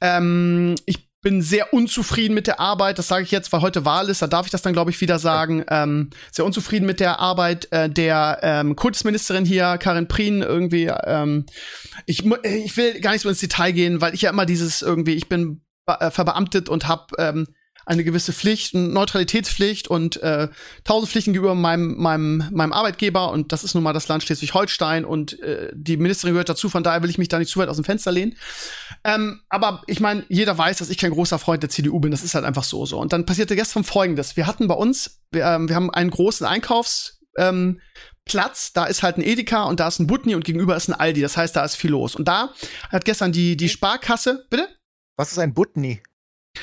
[0.00, 4.08] Ähm, ich bin sehr unzufrieden mit der Arbeit, das sage ich jetzt, weil heute Wahl
[4.08, 5.64] ist, da darf ich das dann, glaube ich, wieder sagen.
[5.70, 10.86] Ähm, sehr unzufrieden mit der Arbeit äh, der ähm, Kultusministerin hier, Karin Prien, irgendwie.
[11.04, 11.46] Ähm,
[12.06, 15.14] ich, ich will gar nicht so ins Detail gehen, weil ich ja immer dieses irgendwie,
[15.14, 17.46] ich bin äh, verbeamtet und habe ähm,
[17.86, 20.48] eine gewisse Pflicht, eine Neutralitätspflicht und äh,
[20.84, 25.04] tausend Pflichten gegenüber meinem, meinem, meinem Arbeitgeber und das ist nun mal das Land Schleswig-Holstein
[25.04, 27.68] und äh, die Ministerin gehört dazu, von daher will ich mich da nicht zu weit
[27.68, 28.36] aus dem Fenster lehnen.
[29.04, 32.22] Ähm, aber ich meine, jeder weiß, dass ich kein großer Freund der CDU bin, das
[32.22, 32.98] ist halt einfach so so.
[32.98, 34.36] Und dann passierte gestern folgendes.
[34.36, 37.80] Wir hatten bei uns, wir, ähm, wir haben einen großen Einkaufs- ähm,
[38.74, 41.20] da ist halt ein Edeka und da ist ein Butni und gegenüber ist ein Aldi.
[41.20, 42.14] Das heißt, da ist viel los.
[42.14, 42.52] Und da
[42.90, 44.68] hat gestern die, die Sparkasse, bitte?
[45.16, 46.02] Was ist ein Butni?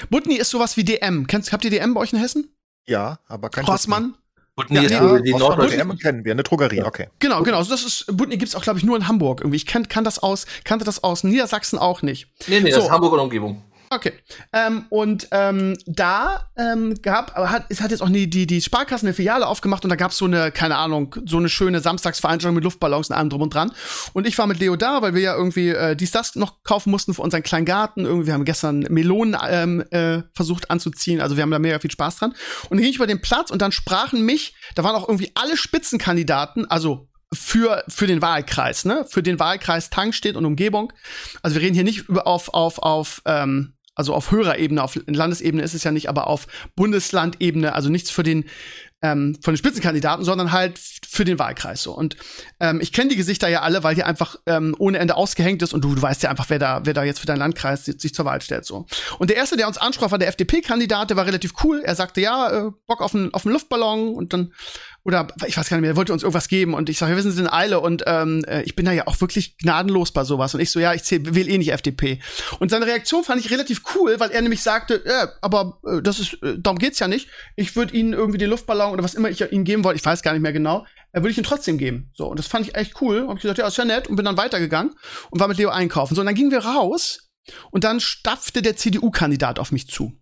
[0.09, 1.27] Butni ist sowas wie DM.
[1.27, 2.53] Kennst, habt ihr DM bei euch in Hessen?
[2.87, 4.15] Ja, aber kein Horstmann?
[4.55, 7.07] Butni ja, ist ja, die Norddeutsche DM kennen wir, eine Drogerie, okay.
[7.19, 7.57] Genau, genau.
[7.57, 9.55] Also das ist, Butni gibt's auch, glaube ich, nur in Hamburg irgendwie.
[9.55, 12.27] Ich kann, kann das aus, kannte das aus Niedersachsen auch nicht.
[12.47, 12.77] Nee, nee, so.
[12.77, 13.63] das ist Hamburg und Umgebung.
[13.91, 14.13] Okay.
[14.53, 19.07] Ähm, und ähm, da ähm, gab, hat, es hat jetzt auch die, die, die Sparkassen
[19.07, 22.63] eine Filiale aufgemacht und da gab's so eine, keine Ahnung, so eine schöne Samstagsveranstaltung mit
[22.63, 23.71] Luftballons und allem drum und dran.
[24.13, 26.91] Und ich war mit Leo da, weil wir ja irgendwie äh, dies, das noch kaufen
[26.91, 28.05] mussten für unseren kleinen Garten.
[28.05, 31.19] Irgendwie, wir haben gestern Melonen ähm, äh, versucht anzuziehen.
[31.19, 32.31] Also wir haben da mega viel Spaß dran.
[32.63, 35.31] Und dann ging ich über den Platz und dann sprachen mich, da waren auch irgendwie
[35.33, 39.05] alle Spitzenkandidaten, also für, für den Wahlkreis, ne?
[39.07, 40.91] Für den Wahlkreis Tankstedt und Umgebung.
[41.41, 44.97] Also wir reden hier nicht über auf, auf, auf ähm, also auf höherer Ebene, auf
[45.05, 46.47] Landesebene ist es ja nicht, aber auf
[46.77, 48.45] Bundeslandebene, also nichts für den
[49.01, 51.93] ähm, von den Spitzenkandidaten, sondern halt für den Wahlkreis so.
[51.93, 52.17] Und
[52.59, 55.73] ähm, ich kenne die Gesichter ja alle, weil hier einfach ähm, ohne Ende ausgehängt ist
[55.73, 58.13] und du, du weißt ja einfach, wer da, wer da jetzt für deinen Landkreis sich
[58.13, 58.85] zur Wahl stellt so.
[59.17, 61.81] Und der erste, der uns ansprach, war der FDP-Kandidat, der war relativ cool.
[61.83, 64.53] Er sagte, ja, äh, Bock auf einen auf einen Luftballon und dann
[65.03, 67.23] oder ich weiß gar nicht mehr, er wollte uns irgendwas geben und ich sage, wir
[67.23, 70.53] sind in Eile und ähm, äh, ich bin da ja auch wirklich gnadenlos bei sowas
[70.53, 72.19] und ich so, ja, ich wähle eh nicht FDP.
[72.59, 76.19] Und seine Reaktion fand ich relativ cool, weil er nämlich sagte, ja, aber äh, das
[76.19, 77.29] ist, äh, darum geht's ja nicht.
[77.55, 80.21] Ich würde ihnen irgendwie den Luftballon oder was immer ich ihnen geben wollte, ich weiß
[80.21, 82.11] gar nicht mehr genau, äh, würde ich ihn trotzdem geben.
[82.13, 83.21] So, und das fand ich echt cool.
[83.21, 84.93] Und ich gesagt, ja, ist ja nett und bin dann weitergegangen
[85.29, 86.15] und war mit Leo einkaufen.
[86.15, 87.29] So, und dann gingen wir raus
[87.71, 90.18] und dann stapfte der CDU-Kandidat auf mich zu.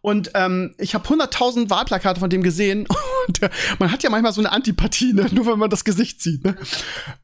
[0.00, 2.86] Und ähm, ich habe 100.000 Wahlplakate von dem gesehen.
[3.26, 3.48] Und äh,
[3.78, 5.26] man hat ja manchmal so eine Antipathie, ne?
[5.32, 6.44] nur wenn man das Gesicht sieht.
[6.44, 6.56] Ne?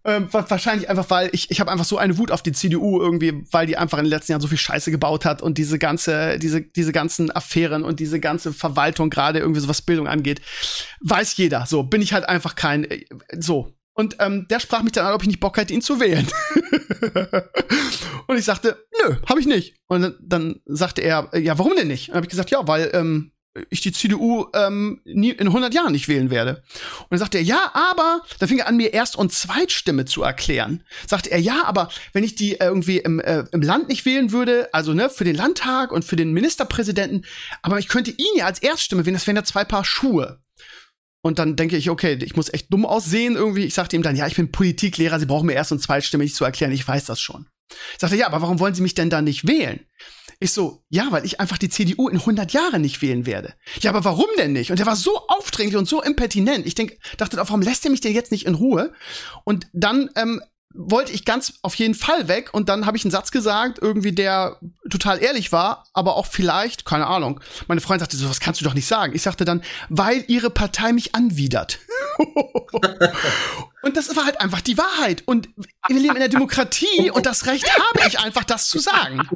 [0.05, 3.45] Ähm, wahrscheinlich einfach, weil ich, ich habe einfach so eine Wut auf die CDU irgendwie,
[3.51, 6.39] weil die einfach in den letzten Jahren so viel Scheiße gebaut hat und diese ganze,
[6.39, 10.41] diese, diese ganzen Affären und diese ganze Verwaltung, gerade irgendwie so was Bildung angeht,
[11.01, 11.67] weiß jeder.
[11.67, 13.05] So, bin ich halt einfach kein, äh,
[13.39, 16.01] so, und ähm, der sprach mich dann an, ob ich nicht Bock hätte, ihn zu
[16.01, 16.27] wählen.
[18.27, 19.75] und ich sagte, nö, habe ich nicht.
[19.89, 22.09] Und dann, dann sagte er, ja, warum denn nicht?
[22.09, 23.33] Und habe ich gesagt, ja, weil ähm,
[23.69, 26.63] ich die CDU ähm, nie, in 100 Jahren nicht wählen werde.
[27.01, 30.23] Und dann sagte er, ja, aber, dann fing er an, mir Erst- und Zweitstimme zu
[30.23, 30.83] erklären.
[31.07, 34.73] Sagte er, ja, aber wenn ich die irgendwie im, äh, im Land nicht wählen würde,
[34.73, 37.27] also ne, für den Landtag und für den Ministerpräsidenten,
[37.61, 40.41] aber ich könnte ihn ja als Erststimme wählen, das wären ja zwei Paar Schuhe.
[41.23, 43.65] Und dann denke ich, okay, ich muss echt dumm aussehen irgendwie.
[43.65, 46.35] Ich sagte ihm dann, ja, ich bin Politiklehrer, Sie brauchen mir erst und zweitstimme nicht
[46.35, 47.47] zu erklären, ich weiß das schon.
[47.93, 49.81] Ich sagte, ja, aber warum wollen Sie mich denn da nicht wählen?
[50.43, 53.55] Ich so, ja, weil ich einfach die CDU in 100 Jahren nicht wählen werde.
[53.81, 54.71] Ja, aber warum denn nicht?
[54.71, 56.67] Und der war so aufdringlich und so impertinent.
[56.67, 58.95] Ich denk, dachte, warum lässt er mich denn jetzt nicht in Ruhe?
[59.45, 60.41] Und dann ähm,
[60.73, 64.13] wollte ich ganz auf jeden Fall weg und dann habe ich einen Satz gesagt, irgendwie
[64.13, 64.59] der
[64.89, 67.41] total ehrlich war, aber auch vielleicht, keine Ahnung.
[67.67, 69.15] Meine Freundin sagte, so was kannst du doch nicht sagen.
[69.15, 71.81] Ich sagte dann, weil ihre Partei mich anwidert.
[73.83, 75.49] und das war halt einfach die Wahrheit und
[75.89, 79.29] wir leben in der Demokratie und das Recht habe ich einfach das zu sagen.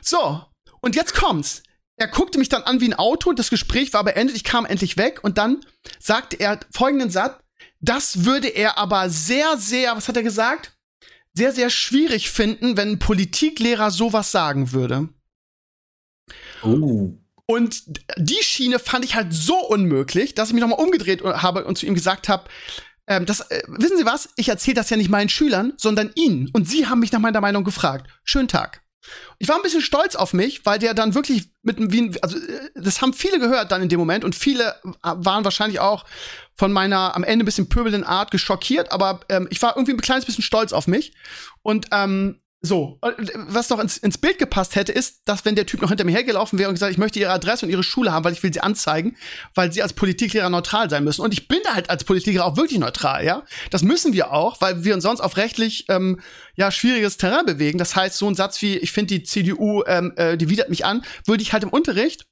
[0.00, 0.42] So,
[0.80, 1.62] und jetzt kommt's.
[1.96, 4.96] er guckte mich dann an wie ein Auto, das Gespräch war beendet, ich kam endlich
[4.96, 5.60] weg und dann
[5.98, 7.42] sagte er folgenden Satz,
[7.82, 10.72] das würde er aber sehr, sehr, was hat er gesagt?
[11.34, 15.08] Sehr, sehr schwierig finden, wenn ein Politiklehrer sowas sagen würde.
[16.62, 17.12] Oh.
[17.46, 17.82] Und
[18.16, 21.86] die Schiene fand ich halt so unmöglich, dass ich mich nochmal umgedreht habe und zu
[21.86, 22.48] ihm gesagt habe,
[23.08, 24.28] ähm, das, äh, wissen Sie was?
[24.36, 26.50] Ich erzähle das ja nicht meinen Schülern, sondern Ihnen.
[26.52, 28.08] Und Sie haben mich nach meiner Meinung gefragt.
[28.22, 28.81] Schönen Tag.
[29.38, 32.70] Ich war ein bisschen stolz auf mich, weil der dann wirklich mit wie also äh,
[32.74, 36.04] das haben viele gehört dann in dem Moment und viele äh, waren wahrscheinlich auch
[36.54, 40.00] von meiner am Ende ein bisschen pöbelnden Art geschockiert, aber ähm, ich war irgendwie ein
[40.00, 41.14] kleines bisschen stolz auf mich.
[41.62, 43.00] Und ähm, so,
[43.34, 46.12] was noch ins, ins Bild gepasst hätte, ist, dass wenn der Typ noch hinter mir
[46.12, 48.52] hergelaufen wäre und gesagt, ich möchte ihre Adresse und ihre Schule haben, weil ich will
[48.52, 49.16] sie anzeigen,
[49.56, 51.22] weil sie als Politiklehrer neutral sein müssen.
[51.22, 53.42] Und ich bin da halt als Politiklehrer auch wirklich neutral, ja.
[53.70, 56.20] Das müssen wir auch, weil wir uns sonst auf rechtlich ähm,
[56.54, 57.78] ja schwieriges Terrain bewegen.
[57.78, 60.84] Das heißt, so ein Satz wie, ich finde die CDU, ähm, äh, die widert mich
[60.84, 62.26] an, würde ich halt im Unterricht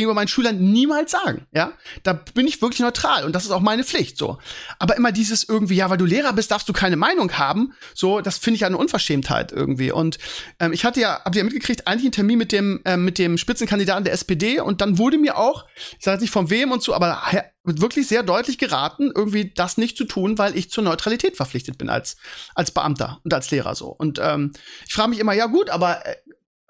[0.00, 1.72] gegenüber meinen Schülern niemals sagen, ja.
[2.02, 4.38] Da bin ich wirklich neutral und das ist auch meine Pflicht, so.
[4.78, 8.20] Aber immer dieses irgendwie, ja, weil du Lehrer bist, darfst du keine Meinung haben, so,
[8.20, 9.92] das finde ich eine Unverschämtheit irgendwie.
[9.92, 10.18] Und
[10.60, 13.18] ähm, ich hatte ja, habt ihr ja mitgekriegt, eigentlich einen Termin mit dem, ähm, mit
[13.18, 15.66] dem Spitzenkandidaten der SPD und dann wurde mir auch,
[15.98, 17.22] ich sage nicht von wem und so, aber
[17.64, 21.90] wirklich sehr deutlich geraten, irgendwie das nicht zu tun, weil ich zur Neutralität verpflichtet bin
[21.90, 22.16] als,
[22.54, 23.88] als Beamter und als Lehrer so.
[23.88, 24.52] Und ähm,
[24.86, 26.16] ich frage mich immer, ja gut, aber äh,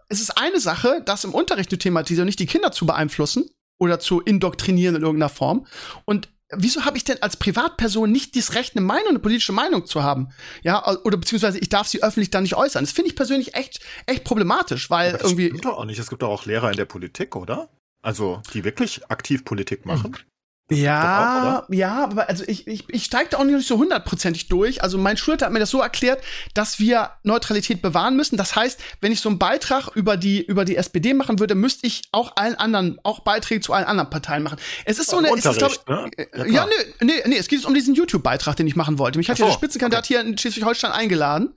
[0.09, 3.51] es ist eine Sache, das im Unterricht zu thematisieren und nicht die Kinder zu beeinflussen
[3.79, 5.67] oder zu indoktrinieren in irgendeiner Form.
[6.05, 9.87] Und wieso habe ich denn als Privatperson nicht das Recht, eine Meinung, eine politische Meinung
[9.87, 10.29] zu haben?
[10.63, 12.85] Ja, oder beziehungsweise ich darf sie öffentlich dann nicht äußern.
[12.85, 15.47] Das finde ich persönlich echt, echt problematisch, weil das irgendwie.
[15.47, 15.99] Stimmt doch auch nicht.
[15.99, 17.69] Es gibt doch auch Lehrer in der Politik, oder?
[18.01, 20.17] Also, die wirklich aktiv Politik machen.
[20.71, 24.83] Ja, auch, ja, aber also ich, ich, ich steige da auch nicht so hundertprozentig durch.
[24.83, 28.37] Also mein Schulter hat mir das so erklärt, dass wir Neutralität bewahren müssen.
[28.37, 31.87] Das heißt, wenn ich so einen Beitrag über die, über die SPD machen würde, müsste
[31.87, 34.59] ich auch allen anderen, auch Beiträge zu allen anderen Parteien machen.
[34.85, 36.11] Es ist so eine, es ist, glaub, ne?
[36.19, 36.66] Äh, ja, ja
[37.01, 39.16] nee, nee, nee, es geht um diesen YouTube-Beitrag, den ich machen wollte.
[39.16, 40.14] Mich hat ja der Spitzenkandidat okay.
[40.14, 41.55] hier in Schleswig-Holstein eingeladen.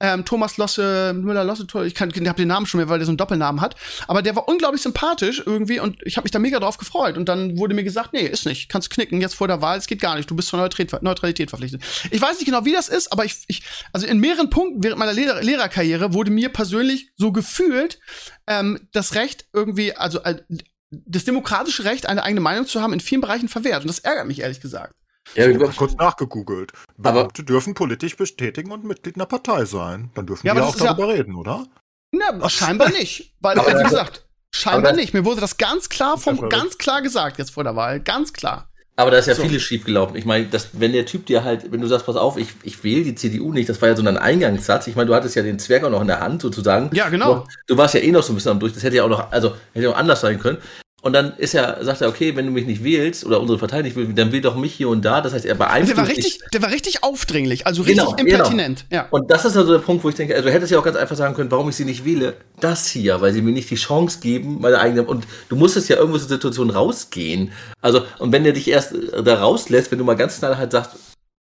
[0.00, 3.10] Ähm, Thomas Losse, Müller-Losse, ich kann, ich hab den Namen schon mehr, weil der so
[3.10, 3.76] einen Doppelnamen hat.
[4.08, 7.18] Aber der war unglaublich sympathisch irgendwie und ich habe mich da mega drauf gefreut.
[7.18, 8.68] Und dann wurde mir gesagt, nee, ist nicht nicht.
[8.68, 10.30] Kannst knicken jetzt vor der Wahl, es geht gar nicht.
[10.30, 11.82] Du bist zur Neutralität verpflichtet.
[12.10, 14.98] Ich weiß nicht genau, wie das ist, aber ich, ich also in mehreren Punkten während
[14.98, 17.98] meiner Lehrer Lehrerkarriere wurde mir persönlich so gefühlt,
[18.46, 20.42] ähm, das Recht irgendwie, also äh,
[20.90, 23.82] das demokratische Recht, eine eigene Meinung zu haben, in vielen Bereichen verwehrt.
[23.82, 24.94] Und das ärgert mich ehrlich gesagt.
[25.34, 26.72] Ja, ich habe kurz nachgegoogelt.
[26.96, 30.10] Beamte dürfen politisch bestätigen und Mitglied einer Partei sein.
[30.14, 31.66] Dann dürfen ja, wir auch darüber ja, reden, oder?
[32.12, 33.34] Na, scheinbar nicht.
[33.40, 34.26] Weil, wie gesagt,
[34.56, 35.12] Scheinbar nicht.
[35.14, 37.98] Mir wurde das ganz klar vom, ganz klar gesagt jetzt vor der Wahl.
[37.98, 38.68] Ganz klar.
[38.94, 39.42] Aber da ist ja so.
[39.42, 40.14] vieles schief gelaufen.
[40.14, 43.02] Ich meine, wenn der Typ dir halt, wenn du sagst, pass auf, ich, ich wähle
[43.02, 44.86] die CDU nicht, das war ja so ein Eingangssatz.
[44.86, 46.90] Ich meine, du hattest ja den Zwerg auch noch in der Hand sozusagen.
[46.94, 47.34] Ja, genau.
[47.66, 48.72] Du, du warst ja eh noch so ein bisschen am Durch.
[48.72, 50.58] Das hätte ja auch noch, also hätte ja auch anders sein können.
[51.04, 53.82] Und dann ist er, sagt er, okay, wenn du mich nicht wählst oder unsere Partei
[53.82, 55.20] nicht willst, dann wähl doch mich hier und da.
[55.20, 55.98] Das heißt, er beeinflusst.
[55.98, 58.30] Der war richtig, der war richtig aufdringlich, also richtig genau, genau.
[58.30, 58.86] impertinent.
[58.88, 59.02] Genau.
[59.02, 59.08] Ja.
[59.10, 60.96] Und das ist also der Punkt, wo ich denke, also du hättest ja auch ganz
[60.96, 62.36] einfach sagen können, warum ich sie nicht wähle.
[62.58, 65.02] Das hier, weil sie mir nicht die Chance geben, meine eigene.
[65.02, 67.52] Und du musstest ja irgendwo aus der Situation rausgehen.
[67.82, 70.92] Also, und wenn der dich erst da rauslässt, wenn du mal ganz schnell halt sagst,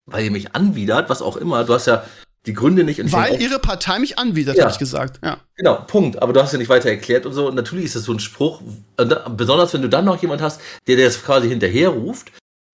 [0.07, 2.03] weil ihr mich anwidert, was auch immer, du hast ja
[2.45, 3.11] die Gründe nicht.
[3.11, 4.63] Weil ihre Partei mich anwidert, ja.
[4.63, 5.19] habe ich gesagt.
[5.23, 5.37] Ja.
[5.55, 6.21] Genau, Punkt.
[6.21, 7.47] Aber du hast ja nicht weiter erklärt und so.
[7.47, 8.61] Und natürlich ist das so ein Spruch,
[9.35, 12.31] besonders wenn du dann noch jemand hast, der dir das quasi hinterher ruft.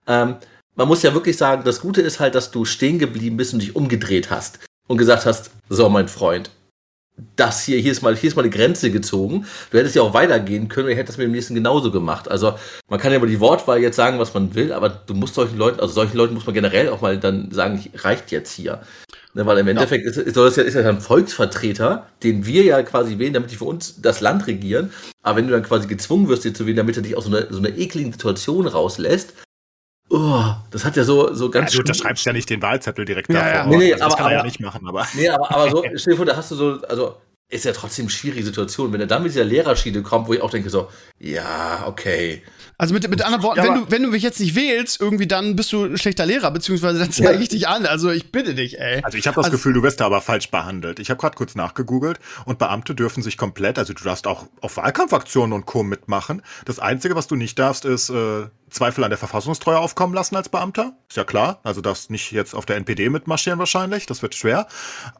[0.07, 0.38] Ähm,
[0.76, 3.61] man muss ja wirklich sagen, das Gute ist halt, dass du stehen geblieben bist und
[3.61, 6.51] dich umgedreht hast und gesagt hast, so mein Freund,
[7.36, 9.47] das hier, hier ist mal, hier ist mal eine Grenze gezogen.
[9.72, 12.30] Du hättest ja auch weitergehen können, ich hätte das mit dem nächsten genauso gemacht.
[12.30, 12.53] Also
[12.89, 15.57] man kann ja über die Wortwahl jetzt sagen, was man will, aber du musst solchen
[15.57, 18.82] Leuten, also solchen Leuten muss man generell auch mal dann sagen, reicht jetzt hier.
[19.38, 20.10] Ne, weil im Endeffekt ja.
[20.10, 23.56] ist, ist, das ja, ist ja ein Volksvertreter, den wir ja quasi wählen, damit die
[23.56, 24.92] für uns das Land regieren.
[25.22, 27.36] Aber wenn du dann quasi gezwungen wirst, hier zu wählen, damit er dich aus so
[27.36, 29.34] einer, so einer ekligen Situation rauslässt,
[30.10, 31.74] Oh, das hat ja so, so ganz.
[31.74, 33.54] Ja, du unterschreibst ja nicht den Wahlzettel direkt ja, davor.
[33.54, 33.66] Ja.
[33.66, 35.06] Nee, nee, also das aber, kann er ja nicht machen, aber.
[35.14, 37.18] Nee, aber, aber so, stell dir vor, da hast du so, also,
[37.50, 38.91] ist ja trotzdem eine schwierige Situation.
[38.91, 42.43] Wenn er dann mit dieser Lehrerschiene kommt, wo ich auch denke so, ja, okay.
[42.78, 45.28] Also mit, mit anderen Worten, ja, wenn, du, wenn du mich jetzt nicht wählst, irgendwie
[45.28, 47.86] dann bist du ein schlechter Lehrer, beziehungsweise dann zeige ich dich an.
[47.86, 49.02] Also ich bitte dich, ey.
[49.02, 51.00] Also ich habe das also, Gefühl, du wirst da aber falsch behandelt.
[51.00, 54.76] Ich habe gerade kurz nachgegoogelt und Beamte dürfen sich komplett, also du darfst auch auf
[54.76, 55.84] Wahlkampfaktionen und Co.
[55.84, 56.41] mitmachen.
[56.66, 60.49] Das Einzige, was du nicht darfst, ist äh, Zweifel an der Verfassungstreue aufkommen lassen als
[60.49, 60.93] Beamter.
[61.09, 61.59] Ist ja klar.
[61.63, 64.05] Also darfst nicht jetzt auf der NPD mitmarschieren wahrscheinlich.
[64.05, 64.68] Das wird schwer.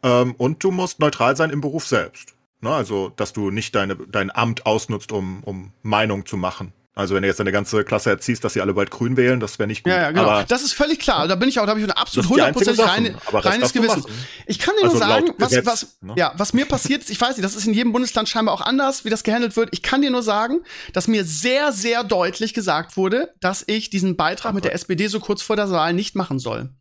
[0.03, 2.35] Ähm, und du musst neutral sein im Beruf selbst.
[2.61, 2.71] Ne?
[2.71, 7.21] Also, dass du nicht deine, dein Amt ausnutzt, um, um Meinung zu machen Also wenn
[7.21, 9.83] du jetzt eine ganze Klasse erziehst, dass sie alle bald grün wählen, das wäre nicht
[9.83, 9.93] gut.
[9.93, 10.23] Ja, ja, genau.
[10.23, 11.27] Aber das ist völlig klar.
[11.27, 14.03] Da bin ich auch, da habe ich ein absolut hundertprozentig rein, reines Gewissen.
[14.47, 16.15] Ich kann dir also nur sagen, was, Gesetz, was, ne?
[16.17, 18.61] ja, was mir passiert ist, ich weiß nicht, das ist in jedem Bundesland scheinbar auch
[18.61, 19.69] anders, wie das gehandelt wird.
[19.73, 20.61] Ich kann dir nur sagen,
[20.93, 24.55] dass mir sehr, sehr deutlich gesagt wurde, dass ich diesen Beitrag okay.
[24.55, 26.71] mit der SPD so kurz vor der Wahl nicht machen soll.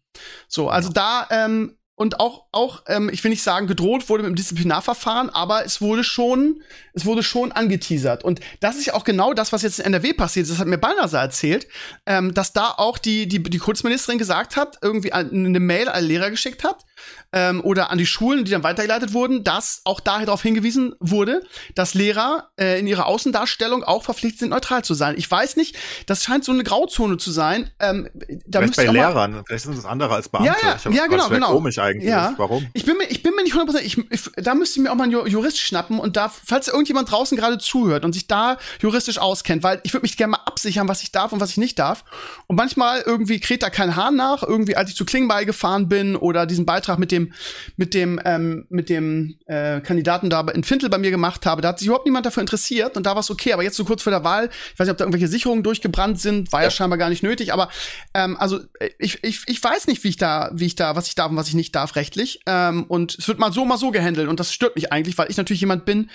[0.49, 0.95] So, also ja.
[0.95, 5.31] da ähm, und auch, auch ähm, ich will nicht sagen, gedroht wurde mit dem Disziplinarverfahren,
[5.31, 8.23] aber es wurde schon, es wurde schon angeteasert.
[8.23, 10.49] Und das ist ja auch genau das, was jetzt in NRW passiert.
[10.49, 11.67] Das hat mir Balnasar erzählt,
[12.05, 16.31] ähm, dass da auch die, die, die Kurzministerin gesagt hat, irgendwie eine Mail an Lehrer
[16.31, 16.85] geschickt hat,
[17.33, 21.43] ähm, oder an die Schulen, die dann weitergeleitet wurden, dass auch daher darauf hingewiesen wurde,
[21.75, 25.15] dass Lehrer äh, in ihrer Außendarstellung auch verpflichtet sind, neutral zu sein.
[25.19, 25.77] Ich weiß nicht,
[26.07, 27.71] das scheint so eine Grauzone zu sein.
[27.79, 28.09] Ähm,
[28.47, 30.55] da vielleicht bei Lehrern, vielleicht sind das andere als Beamte.
[30.63, 31.53] Ja, ja, ja genau, genau.
[31.53, 32.09] Komisch eigentlich.
[32.09, 32.35] Ja.
[32.37, 32.67] Warum?
[32.73, 33.99] Ich bin mir, ich bin mir nicht hundertprozentig.
[33.99, 37.11] Ich, ich, da müsste ich mir auch mal einen Jurist schnappen und da, falls irgendjemand
[37.11, 40.89] draußen gerade zuhört und sich da juristisch auskennt, weil ich würde mich gerne mal absichern,
[40.89, 42.05] was ich darf und was ich nicht darf.
[42.47, 44.43] Und manchmal irgendwie kräht da kein Hahn nach.
[44.43, 47.33] Irgendwie, als ich zu Klingbeil gefahren bin oder diesen Beitrag mit dem
[47.77, 51.69] mit dem, ähm, mit dem äh, Kandidaten da in Fintel bei mir gemacht habe, da
[51.69, 53.53] hat sich überhaupt niemand dafür interessiert und da war es okay.
[53.53, 56.21] Aber jetzt so kurz vor der Wahl, ich weiß nicht, ob da irgendwelche Sicherungen durchgebrannt
[56.21, 57.53] sind, war ja, ja scheinbar gar nicht nötig.
[57.53, 57.69] Aber
[58.15, 58.61] ähm, also
[58.99, 61.37] ich, ich, ich weiß nicht, wie ich da, wie ich da, was ich darf und
[61.37, 62.41] was ich nicht darf rechtlich.
[62.47, 65.31] Ähm, und es wird mal so, mal so gehandelt und das stört mich eigentlich, weil
[65.31, 66.11] ich natürlich jemand bin,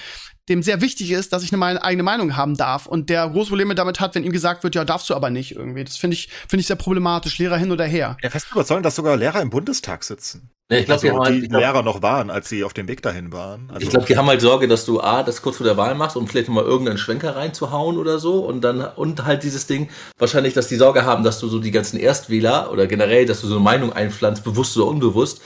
[0.50, 3.76] dem sehr wichtig ist, dass ich eine eigene Meinung haben darf und der große Probleme
[3.76, 5.84] damit hat, wenn ihm gesagt wird, ja, darfst du aber nicht irgendwie.
[5.84, 8.18] Das finde ich, finde ich sehr problematisch, Lehrer hin oder her.
[8.22, 10.50] Ja, fest überzeugen, dass sogar Lehrer im Bundestag sitzen.
[10.72, 13.02] Ja, ich glaube, also, die, die glaub, Lehrer noch waren, als sie auf dem Weg
[13.02, 13.70] dahin waren.
[13.70, 15.96] Also, ich glaube, die haben halt Sorge, dass du A, das kurz vor der Wahl
[15.96, 19.90] machst, um vielleicht mal irgendeinen Schwenker reinzuhauen oder so und dann, und halt dieses Ding,
[20.18, 23.48] wahrscheinlich, dass die Sorge haben, dass du so die ganzen Erstwähler oder generell, dass du
[23.48, 25.42] so eine Meinung einpflanzt, bewusst oder unbewusst,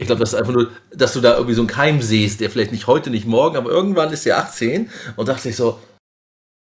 [0.00, 2.48] ich glaube, das ist einfach nur, dass du da irgendwie so einen Keim siehst, der
[2.48, 5.78] vielleicht nicht heute, nicht morgen, aber irgendwann ist der 18 und dachte sich so,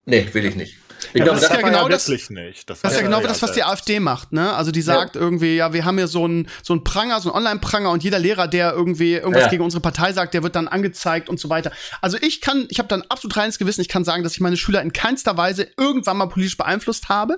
[0.05, 0.77] nee, will ich nicht.
[1.13, 2.67] Ich ja, glaube, das, ist ja genau das, nicht.
[2.67, 4.55] Das, das ist ja genau das, was die AfD macht, ne?
[4.55, 5.21] Also die sagt ja.
[5.21, 8.17] irgendwie, ja, wir haben hier so einen so einen Pranger, so einen Online-Pranger und jeder
[8.17, 9.49] Lehrer, der irgendwie irgendwas ja.
[9.49, 11.71] gegen unsere Partei sagt, der wird dann angezeigt und so weiter.
[12.01, 14.57] Also ich kann, ich habe dann absolut reines Gewissen, ich kann sagen, dass ich meine
[14.57, 17.37] Schüler in keinster Weise irgendwann mal politisch beeinflusst habe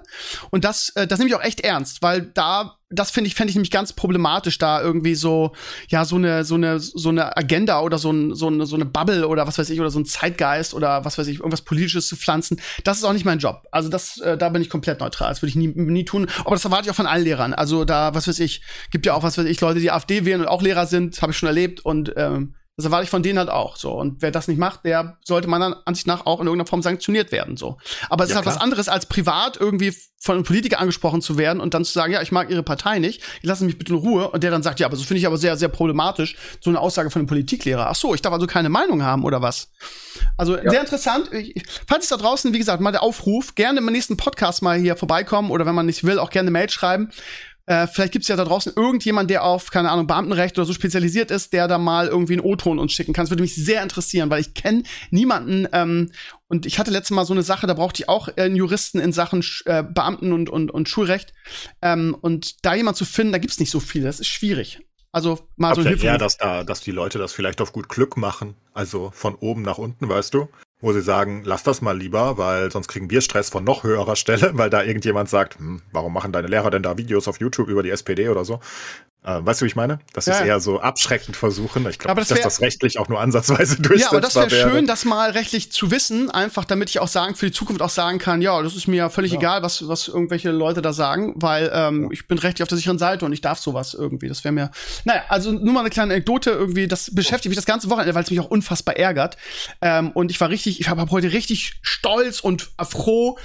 [0.49, 3.49] und das äh, das nehme ich auch echt ernst, weil da das finde ich, fände
[3.51, 5.53] ich nämlich ganz problematisch, da irgendwie so,
[5.89, 8.85] ja, so eine, so eine, so eine Agenda oder so, ein, so, eine, so eine
[8.85, 12.07] Bubble oder was weiß ich, oder so ein Zeitgeist oder was weiß ich, irgendwas Politisches
[12.07, 12.59] zu pflanzen.
[12.83, 13.67] Das ist auch nicht mein Job.
[13.71, 15.29] Also das, äh, da bin ich komplett neutral.
[15.29, 16.27] Das würde ich nie, nie tun.
[16.39, 17.53] Aber das erwarte ich auch von allen Lehrern.
[17.53, 20.41] Also da, was weiß ich, gibt ja auch, was weiß ich, Leute, die AfD wählen
[20.41, 23.37] und auch Lehrer sind, habe ich schon erlebt und ähm, das erwarte ich von denen
[23.37, 23.91] halt auch so.
[23.91, 27.33] Und wer das nicht macht, der sollte meiner Ansicht nach auch in irgendeiner Form sanktioniert
[27.33, 27.57] werden.
[27.57, 27.77] so.
[28.09, 28.55] Aber es ja, ist halt klar.
[28.55, 32.13] was anderes, als privat irgendwie von einem Politiker angesprochen zu werden und dann zu sagen,
[32.13, 34.29] ja, ich mag ihre Partei nicht, ich lasse mich bitte in Ruhe.
[34.29, 36.79] Und der dann sagt, ja, aber so finde ich aber sehr, sehr problematisch, so eine
[36.79, 37.87] Aussage von einem Politiklehrer.
[37.89, 39.71] Ach so, ich darf also keine Meinung haben oder was?
[40.37, 40.69] Also ja.
[40.69, 41.33] sehr interessant.
[41.33, 44.77] Ich, falls es da draußen, wie gesagt, mal der Aufruf, gerne im nächsten Podcast mal
[44.77, 47.11] hier vorbeikommen oder wenn man nicht will, auch gerne Mail schreiben.
[47.69, 51.29] Äh, vielleicht gibt's ja da draußen irgendjemand, der auf, keine Ahnung, Beamtenrecht oder so spezialisiert
[51.29, 53.25] ist, der da mal irgendwie einen O-Ton uns schicken kann.
[53.25, 54.81] Das würde mich sehr interessieren, weil ich kenne
[55.11, 55.67] niemanden.
[55.71, 56.11] Ähm,
[56.47, 59.11] und ich hatte letztes Mal so eine Sache, da brauchte ich auch einen Juristen in
[59.11, 61.35] Sachen äh, Beamten und, und, und Schulrecht.
[61.83, 64.01] Ähm, und da jemand zu finden, da gibt's nicht so viel.
[64.01, 64.79] Das ist schwierig.
[65.11, 66.07] Also mal so Hilfe.
[66.07, 68.55] Ja, dass da, dass die Leute das vielleicht auf gut Glück machen.
[68.73, 70.49] Also von oben nach unten, weißt du?
[70.81, 74.15] Wo sie sagen, lass das mal lieber, weil sonst kriegen wir Stress von noch höherer
[74.15, 77.67] Stelle, weil da irgendjemand sagt, hm, warum machen deine Lehrer denn da Videos auf YouTube
[77.67, 78.59] über die SPD oder so?
[79.21, 79.99] Äh, weißt du, wie ich meine?
[80.13, 80.35] Das ja.
[80.35, 81.85] ist eher so abschreckend versuchen.
[81.89, 84.31] Ich glaube, das dass das rechtlich auch nur ansatzweise durchsetzbar wäre.
[84.31, 87.35] Ja, aber das wäre schön, das mal rechtlich zu wissen, einfach damit ich auch sagen,
[87.35, 89.39] für die Zukunft auch sagen kann, ja, das ist mir völlig ja.
[89.39, 92.09] egal, was, was irgendwelche Leute da sagen, weil ähm, ja.
[92.11, 94.29] ich bin rechtlich auf der sicheren Seite und ich darf sowas irgendwie.
[94.29, 94.71] Das wäre mir.
[95.03, 98.23] Naja, also nur mal eine kleine Anekdote irgendwie, das beschäftigt mich das ganze Wochenende, weil
[98.23, 99.35] es mich auch unfassbar ärgert.
[99.81, 103.37] Ähm, und ich war richtig, ich habe hab heute richtig stolz und froh,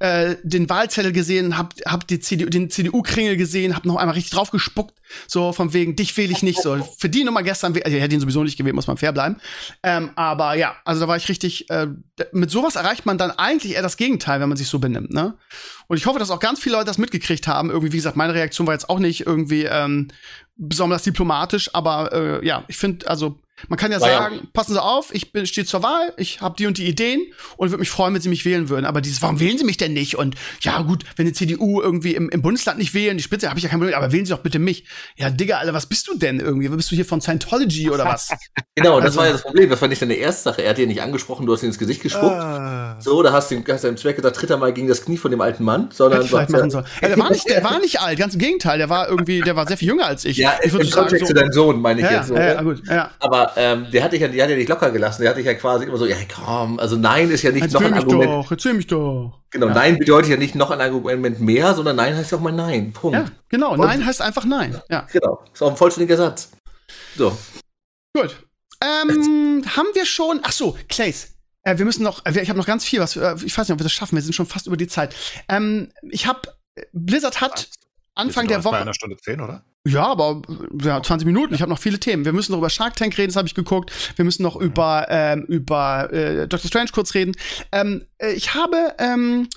[0.00, 4.32] äh, den Wahlzettel gesehen, hab, hab die CDU, den CDU-Kringel gesehen, hab noch einmal richtig
[4.32, 4.94] drauf gespuckt,
[5.26, 8.14] so von wegen, dich wähle ich nicht, so für die Nummer gestern, also ich hätte
[8.14, 9.36] ihn sowieso nicht gewählt, muss man fair bleiben.
[9.82, 11.88] Ähm, aber ja, also da war ich richtig, äh,
[12.32, 15.34] mit sowas erreicht man dann eigentlich eher das Gegenteil, wenn man sich so benimmt, ne?
[15.86, 17.68] Und ich hoffe, dass auch ganz viele Leute das mitgekriegt haben.
[17.68, 20.08] Irgendwie, wie gesagt, meine Reaktion war jetzt auch nicht irgendwie ähm,
[20.56, 24.42] besonders diplomatisch, aber äh, ja, ich finde, also man kann ja War sagen, ja.
[24.52, 27.20] passen Sie auf, ich stehe zur Wahl, ich habe die und die Ideen
[27.56, 28.86] und würde mich freuen, wenn Sie mich wählen würden.
[28.86, 30.16] Aber dieses, warum wählen Sie mich denn nicht?
[30.16, 33.58] Und ja gut, wenn die CDU irgendwie im, im Bundesland nicht wählen, die Spitze, habe
[33.58, 34.86] ich ja kein Problem, aber wählen Sie doch bitte mich.
[35.16, 36.68] Ja, Digga, Alter, was bist du denn irgendwie?
[36.68, 38.30] Bist du hier von Scientology oder was?
[38.74, 39.70] genau, das also, war ja das Problem.
[39.70, 40.62] Das war nicht deine erste Sache.
[40.62, 42.34] Er hat dir nicht angesprochen, du hast ihn ins Gesicht gespuckt.
[42.34, 42.96] Ah.
[43.00, 45.30] So, da hast du hast deinem Zweck gesagt, tritt er mal gegen das Knie von
[45.30, 46.84] dem alten Mann, sondern ich vielleicht machen soll.
[47.00, 49.56] Ja, der war nicht, der war nicht alt, ganz im Gegenteil, der war irgendwie, der
[49.56, 50.36] war sehr viel jünger als ich.
[50.36, 52.34] Ja, ich im Kontext so, zu deinem Sohn, meine ich ja, jetzt so.
[52.34, 53.10] Ja, ja, gut, ja.
[53.20, 55.22] Aber aber ähm, der hat dich ja, die hat ja nicht locker gelassen.
[55.22, 57.80] Der hat dich ja quasi immer so, ja komm, also nein ist ja nicht erzähl
[57.80, 58.30] noch ein mich Argument.
[58.30, 59.40] Doch, erzähl mich doch.
[59.50, 59.74] Genau, ja.
[59.74, 62.92] nein bedeutet ja nicht noch ein Argument mehr, sondern nein heißt ja auch mal nein.
[62.92, 63.18] Punkt.
[63.18, 64.80] Ja, genau, Und, nein heißt einfach nein.
[64.88, 65.06] Ja.
[65.12, 66.50] Genau, ist auch ein vollständiger Satz.
[67.16, 67.36] So.
[68.14, 68.36] Gut.
[68.82, 72.66] Ähm, haben wir schon, ach so, Clays, äh, wir müssen noch, äh, ich habe noch
[72.66, 74.66] ganz viel, was, äh, ich weiß nicht, ob wir das schaffen, wir sind schon fast
[74.66, 75.14] über die Zeit.
[75.48, 76.40] Ähm, ich habe,
[76.92, 77.68] Blizzard hat
[78.14, 78.76] Anfang der Woche.
[78.76, 79.64] Bei einer Stunde zehn, oder?
[79.86, 80.42] Ja, aber
[80.82, 81.54] ja, 20 Minuten.
[81.54, 82.26] Ich habe noch viele Themen.
[82.26, 83.90] Wir müssen noch über Shark Tank reden, das habe ich geguckt.
[84.16, 87.32] Wir müssen noch über ähm, über äh, Doctor Strange kurz reden.
[87.72, 89.48] Ähm, äh, ich habe ähm,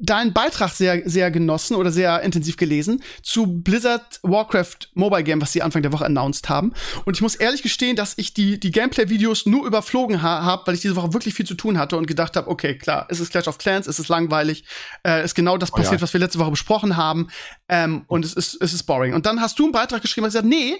[0.00, 5.52] deinen Beitrag sehr, sehr genossen oder sehr intensiv gelesen zu Blizzard Warcraft Mobile Game, was
[5.52, 6.72] sie Anfang der Woche announced haben.
[7.04, 10.74] Und ich muss ehrlich gestehen, dass ich die, die Gameplay-Videos nur überflogen ha habe, weil
[10.74, 13.30] ich diese Woche wirklich viel zu tun hatte und gedacht habe, okay, klar, es ist
[13.30, 14.64] Clash of Clans, es ist langweilig,
[15.06, 16.02] äh, ist genau das passiert, oh ja.
[16.02, 17.28] was wir letzte Woche besprochen haben.
[17.68, 19.14] Ähm, und es ist, es ist boring.
[19.14, 20.76] Und dann hast du einen Beitrag geschrieben und gesagt, nee,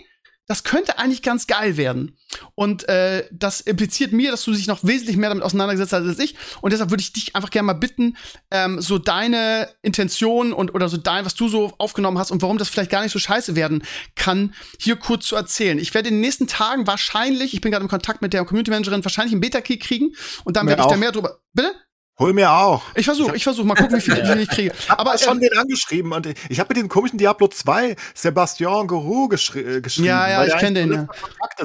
[0.46, 2.16] das könnte eigentlich ganz geil werden.
[2.54, 6.18] Und äh, das impliziert mir, dass du dich noch wesentlich mehr damit auseinandergesetzt hast als
[6.18, 6.34] ich.
[6.60, 8.16] Und deshalb würde ich dich einfach gerne mal bitten,
[8.50, 12.58] ähm, so deine Intention und oder so dein, was du so aufgenommen hast und warum
[12.58, 13.84] das vielleicht gar nicht so scheiße werden
[14.16, 15.78] kann, hier kurz zu erzählen.
[15.78, 18.70] Ich werde in den nächsten Tagen wahrscheinlich, ich bin gerade im Kontakt mit der Community
[18.70, 20.14] Managerin, wahrscheinlich einen Beta-Key kriegen
[20.44, 21.40] und dann werde ich da mehr drüber.
[21.52, 21.74] Bitte?
[22.20, 22.82] Hol mir auch.
[22.94, 24.72] Ich versuche, ich versuche mal gucken, wie viel, wie viel ich kriege.
[24.88, 28.86] Aber ich schon ähm, den angeschrieben und ich habe mit dem komischen Diablo 2 Sebastian
[28.86, 30.08] Guru geschri äh, geschrieben.
[30.08, 30.92] Ja, ja, ich kenne den.
[30.92, 31.08] Ja.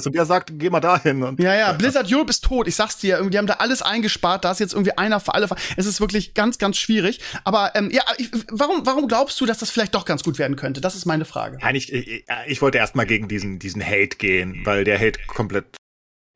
[0.06, 1.24] Und der sagt, geh mal dahin.
[1.24, 2.70] Und, ja, ja, Blizzard Europe ist tot.
[2.70, 4.46] Ich sag's dir, die haben da alles eingespart.
[4.46, 5.50] Da ist jetzt irgendwie einer für alle.
[5.76, 7.20] Es ist wirklich ganz, ganz schwierig.
[7.44, 10.56] Aber ähm, ja, ich, warum, warum glaubst du, dass das vielleicht doch ganz gut werden
[10.56, 10.80] könnte?
[10.80, 11.58] Das ist meine Frage.
[11.62, 15.20] Nein, ich, ich, ich wollte erst mal gegen diesen, diesen Hate gehen, weil der Hate
[15.28, 15.66] komplett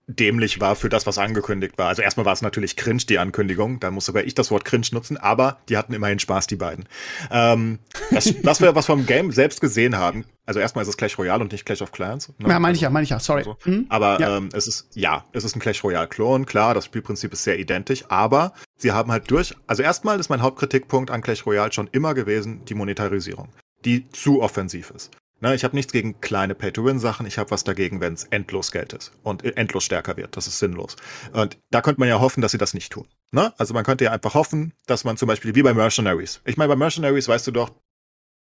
[0.10, 1.88] dämlich war für das, was angekündigt war.
[1.88, 3.80] Also erstmal war es natürlich cringe, die Ankündigung.
[3.80, 6.86] Da muss sogar ich das Wort cringe nutzen, aber die hatten immerhin Spaß, die beiden.
[7.31, 7.80] Ähm,
[8.11, 11.41] das, was wir was vom Game selbst gesehen haben, also erstmal ist es Clash Royale
[11.41, 12.34] und nicht Clash of Clans.
[12.40, 12.49] Ne?
[12.49, 13.44] Ja, meine ich ja, meine ich ja, sorry.
[13.44, 13.57] So.
[13.65, 13.86] Mhm.
[13.90, 14.38] Aber ja.
[14.38, 18.06] Ähm, es ist, ja, es ist ein Clash Royale-Klon, klar, das Spielprinzip ist sehr identisch,
[18.10, 22.15] aber sie haben halt durch, also erstmal ist mein Hauptkritikpunkt an Clash Royale schon immer
[22.15, 23.49] gewesen, die Monetarisierung,
[23.86, 25.11] die zu offensiv ist.
[25.41, 28.91] Ne, ich habe nichts gegen kleine Pay-to-Win-Sachen, ich habe was dagegen, wenn es endlos Geld
[28.91, 30.36] ist und äh, endlos stärker wird.
[30.36, 30.98] Das ist sinnlos.
[31.32, 33.07] Und da könnte man ja hoffen, dass sie das nicht tun.
[33.32, 33.53] Ne?
[33.57, 36.41] Also man könnte ja einfach hoffen, dass man zum Beispiel wie bei Mercenaries.
[36.45, 37.72] Ich meine, bei Mercenaries weißt du doch,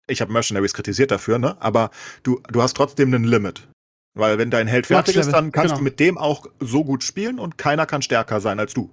[0.08, 1.58] ich habe Mercenaries kritisiert dafür, ne?
[1.62, 1.90] aber
[2.22, 3.68] du, du hast trotzdem einen Limit.
[4.16, 5.78] Weil wenn dein Held fertig ist, dann kannst genau.
[5.80, 8.92] du mit dem auch so gut spielen und keiner kann stärker sein als du.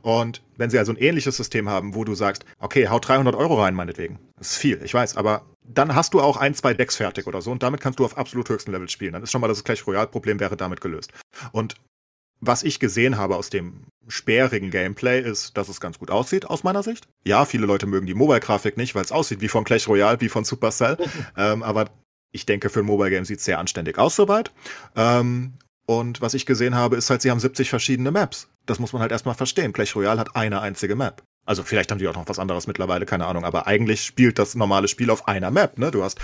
[0.00, 3.60] Und wenn sie also ein ähnliches System haben, wo du sagst, okay, hau 300 Euro
[3.62, 4.18] rein, meinetwegen.
[4.38, 7.42] Das ist viel, ich weiß, aber dann hast du auch ein, zwei Decks fertig oder
[7.42, 9.12] so und damit kannst du auf absolut höchstem Level spielen.
[9.12, 11.12] Dann ist schon mal das Clash Royale-Problem wäre damit gelöst.
[11.52, 11.74] Und
[12.40, 16.64] was ich gesehen habe aus dem sperrigen Gameplay ist, dass es ganz gut aussieht, aus
[16.64, 17.08] meiner Sicht.
[17.24, 20.28] Ja, viele Leute mögen die Mobile-Grafik nicht, weil es aussieht wie von Clash Royale, wie
[20.28, 20.98] von Supercell.
[21.36, 21.90] ähm, aber
[22.32, 24.52] ich denke, für ein Mobile-Game sieht es sehr anständig aus soweit.
[24.94, 25.54] Ähm,
[25.86, 28.48] und was ich gesehen habe, ist halt, sie haben 70 verschiedene Maps.
[28.66, 29.72] Das muss man halt erstmal verstehen.
[29.72, 31.22] Clash Royale hat eine einzige Map.
[31.46, 33.44] Also vielleicht haben die auch noch was anderes mittlerweile, keine Ahnung.
[33.44, 35.78] Aber eigentlich spielt das normale Spiel auf einer Map.
[35.78, 35.90] Ne?
[35.90, 36.18] Du hast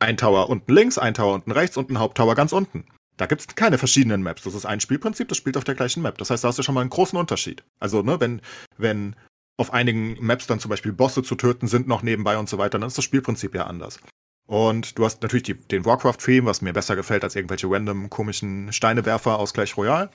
[0.00, 2.84] ein Tower unten links, ein Tower unten rechts und ein Haupttower ganz unten.
[3.16, 4.42] Da gibt's keine verschiedenen Maps.
[4.42, 6.18] Das ist ein Spielprinzip, das spielt auf der gleichen Map.
[6.18, 7.62] Das heißt, da hast du schon mal einen großen Unterschied.
[7.78, 8.42] Also, ne, wenn,
[8.76, 9.14] wenn
[9.56, 12.78] auf einigen Maps dann zum Beispiel Bosse zu töten sind noch nebenbei und so weiter,
[12.78, 14.00] dann ist das Spielprinzip ja anders.
[14.46, 18.72] Und du hast natürlich die, den Warcraft-Theme, was mir besser gefällt als irgendwelche random komischen
[18.72, 20.10] Steinewerfer aus Clash Royale.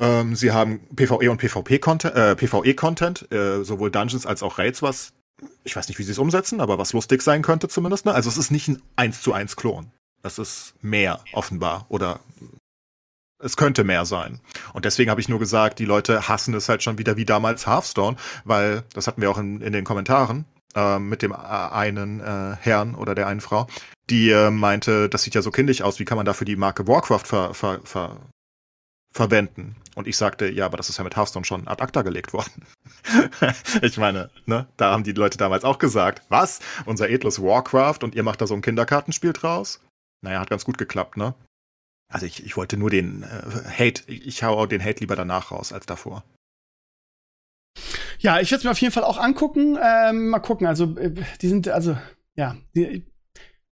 [0.00, 5.12] Ähm, sie haben PvE und PvP-Content, äh, PvE-Content, äh, sowohl Dungeons als auch Raids, was
[5.64, 8.06] ich weiß nicht, wie sie es umsetzen, aber was lustig sein könnte zumindest.
[8.06, 8.14] Ne?
[8.14, 9.90] Also es ist nicht ein 1 zu 1 Klon.
[10.22, 12.20] Das ist mehr offenbar oder
[13.40, 14.40] es könnte mehr sein.
[14.72, 17.66] Und deswegen habe ich nur gesagt, die Leute hassen es halt schon wieder wie damals
[17.66, 20.44] Hearthstone, weil, das hatten wir auch in, in den Kommentaren,
[20.74, 23.68] äh, mit dem einen äh, Herrn oder der einen Frau,
[24.10, 26.88] die äh, meinte, das sieht ja so kindisch aus, wie kann man dafür die Marke
[26.88, 28.16] Warcraft ver, ver, ver,
[29.18, 29.74] verwenden?
[29.96, 32.64] Und ich sagte, ja, aber das ist ja mit Hearthstone schon ad acta gelegt worden.
[33.82, 36.60] ich meine, ne, da haben die Leute damals auch gesagt, was?
[36.86, 39.80] Unser edles Warcraft und ihr macht da so ein Kinderkartenspiel draus?
[40.22, 41.34] Naja, hat ganz gut geklappt, ne?
[42.10, 43.26] Also ich, ich wollte nur den äh,
[43.68, 46.24] Hate, ich, hau den Hate lieber danach raus als davor.
[48.20, 49.78] Ja, ich werde es mir auf jeden Fall auch angucken.
[49.82, 50.66] Ähm, mal gucken.
[50.66, 51.12] Also, äh,
[51.42, 51.98] die sind, also,
[52.36, 53.04] ja, die,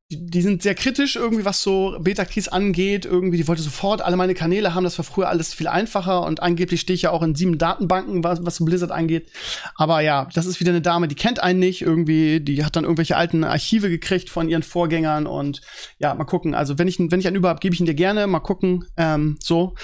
[0.09, 3.05] die sind sehr kritisch irgendwie, was so Beta-Keys angeht.
[3.05, 4.85] Irgendwie, die wollte sofort alle meine Kanäle haben.
[4.85, 8.23] Das war früher alles viel einfacher und angeblich stehe ich ja auch in sieben Datenbanken,
[8.23, 9.33] was, was Blizzard angeht.
[9.75, 12.39] Aber ja, das ist wieder eine Dame, die kennt einen nicht irgendwie.
[12.41, 15.61] Die hat dann irgendwelche alten Archive gekriegt von ihren Vorgängern und
[15.99, 16.55] ja, mal gucken.
[16.55, 18.29] Also wenn ich, wenn ich einen über habe, gebe ich ihn dir gerne.
[18.29, 18.85] Mal gucken.
[18.97, 19.75] Ähm, so.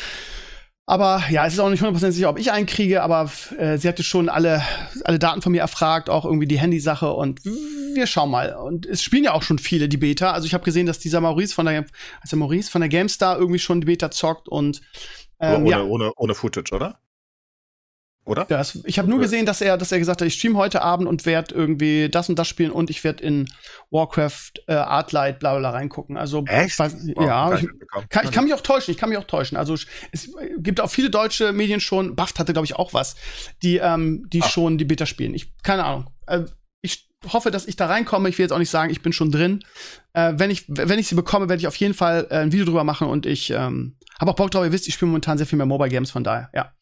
[0.84, 3.86] Aber ja, es ist auch nicht hundertprozentig sicher, ob ich einen kriege, aber äh, sie
[3.86, 4.62] hatte schon alle,
[5.04, 8.54] alle Daten von mir erfragt, auch irgendwie die Handysache und wir schauen mal.
[8.56, 10.32] Und es spielen ja auch schon viele die Beta.
[10.32, 11.86] Also ich habe gesehen, dass dieser Maurice von der,
[12.20, 14.82] also Maurice von der GameStar irgendwie schon die Beta zockt und
[15.38, 15.82] ähm, ohne, ja.
[15.84, 16.98] ohne, ohne Footage, oder?
[18.24, 18.44] Oder?
[18.44, 21.09] Das, ich habe nur gesehen, dass er, dass er gesagt hat, ich stream heute Abend
[21.09, 23.49] und werde irgendwie das und das spielen und ich werde in
[23.90, 26.16] Warcraft äh, Artlight bla bla reingucken.
[26.16, 26.78] Also Echt?
[26.78, 27.69] Weiß, oh, ja, ich
[28.11, 28.93] kann, ich kann mich auch täuschen.
[28.93, 29.59] Ich kann mich auch täuschen.
[29.59, 29.74] Also
[30.12, 32.15] es gibt auch viele deutsche Medien schon.
[32.15, 33.16] Buffed hatte glaube ich auch was,
[33.62, 34.49] die ähm, die ah.
[34.49, 35.35] schon die Beta spielen.
[35.35, 36.11] Ich keine Ahnung.
[36.28, 36.43] Äh,
[36.81, 38.28] ich hoffe, dass ich da reinkomme.
[38.28, 39.65] Ich will jetzt auch nicht sagen, ich bin schon drin.
[40.12, 42.66] Äh, wenn ich wenn ich sie bekomme, werde ich auf jeden Fall äh, ein Video
[42.66, 44.65] drüber machen und ich ähm, habe auch Bock drauf.
[44.65, 46.73] Ihr wisst, ich spiele momentan sehr viel mehr Mobile Games, von daher ja,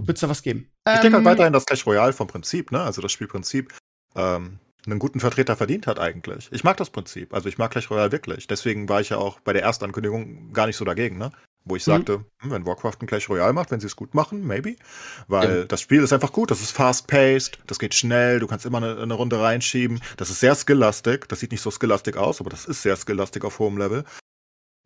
[0.00, 0.70] wird es da was geben.
[0.94, 3.72] Ich denke halt ähm, weiterhin, dass Clash Royale vom Prinzip, ne, also das Spielprinzip,
[4.14, 6.48] ähm, einen guten Vertreter verdient hat eigentlich.
[6.50, 7.34] Ich mag das Prinzip.
[7.34, 8.46] Also ich mag Clash Royale wirklich.
[8.46, 11.30] Deswegen war ich ja auch bei der Erstankündigung gar nicht so dagegen, ne?
[11.64, 11.92] Wo ich mhm.
[11.92, 12.50] sagte, mhm.
[12.50, 14.76] wenn Warcraft ein Clash Royale macht, wenn sie es gut machen, maybe.
[15.26, 15.64] Weil ja.
[15.64, 19.00] das Spiel ist einfach gut, das ist fast-paced, das geht schnell, du kannst immer eine,
[19.00, 20.00] eine Runde reinschieben.
[20.16, 21.28] Das ist sehr skilllastig.
[21.28, 24.04] Das sieht nicht so skilllastig aus, aber das ist sehr skilllastig auf hohem Level.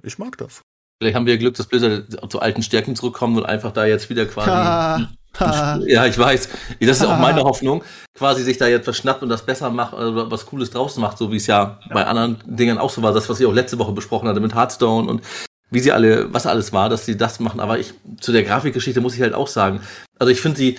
[0.02, 0.62] Ich mag das.
[1.00, 4.26] Vielleicht haben wir Glück, dass Blizzard zu alten Stärken zurückkommt und einfach da jetzt wieder
[4.26, 5.06] quasi.
[5.40, 6.48] ja, ich weiß.
[6.80, 7.82] Das ist auch meine Hoffnung,
[8.14, 11.32] quasi sich da jetzt verschnappt und das besser macht oder was Cooles draus macht, so
[11.32, 13.12] wie es ja, ja, bei anderen Dingen auch so war.
[13.12, 15.22] Das, was ich auch letzte Woche besprochen hatte mit Hearthstone und
[15.70, 17.60] wie sie alle, was alles war, dass sie das machen.
[17.60, 19.80] Aber ich, zu der Grafikgeschichte muss ich halt auch sagen.
[20.18, 20.78] Also ich finde sie,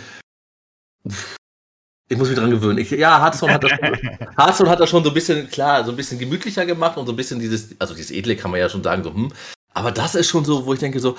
[2.09, 2.77] ich muss mich dran gewöhnen.
[2.77, 3.93] Ich, ja, Hearthstone hat, das schon,
[4.37, 7.13] Hearthstone hat das schon so ein bisschen, klar, so ein bisschen gemütlicher gemacht und so
[7.13, 9.31] ein bisschen dieses, also dieses Edle kann man ja schon sagen, so, hm.
[9.73, 11.17] Aber das ist schon so, wo ich denke so,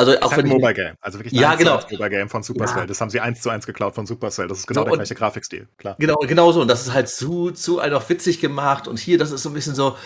[0.00, 1.80] also auch wenn ein Mobile Game, also wirklich ja, genau.
[1.90, 2.82] Mobile Game von Supercell.
[2.82, 2.86] Ja.
[2.86, 4.46] Das haben sie eins zu eins geklaut von Supercell.
[4.46, 5.96] Das ist genau so, der gleiche Grafikstil, klar.
[5.98, 6.60] Genau, genau so.
[6.60, 8.86] Und das ist halt zu, zu einfach witzig gemacht.
[8.86, 9.96] Und hier, das ist so ein bisschen so.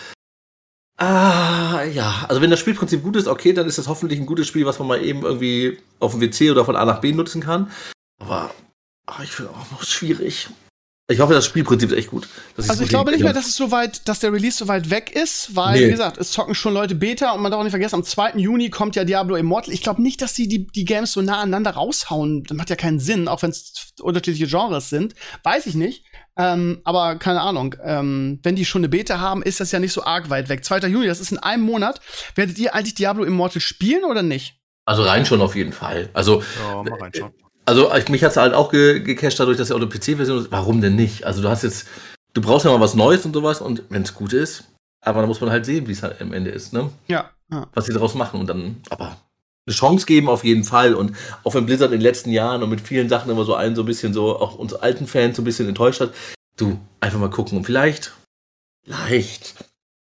[0.97, 2.25] Ah, ja.
[2.27, 4.79] Also wenn das Spielprinzip gut ist, okay, dann ist das hoffentlich ein gutes Spiel, was
[4.79, 7.71] man mal eben irgendwie auf dem WC oder von A nach B nutzen kann.
[8.19, 8.49] Aber
[9.05, 10.49] ach, ich finde auch noch schwierig.
[11.09, 12.29] Ich hoffe, das Spielprinzip ist echt gut.
[12.55, 15.13] Also ich glaube nicht mehr, dass es so weit, dass der Release so weit weg
[15.13, 15.87] ist, weil, nee.
[15.87, 18.35] wie gesagt, es zocken schon Leute Beta und man darf auch nicht vergessen, am 2.
[18.37, 19.73] Juni kommt ja Diablo Immortal.
[19.73, 22.45] Ich glaube nicht, dass sie die, die Games so nah aneinander raushauen.
[22.45, 25.13] Das macht ja keinen Sinn, auch wenn es unterschiedliche Genres sind.
[25.43, 26.05] Weiß ich nicht.
[26.37, 27.75] Ähm, aber keine Ahnung.
[27.83, 30.63] Ähm, wenn die schon eine Beta haben, ist das ja nicht so arg weit weg.
[30.63, 30.87] 2.
[30.87, 31.99] Juni, das ist in einem Monat.
[32.35, 34.55] Werdet ihr eigentlich Diablo Immortal spielen oder nicht?
[34.85, 36.09] Also rein schon auf jeden Fall.
[36.13, 37.33] Also ja, rein schon.
[37.65, 40.51] Also mich hat es halt auch ge gecached dadurch, dass ja auch eine PC-Version ist.
[40.51, 41.25] Warum denn nicht?
[41.25, 41.87] Also du hast jetzt,
[42.33, 44.65] du brauchst ja mal was Neues und sowas und wenn es gut ist,
[45.01, 46.89] aber dann muss man halt sehen, wie es halt am Ende ist, ne?
[47.07, 47.67] Ja, ja.
[47.73, 49.17] Was sie daraus machen und dann, aber
[49.65, 52.69] eine Chance geben auf jeden Fall und auch wenn Blizzard in den letzten Jahren und
[52.69, 55.41] mit vielen Sachen immer so einen so ein bisschen so, auch uns alten Fans so
[55.41, 56.13] ein bisschen enttäuscht hat,
[56.57, 58.13] du, einfach mal gucken und vielleicht,
[58.83, 59.55] vielleicht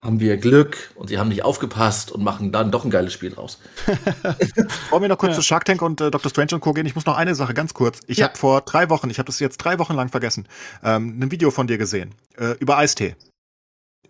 [0.06, 3.32] haben wir Glück und sie haben nicht aufgepasst und machen dann doch ein geiles Spiel
[3.32, 3.60] draus.
[4.90, 5.36] Wollen wir noch kurz ja.
[5.38, 6.30] zu Shark Tank und äh, Dr.
[6.30, 6.73] Strange und Co.
[6.73, 6.86] gehen?
[6.86, 7.99] Ich muss noch eine Sache ganz kurz.
[8.07, 8.27] Ich ja.
[8.27, 10.48] habe vor drei Wochen, ich habe das jetzt drei Wochen lang vergessen,
[10.84, 13.15] ähm, ein Video von dir gesehen äh, über Eistee.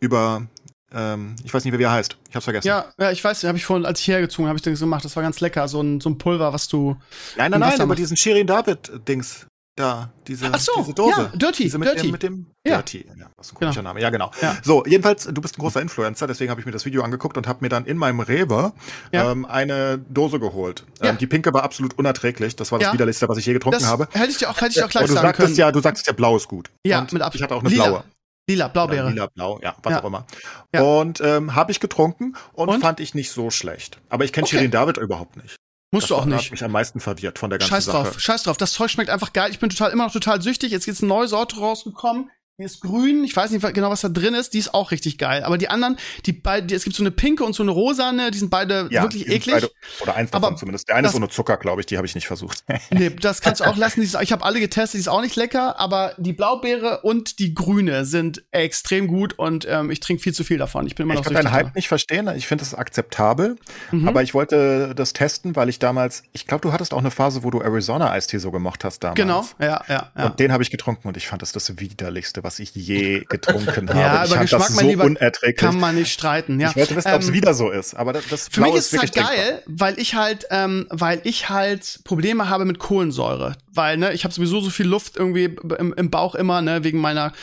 [0.02, 0.46] Über
[0.94, 2.18] ähm, ich weiß nicht, wie er heißt.
[2.30, 2.68] Ich hab's vergessen.
[2.68, 5.04] Ja, ja ich weiß, habe ich vorhin, als ich hergezogen habe, ich das gemacht.
[5.04, 5.68] Das war ganz lecker.
[5.68, 6.96] So ein, so ein Pulver, was du.
[7.38, 9.48] Nein, nein, nein, über diesen Shirin David-Dings.
[9.78, 11.30] Da, diese, Ach so, diese Dose.
[11.34, 11.64] Ja, Dirty.
[11.64, 12.02] Diese mit, Dirty.
[12.04, 12.78] Dem, mit dem ja.
[12.78, 13.06] Dirty.
[13.20, 13.90] Ja, was ein komischer genau.
[13.90, 14.02] Name.
[14.02, 14.32] Ja, genau.
[14.42, 14.56] Ja.
[14.64, 17.46] So, jedenfalls, du bist ein großer Influencer, deswegen habe ich mir das Video angeguckt und
[17.46, 18.72] habe mir dann in meinem Rewe
[19.12, 19.32] ja.
[19.32, 20.86] ähm, eine Dose geholt.
[21.02, 22.56] Ähm, die pinke war absolut unerträglich.
[22.56, 24.08] Das war das widerlichste, was ich je getrunken das habe.
[24.14, 25.58] Hätte ich dir auch, hätte ich auch gleich und du sagen sagtest können.
[25.58, 26.72] Ja, du sagtest ja, blau ist gut.
[26.86, 27.42] Ja, und mit Absicht.
[27.42, 27.86] Ich hatte auch eine Lila.
[27.86, 28.04] blaue.
[28.48, 29.10] Lila, Blaubeere.
[29.10, 30.02] Lila, blau, ja, was ja.
[30.02, 30.26] auch immer.
[30.74, 30.84] Ja.
[30.84, 34.00] Und ähm, habe ich getrunken und, und, fand ich nicht so schlecht.
[34.08, 34.58] Aber ich kenne okay.
[34.58, 35.58] Shirin David überhaupt nicht.
[35.96, 36.46] Musst das du auch nicht.
[36.46, 38.04] hat mich am meisten verwirrt von der ganzen Scheiß Sache.
[38.04, 38.58] drauf, scheiß drauf.
[38.58, 39.50] Das Zeug schmeckt einfach geil.
[39.52, 40.72] Ich bin total immer noch total süchtig.
[40.72, 42.30] Jetzt ist eine neue Sorte rausgekommen.
[42.58, 45.18] Die ist grün, ich weiß nicht genau, was da drin ist, die ist auch richtig
[45.18, 45.44] geil.
[45.44, 48.38] Aber die anderen, die beiden, es gibt so eine pinke und so eine rosane, die
[48.38, 49.56] sind beide ja, wirklich eklig.
[49.56, 50.88] Beide, oder eins davon aber zumindest.
[50.88, 52.64] Der eine ist ohne Zucker, glaube ich, die habe ich nicht versucht.
[52.92, 54.02] nee, das kannst du auch lassen.
[54.02, 58.06] ich habe alle getestet, die ist auch nicht lecker, aber die Blaubeere und die grüne
[58.06, 60.88] sind extrem gut und ähm, ich trinke viel zu viel davon.
[60.88, 63.58] Ich bin immer ich noch Ich kann deinen Hype nicht verstehen, ich finde es akzeptabel,
[63.92, 64.08] mhm.
[64.08, 67.44] aber ich wollte das testen, weil ich damals, ich glaube, du hattest auch eine Phase,
[67.44, 69.18] wo du Arizona Eistee so gemocht hast damals.
[69.18, 70.10] Genau, ja, ja.
[70.18, 70.26] ja.
[70.26, 73.90] Und den habe ich getrunken und ich fand das das widerlichste, was ich je getrunken
[73.90, 74.00] habe.
[74.00, 75.58] Ja, aber Geschmack, das so unerträglich.
[75.58, 76.60] kann man nicht streiten.
[76.60, 76.70] Ja.
[76.70, 78.94] Ich wollte wissen, ähm, ob es wieder so ist, aber das, das Für mich ist
[78.94, 83.98] es halt geil, weil ich halt, ähm, weil ich halt Probleme habe mit Kohlensäure, weil
[83.98, 87.34] ne, ich habe sowieso so viel Luft irgendwie im, im Bauch immer, ne, wegen meiner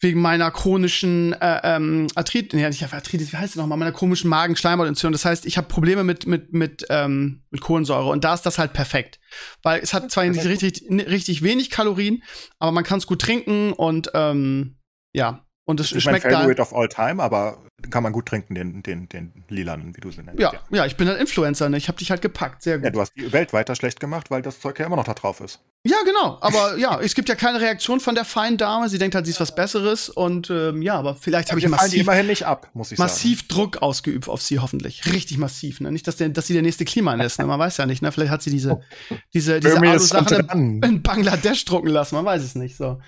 [0.00, 4.28] wegen meiner chronischen äh, ähm, Arthritis, nee, nicht Arthritis, wie heißt das nochmal, meiner chronischen
[4.28, 5.12] Magenschleimhautentzündung.
[5.12, 8.08] Das heißt, ich habe Probleme mit mit mit ähm, mit Kohlensäure.
[8.08, 9.18] Und da ist das halt perfekt,
[9.62, 12.22] weil es hat zwar nicht richtig richtig wenig Kalorien,
[12.58, 14.76] aber man kann es gut trinken und ähm,
[15.14, 18.82] ja, Und es schmeckt mein Favorite of all time, aber kann man gut trinken, den,
[18.82, 20.40] den, den lilanen, wie du sie nennst.
[20.40, 21.76] Ja, ja, ja, ich bin ein Influencer, ne?
[21.76, 22.84] Ich habe dich halt gepackt, sehr gut.
[22.84, 25.14] Ja, du hast die Welt weiter schlecht gemacht, weil das Zeug ja immer noch da
[25.14, 25.60] drauf ist.
[25.86, 26.38] Ja, genau.
[26.40, 28.88] Aber ja, es gibt ja keine Reaktion von der feinen Dame.
[28.88, 30.08] Sie denkt halt, sie ist was Besseres.
[30.08, 33.40] Und ähm, ja, aber vielleicht habe ich massiv, die immerhin nicht ab, muss ich massiv
[33.40, 33.48] sagen.
[33.48, 35.06] Druck ausgeübt auf sie, hoffentlich.
[35.06, 35.80] Richtig massiv.
[35.80, 35.92] Ne?
[35.92, 37.38] Nicht, dass, der, dass sie der nächste Kliman ist.
[37.38, 37.46] Ne?
[37.46, 38.02] Man weiß ja nicht.
[38.02, 38.10] Ne?
[38.10, 38.80] Vielleicht hat sie diese,
[39.32, 42.16] diese, diese Alu-Sachen in, in Bangladesch drucken lassen.
[42.16, 42.76] Man weiß es nicht.
[42.76, 43.00] So.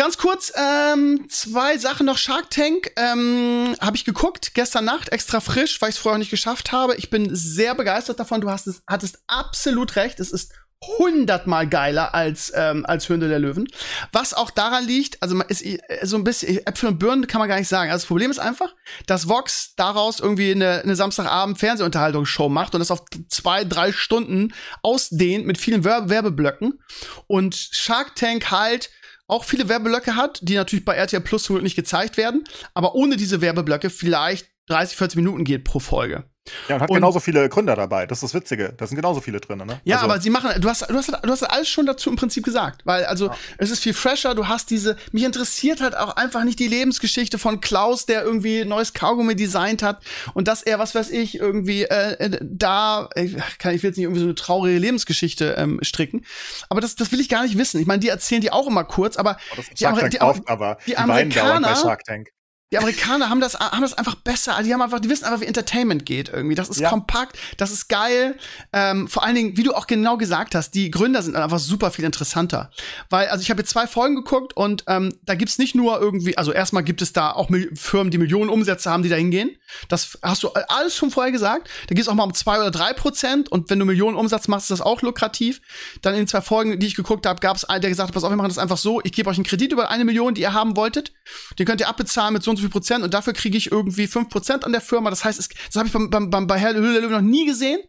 [0.00, 2.16] Ganz kurz, ähm, zwei Sachen noch.
[2.16, 6.30] Shark Tank ähm, habe ich geguckt, gestern Nacht, extra frisch, weil ich es vorher nicht
[6.30, 6.96] geschafft habe.
[6.96, 8.40] Ich bin sehr begeistert davon.
[8.40, 10.18] Du hast es, hattest absolut recht.
[10.18, 10.54] Es ist
[10.98, 13.68] hundertmal geiler als ähm, als Höhle der Löwen.
[14.10, 17.38] Was auch daran liegt, also man ist äh, so ein bisschen Äpfel und Birnen kann
[17.38, 17.90] man gar nicht sagen.
[17.90, 18.74] Also das Problem ist einfach,
[19.06, 24.54] dass Vox daraus irgendwie eine, eine Samstagabend Fernsehunterhaltungsshow macht und das auf zwei drei Stunden
[24.80, 26.80] ausdehnt mit vielen Werbeblöcken
[27.26, 28.88] und Shark Tank halt
[29.30, 32.44] auch viele Werbeblöcke hat, die natürlich bei RTL Plus nicht gezeigt werden,
[32.74, 36.29] aber ohne diese Werbeblöcke vielleicht 30, 40 Minuten geht pro Folge.
[36.68, 38.06] Ja, und hat und, genauso viele Gründer dabei.
[38.06, 38.72] Das ist das Witzige.
[38.76, 39.80] Da sind genauso viele drin, ne?
[39.84, 42.16] Ja, also, aber sie machen, du hast, du hast, du hast alles schon dazu im
[42.16, 42.82] Prinzip gesagt.
[42.84, 43.36] Weil, also, ja.
[43.58, 44.34] es ist viel fresher.
[44.34, 48.64] Du hast diese, mich interessiert halt auch einfach nicht die Lebensgeschichte von Klaus, der irgendwie
[48.64, 50.02] neues Kaugummi designt hat
[50.34, 53.96] und dass er, was weiß ich, irgendwie, äh, äh da, ich, kann, ich will jetzt
[53.96, 56.24] nicht irgendwie so eine traurige Lebensgeschichte ähm, stricken.
[56.68, 57.80] Aber das, das will ich gar nicht wissen.
[57.80, 60.96] Ich meine, die erzählen die auch immer kurz, aber oh, die, Amer die, die, die
[60.96, 61.76] Amerikaner,
[62.72, 64.54] die Amerikaner haben das, haben das einfach besser.
[64.54, 66.54] Also die haben einfach, die wissen einfach, wie Entertainment geht irgendwie.
[66.54, 66.88] Das ist ja.
[66.88, 68.36] kompakt, das ist geil.
[68.72, 71.90] Ähm, vor allen Dingen, wie du auch genau gesagt hast, die Gründer sind einfach super
[71.90, 72.70] viel interessanter.
[73.08, 76.38] Weil, also ich habe jetzt zwei Folgen geguckt und ähm, da gibt's nicht nur irgendwie,
[76.38, 79.56] also erstmal gibt es da auch Firmen, die Millionen Umsätze haben, die da hingehen.
[79.88, 81.68] Das hast du alles schon vorher gesagt.
[81.88, 84.70] Da geht's auch mal um zwei oder drei Prozent und wenn du Millionen Umsatz machst,
[84.70, 85.60] ist das auch lukrativ.
[86.02, 88.22] Dann in den zwei Folgen, die ich geguckt habe, gab's einen, der gesagt hat, pass
[88.22, 90.42] auf, wir machen das einfach so, ich gebe euch einen Kredit über eine Million, die
[90.42, 91.12] ihr haben wolltet.
[91.58, 94.06] Den könnt ihr abbezahlen mit so und so viel Prozent und dafür kriege ich irgendwie
[94.06, 95.10] fünf Prozent an der Firma.
[95.10, 97.46] Das heißt, es, das habe ich beim, beim, beim, bei Herr der Löwen noch nie
[97.46, 97.80] gesehen.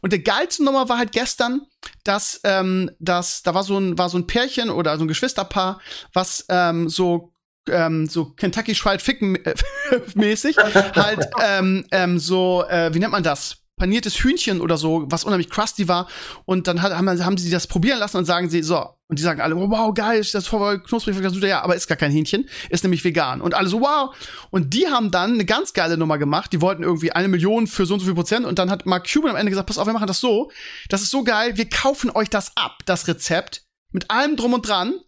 [0.00, 1.62] Und der geilste Nummer war halt gestern,
[2.04, 5.80] dass, ähm, dass da war so ein, war so ein Pärchen oder so ein Geschwisterpaar,
[6.12, 7.32] was ähm, so
[7.68, 9.54] ähm, so Kentucky Fried Ficken äh,
[10.14, 15.24] mäßig halt ähm, ähm, so äh, wie nennt man das paniertes Hühnchen oder so, was
[15.24, 16.08] unheimlich crusty war.
[16.44, 19.22] Und dann hat, haben, haben sie das probieren lassen und sagen sie, so, und die
[19.22, 22.46] sagen alle, oh, wow, geil, ist das voll knusprig, ja, aber ist gar kein Hähnchen,
[22.68, 23.40] ist nämlich vegan.
[23.40, 24.14] Und alle so, wow.
[24.50, 26.52] Und die haben dann eine ganz geile Nummer gemacht.
[26.52, 28.44] Die wollten irgendwie eine Million für so und so viel Prozent.
[28.44, 30.50] Und dann hat Mark Cuban am Ende gesagt, pass auf, wir machen das so.
[30.90, 33.62] Das ist so geil, wir kaufen euch das ab, das Rezept,
[33.92, 35.00] mit allem drum und dran,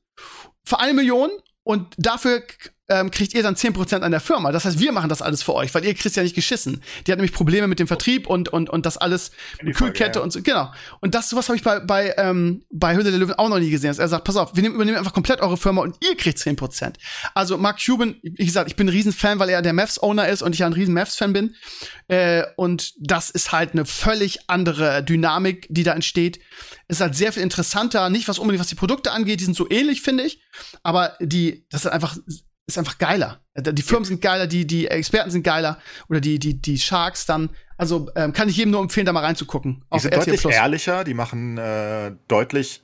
[0.65, 1.31] für eine Million.
[1.63, 2.43] Und dafür
[2.91, 4.51] ähm, kriegt ihr dann 10% an der Firma.
[4.51, 6.83] Das heißt, wir machen das alles für euch, weil ihr kriegt ja nicht geschissen.
[7.07, 9.31] Die hat nämlich Probleme mit dem Vertrieb und, und, und das alles,
[9.75, 10.23] Kühlkette ja.
[10.25, 10.73] und so, genau.
[11.01, 13.71] Und das, sowas habe ich bei, bei, ähm, bei Hülle der Löwen auch noch nie
[13.71, 13.97] gesehen.
[13.97, 16.95] er sagt, pass auf, wir nehmen, übernehmen einfach komplett eure Firma und ihr kriegt 10%.
[17.35, 20.53] Also Mark Cuban, wie gesagt, ich bin ein Riesenfan, weil er der Mavs-Owner ist und
[20.53, 21.55] ich ja ein riesen Mavs-Fan bin.
[22.09, 26.41] Äh, und das ist halt eine völlig andere Dynamik, die da entsteht.
[26.89, 29.71] Ist halt sehr viel interessanter, nicht was unbedingt was die Produkte angeht, die sind so
[29.71, 30.41] ähnlich, finde ich.
[30.83, 32.17] Aber die, das ist einfach
[32.75, 33.41] ist einfach geiler.
[33.55, 35.79] Äh, die Firmen sind geiler, die, die Experten sind geiler
[36.09, 37.51] oder die, die, die Sharks dann.
[37.77, 39.85] Also ähm, kann ich jedem nur empfehlen, da mal reinzugucken.
[39.95, 40.55] Die sind deutlich Plus.
[40.55, 42.83] ehrlicher, die machen äh, deutlich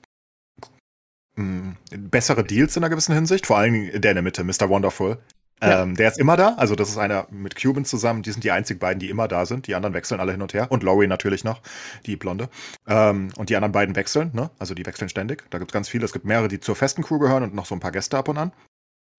[1.36, 4.68] mh, hm, bessere Deals in einer gewissen Hinsicht, vor allem der in der Mitte, Mr.
[4.68, 5.18] Wonderful.
[5.62, 5.82] Ja.
[5.82, 8.50] Ähm, der ist immer da, also das ist einer mit Cuban zusammen, die sind die
[8.50, 9.66] einzigen beiden, die immer da sind.
[9.66, 10.70] Die anderen wechseln alle hin und her.
[10.70, 11.62] Und Laurie natürlich noch,
[12.04, 12.50] die Blonde.
[12.86, 14.50] Ähm, und die anderen beiden wechseln, ne?
[14.58, 15.44] Also die wechseln ständig.
[15.50, 16.04] Da gibt es ganz viele.
[16.04, 18.28] Es gibt mehrere, die zur festen Crew gehören und noch so ein paar Gäste ab
[18.28, 18.52] und an.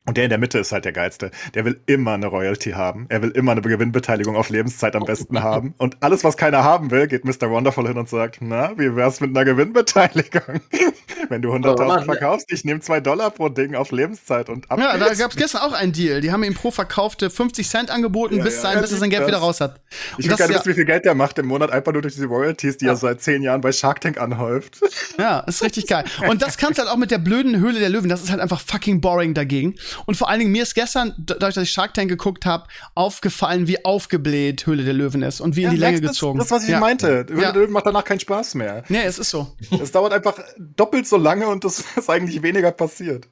[0.08, 1.32] Und der in der Mitte ist halt der geilste.
[1.54, 3.08] Der will immer eine Royalty haben.
[3.10, 5.74] Er will immer eine Gewinnbeteiligung auf Lebenszeit am besten haben.
[5.78, 7.50] Und alles, was keiner haben will, geht Mr.
[7.50, 10.62] Wonderful hin und sagt, na, wie wär's mit einer Gewinnbeteiligung?
[11.30, 14.98] Wenn du 100.000 verkaufst, ich nehme zwei Dollar pro Ding auf Lebenszeit und ab Ja,
[14.98, 16.22] da gab's gestern auch einen Deal.
[16.22, 19.10] Die haben ihm pro verkaufte 50 Cent angeboten, ja, bis, ja, sein, bis er sein
[19.10, 19.28] Geld das.
[19.28, 19.82] wieder raus hat.
[20.16, 22.14] Und ich will gerne wissen, wie viel Geld der macht im Monat, einfach nur durch
[22.14, 22.94] diese Royalties, die ja.
[22.94, 24.80] er seit zehn Jahren bei Shark Tank anhäuft.
[25.18, 26.06] Ja, ist richtig geil.
[26.30, 28.08] Und das kannst halt auch mit der blöden Höhle der Löwen.
[28.08, 29.76] Das ist halt einfach fucking boring dagegen.
[30.06, 33.68] Und vor allen Dingen, mir ist gestern, dadurch, dass ich Shark Tank geguckt habe, aufgefallen,
[33.68, 36.40] wie aufgebläht Höhle der Löwen ist und wie ja, in die Länge das, gezogen.
[36.40, 36.80] Das, was ich ja.
[36.80, 37.26] meinte.
[37.30, 37.52] Höhle ja.
[37.52, 38.84] der Löwen macht danach keinen Spaß mehr.
[38.90, 39.56] Nee, es ist so.
[39.82, 43.28] Es dauert einfach doppelt so lange und es ist eigentlich weniger passiert.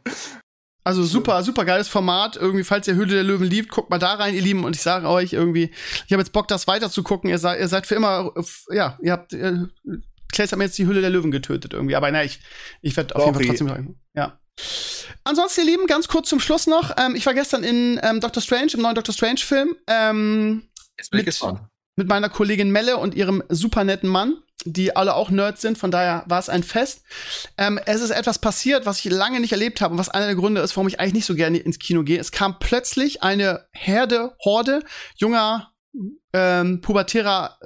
[0.84, 2.36] Also super, super geiles Format.
[2.36, 4.64] Irgendwie, falls ihr Höhle der Löwen liebt, guckt mal da rein, ihr Lieben.
[4.64, 5.72] Und ich sage euch irgendwie,
[6.06, 7.28] ich habe jetzt Bock, das weiter zu gucken.
[7.28, 8.32] Ihr seid, ihr seid für immer,
[8.70, 9.64] ja, ihr habt, äh,
[10.32, 11.96] Clays hat mir jetzt die Hülle der Löwen getötet irgendwie.
[11.96, 12.40] Aber na, ich,
[12.82, 14.00] ich werde auf jeden Fall trotzdem sagen.
[14.14, 14.40] Ja.
[15.24, 16.96] Ansonsten, ihr Lieben, ganz kurz zum Schluss noch.
[16.98, 19.76] Ähm, ich war gestern in ähm, Doctor Strange, im neuen Doctor Strange-Film.
[19.88, 20.68] Ähm,
[21.12, 21.26] mit.
[21.98, 24.36] Mit meiner Kollegin Melle und ihrem super netten Mann.
[24.66, 25.78] die alle auch Nerds sind.
[25.78, 27.04] Von daher war es ein Fest.
[27.58, 30.36] Ähm, es ist etwas passiert, was ich lange nicht erlebt habe und was einer der
[30.36, 32.20] Gründe ist, warum ich eigentlich nicht so gerne ins Kino gehe.
[32.20, 34.84] Es kam plötzlich eine Herde, Horde
[35.18, 35.72] junger,
[36.34, 37.58] ähm, pubertärer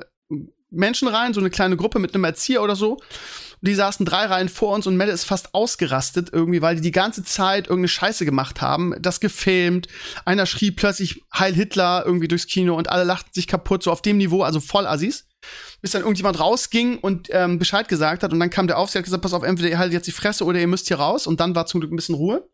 [0.72, 3.00] Menschen rein, so eine kleine Gruppe mit einem Erzieher oder so.
[3.62, 6.92] Die saßen drei Reihen vor uns und Melle ist fast ausgerastet irgendwie, weil die die
[6.92, 9.88] ganze Zeit irgendeine Scheiße gemacht haben, das gefilmt.
[10.24, 14.02] Einer schrie plötzlich Heil Hitler irgendwie durchs Kino und alle lachten sich kaputt, so auf
[14.02, 15.26] dem Niveau, also voll Assis.
[15.82, 19.04] Bis dann irgendjemand rausging und ähm, Bescheid gesagt hat und dann kam der Aufseher und
[19.04, 21.28] hat gesagt, pass auf, entweder ihr haltet jetzt die Fresse oder ihr müsst hier raus
[21.28, 22.50] und dann war zum Glück ein bisschen Ruhe.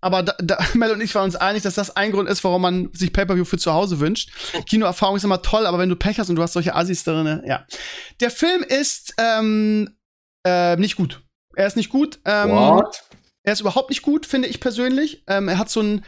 [0.00, 2.62] Aber da, da, Mel und ich waren uns einig, dass das ein Grund ist, warum
[2.62, 4.30] man sich Pay-Per-View für zu Hause wünscht.
[4.68, 7.42] Kinoerfahrung ist immer toll, aber wenn du Pech hast und du hast solche Assis drin,
[7.46, 7.66] ja.
[8.20, 9.96] Der Film ist ähm,
[10.46, 11.22] äh, nicht gut.
[11.54, 12.18] Er ist nicht gut.
[12.24, 13.02] Ähm, What?
[13.44, 15.24] Er ist überhaupt nicht gut, finde ich persönlich.
[15.26, 16.04] Ähm, er hat so ein,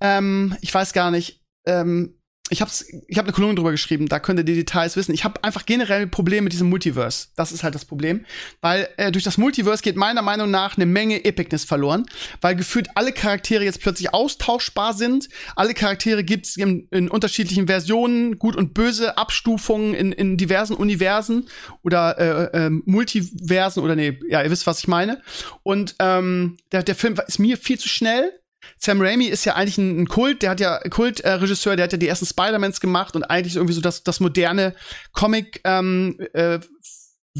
[0.00, 2.17] ähm, ich weiß gar nicht, ähm,
[2.50, 2.70] ich habe
[3.06, 5.12] ich hab eine Kolumne drüber geschrieben, da könnt ihr die Details wissen.
[5.12, 7.28] Ich habe einfach generell Probleme mit diesem Multiverse.
[7.36, 8.24] Das ist halt das Problem.
[8.60, 12.06] Weil äh, durch das Multiverse geht meiner Meinung nach eine Menge Epicness verloren,
[12.40, 15.28] weil gefühlt alle Charaktere jetzt plötzlich austauschbar sind.
[15.56, 21.48] Alle Charaktere gibt's in, in unterschiedlichen Versionen, gut und böse Abstufungen in, in diversen Universen
[21.82, 25.20] oder äh, äh, Multiversen oder nee, ja, ihr wisst, was ich meine.
[25.62, 28.32] Und ähm, der, der Film ist mir viel zu schnell
[28.76, 31.98] Sam Raimi ist ja eigentlich ein, Kult, der hat ja Kultregisseur, äh, der hat ja
[31.98, 34.74] die ersten Spider-Mans gemacht und eigentlich irgendwie so das, das moderne
[35.12, 36.60] Comic, ähm, äh,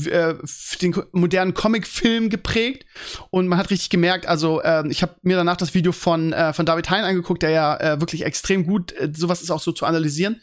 [0.07, 0.35] äh
[0.81, 2.85] den modernen Comic-Film geprägt.
[3.31, 6.53] Und man hat richtig gemerkt, also äh, ich habe mir danach das Video von äh,
[6.53, 9.73] von David Hein angeguckt, der ja äh, wirklich extrem gut äh, sowas ist auch so
[9.73, 10.41] zu analysieren.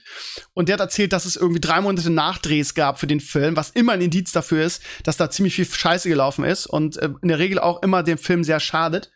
[0.54, 3.70] Und der hat erzählt, dass es irgendwie drei Monate Nachdrehs gab für den Film, was
[3.70, 7.30] immer ein Indiz dafür ist, dass da ziemlich viel Scheiße gelaufen ist und äh, in
[7.30, 9.12] der Regel auch immer dem Film sehr schadet.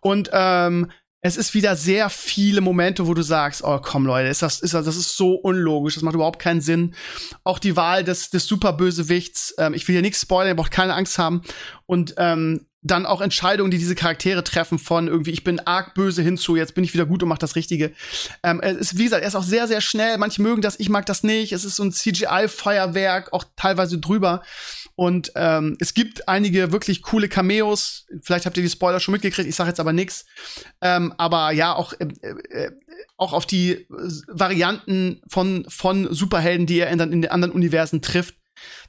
[0.00, 0.90] Und ähm,
[1.22, 4.72] es ist wieder sehr viele Momente, wo du sagst, oh komm Leute, ist das, ist
[4.72, 6.94] das, das ist so unlogisch, das macht überhaupt keinen Sinn.
[7.44, 10.94] Auch die Wahl des, des Superbösewichts, ähm, ich will hier nichts spoilern, ihr braucht keine
[10.94, 11.42] Angst haben.
[11.84, 16.22] Und ähm, dann auch Entscheidungen, die diese Charaktere treffen von irgendwie, ich bin arg böse
[16.22, 17.92] hinzu, jetzt bin ich wieder gut und mach das Richtige.
[18.42, 20.16] Ähm, es ist, wie gesagt, er ist auch sehr, sehr schnell.
[20.16, 21.52] Manche mögen das, ich mag das nicht.
[21.52, 24.42] Es ist so ein CGI-Feuerwerk, auch teilweise drüber.
[24.94, 28.06] Und ähm, es gibt einige wirklich coole Cameos.
[28.22, 30.24] Vielleicht habt ihr die Spoiler schon mitgekriegt, ich sage jetzt aber nichts.
[30.80, 32.06] Ähm, aber ja, auch, äh,
[32.50, 32.70] äh,
[33.16, 33.86] auch auf die
[34.26, 38.36] Varianten von, von Superhelden, die er in, in den anderen Universen trifft,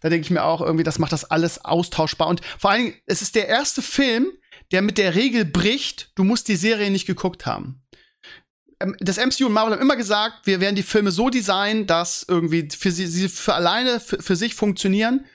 [0.01, 2.27] da denke ich mir auch irgendwie, das macht das alles austauschbar.
[2.27, 4.31] Und vor allen Dingen, es ist der erste Film,
[4.71, 7.81] der mit der Regel bricht, du musst die Serie nicht geguckt haben.
[8.81, 12.25] Ähm, das MCU und Marvel haben immer gesagt, wir werden die Filme so designen, dass
[12.27, 15.25] irgendwie für sie, sie für alleine für, für sich funktionieren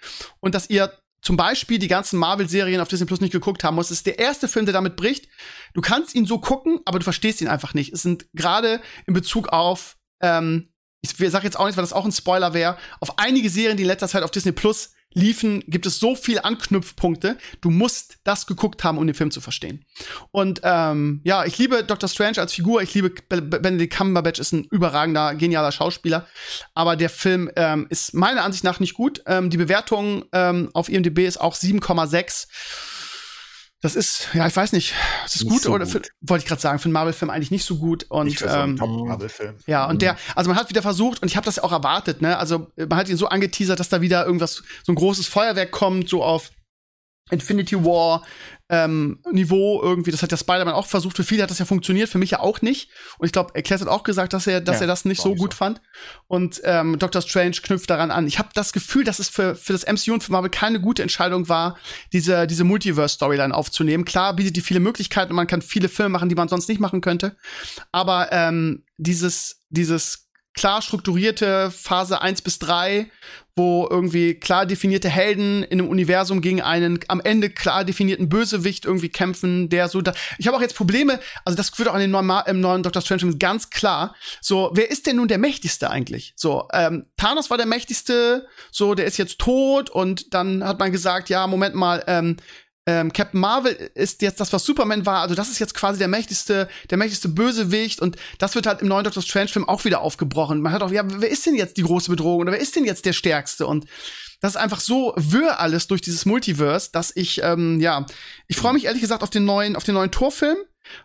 [0.41, 0.93] und dass ihr
[1.23, 3.91] zum Beispiel die ganzen Marvel-Serien auf Disney Plus nicht geguckt haben muss.
[3.91, 5.29] Es ist der erste Film, der damit bricht.
[5.75, 7.93] Du kannst ihn so gucken, aber du verstehst ihn einfach nicht.
[7.93, 10.69] Es sind gerade in Bezug auf ähm,
[11.07, 13.83] ich sage jetzt auch nicht, weil das auch ein Spoiler wäre, auf einige Serien, die
[13.83, 17.39] in letzter Zeit auf Disney Plus liefen, gibt es so viele Anknüpfpunkte.
[17.63, 19.85] Du musst das geguckt haben, um den Film zu verstehen.
[20.31, 22.83] Und ähm, ja, ich liebe Doctor Strange als Figur.
[22.83, 26.27] Ich liebe Benedict Cumberbatch, ist ein überragender, genialer Schauspieler.
[26.75, 29.23] Aber der Film ähm, ist meiner Ansicht nach nicht gut.
[29.27, 32.49] Ähm, die Bewertung ähm, auf IMDb ist auch 7,6
[33.83, 34.95] das ist, ja, ich weiß nicht,
[35.27, 37.77] ist das gut so oder wollte ich gerade sagen, für einen Marvel-Film eigentlich nicht so
[37.77, 39.57] gut und ich ähm, Top-Marvel-Film.
[39.67, 39.99] Ja, und mhm.
[39.99, 42.39] der, also man hat wieder versucht und ich habe das ja auch erwartet, ne?
[42.39, 46.09] Also man hat ihn so angeteasert, dass da wieder irgendwas, so ein großes Feuerwerk kommt,
[46.09, 46.51] so auf
[47.31, 48.23] Infinity War
[48.69, 50.11] ähm, Niveau irgendwie.
[50.11, 51.17] Das hat der Spider-Man auch versucht.
[51.17, 52.91] Für viele hat das ja funktioniert, für mich ja auch nicht.
[53.19, 55.35] Und ich glaube, Class hat auch gesagt, dass er, dass ja, er das nicht so
[55.35, 55.59] gut so.
[55.59, 55.81] fand.
[56.27, 58.27] Und ähm, Doctor Strange knüpft daran an.
[58.27, 61.03] Ich habe das Gefühl, dass es für, für das MCU und für Marvel keine gute
[61.03, 61.77] Entscheidung war,
[62.13, 64.05] diese, diese Multiverse-Storyline aufzunehmen.
[64.05, 66.81] Klar bietet die viele Möglichkeiten und man kann viele Filme machen, die man sonst nicht
[66.81, 67.37] machen könnte.
[67.93, 73.11] Aber ähm, dieses, dieses klar strukturierte Phase 1 bis 3,
[73.57, 78.85] wo irgendwie klar definierte Helden in einem Universum gegen einen am Ende klar definierten Bösewicht
[78.85, 80.13] irgendwie kämpfen, der so da.
[80.37, 83.01] Ich habe auch jetzt Probleme, also das wird auch in den neuen, im neuen Doctor
[83.01, 84.15] Strange ganz klar.
[84.43, 86.35] So, wer ist denn nun der mächtigste eigentlich?
[86.37, 90.93] So, ähm, Thanos war der mächtigste, so, der ist jetzt tot und dann hat man
[90.93, 92.37] gesagt, ja, Moment mal, ähm,
[92.87, 95.23] ähm, Captain Marvel ist jetzt das, was Superman war.
[95.23, 98.89] Also das ist jetzt quasi der mächtigste, der mächtigste Bösewicht und das wird halt im
[98.89, 100.61] neuen Doctor Strange Film auch wieder aufgebrochen.
[100.61, 102.85] Man hat auch, ja, wer ist denn jetzt die große Bedrohung oder wer ist denn
[102.85, 103.67] jetzt der Stärkste?
[103.67, 103.87] Und
[104.41, 108.07] das ist einfach so wirr alles durch dieses Multiverse, dass ich, ähm, ja,
[108.47, 110.57] ich freue mich ehrlich gesagt auf den neuen, auf den neuen Torfilm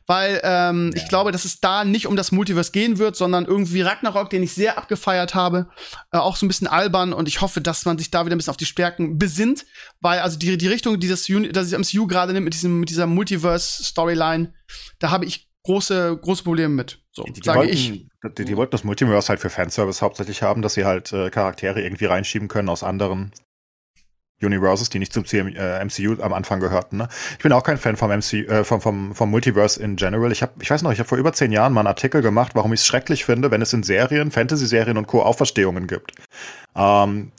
[0.07, 1.01] weil ähm, ja.
[1.01, 4.43] ich glaube, dass es da nicht um das Multiverse gehen wird, sondern irgendwie Ragnarok, den
[4.43, 5.69] ich sehr abgefeiert habe,
[6.11, 8.37] äh, auch so ein bisschen albern und ich hoffe, dass man sich da wieder ein
[8.37, 9.65] bisschen auf die Stärken besinnt,
[9.99, 12.89] weil also die, die Richtung, die das, Uni das MCU gerade nimmt mit, diesem, mit
[12.89, 14.53] dieser Multiverse-Storyline,
[14.99, 16.99] da habe ich große, große Probleme mit.
[17.11, 18.07] So, die, die sage wollten, ich.
[18.37, 21.81] Die, die, wollten das Multiverse halt für Fanservice hauptsächlich haben, dass sie halt äh, Charaktere
[21.81, 23.31] irgendwie reinschieben können aus anderen
[24.41, 26.97] Universes, die nicht zum CM, äh, MCU am Anfang gehörten.
[26.97, 27.07] Ne?
[27.34, 30.31] Ich bin auch kein Fan vom, MC, äh, vom, vom, vom Multiverse in general.
[30.31, 32.53] Ich, hab, ich weiß noch, ich habe vor über zehn Jahren mal einen Artikel gemacht,
[32.55, 35.22] warum ich es schrecklich finde, wenn es in Serien, Fantasy-Serien und Co.
[35.22, 36.13] Auferstehungen gibt.
[36.76, 37.31] Ähm,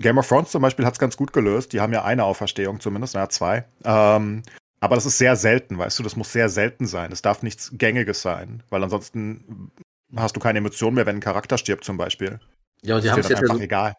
[0.00, 1.72] Game of Thrones zum Beispiel hat es ganz gut gelöst.
[1.72, 3.64] Die haben ja eine Auferstehung zumindest, naja, zwei.
[3.84, 4.42] Ähm,
[4.80, 7.10] aber das ist sehr selten, weißt du, das muss sehr selten sein.
[7.10, 9.70] Es darf nichts Gängiges sein, weil ansonsten
[10.14, 12.38] hast du keine Emotion mehr, wenn ein Charakter stirbt zum Beispiel.
[12.82, 13.94] Ja, aber sie haben es jetzt einfach ja so, egal.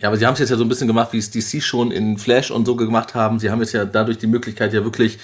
[0.00, 1.90] Ja, aber sie haben es jetzt ja so ein bisschen gemacht, wie es DC schon
[1.90, 3.38] in Flash und so gemacht haben.
[3.38, 5.18] Sie haben jetzt ja dadurch die Möglichkeit, ja wirklich,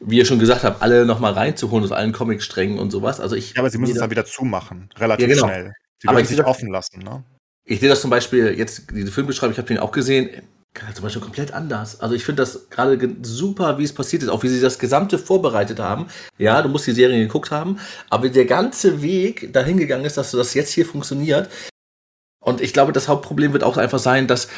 [0.00, 3.20] wie ihr schon gesagt habt, alle nochmal reinzuholen aus allen Comic-Strängen und sowas.
[3.20, 3.54] Also ich.
[3.54, 5.46] Ja, aber sie müssen es dann wieder zumachen, relativ ja, genau.
[5.46, 5.72] schnell.
[6.00, 7.24] Sie aber ich sich offen lassen, ne?
[7.64, 10.30] Ich sehe das zum Beispiel jetzt, diese Filmbeschreibung, ich habe den auch gesehen,
[10.80, 12.00] halt zum Beispiel komplett anders.
[12.00, 15.18] Also ich finde das gerade super, wie es passiert ist, auch wie sie das Gesamte
[15.18, 16.06] vorbereitet haben.
[16.38, 17.78] Ja, du musst die Serie geguckt haben,
[18.10, 21.50] aber der ganze Weg dahin gegangen ist, dass das jetzt hier funktioniert,
[22.42, 24.48] und ich glaube, das Hauptproblem wird auch einfach sein, dass,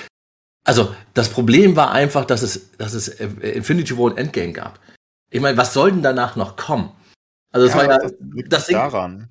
[0.65, 4.81] also das Problem war einfach, dass es, dass es äh, Infinity War und Endgame gab.
[5.31, 6.93] Ich meine, was soll denn danach noch kommen?
[7.53, 8.13] Also das ja, war ja das,
[8.49, 8.77] das Ding.
[8.77, 9.29] Daran.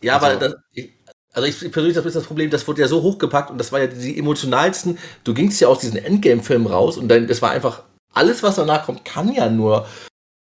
[0.00, 0.90] Ja, also, aber das, ich,
[1.32, 3.80] also ich persönlich das ist das Problem, das wurde ja so hochgepackt und das war
[3.80, 4.98] ja die emotionalsten.
[5.22, 7.82] Du gingst ja aus diesen Endgame-Filmen raus und dann, das war einfach
[8.14, 9.86] alles, was danach kommt, kann ja nur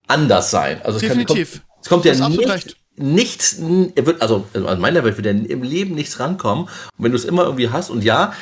[0.08, 0.80] anders sein.
[0.82, 1.54] Also Definitiv.
[1.54, 3.58] Es, kann, es kommt, es kommt ja nicht, nichts,
[3.94, 6.64] er wird, also, also an meiner Welt wird er im Leben nichts rankommen.
[6.64, 8.32] Und wenn du es immer irgendwie hast, und ja,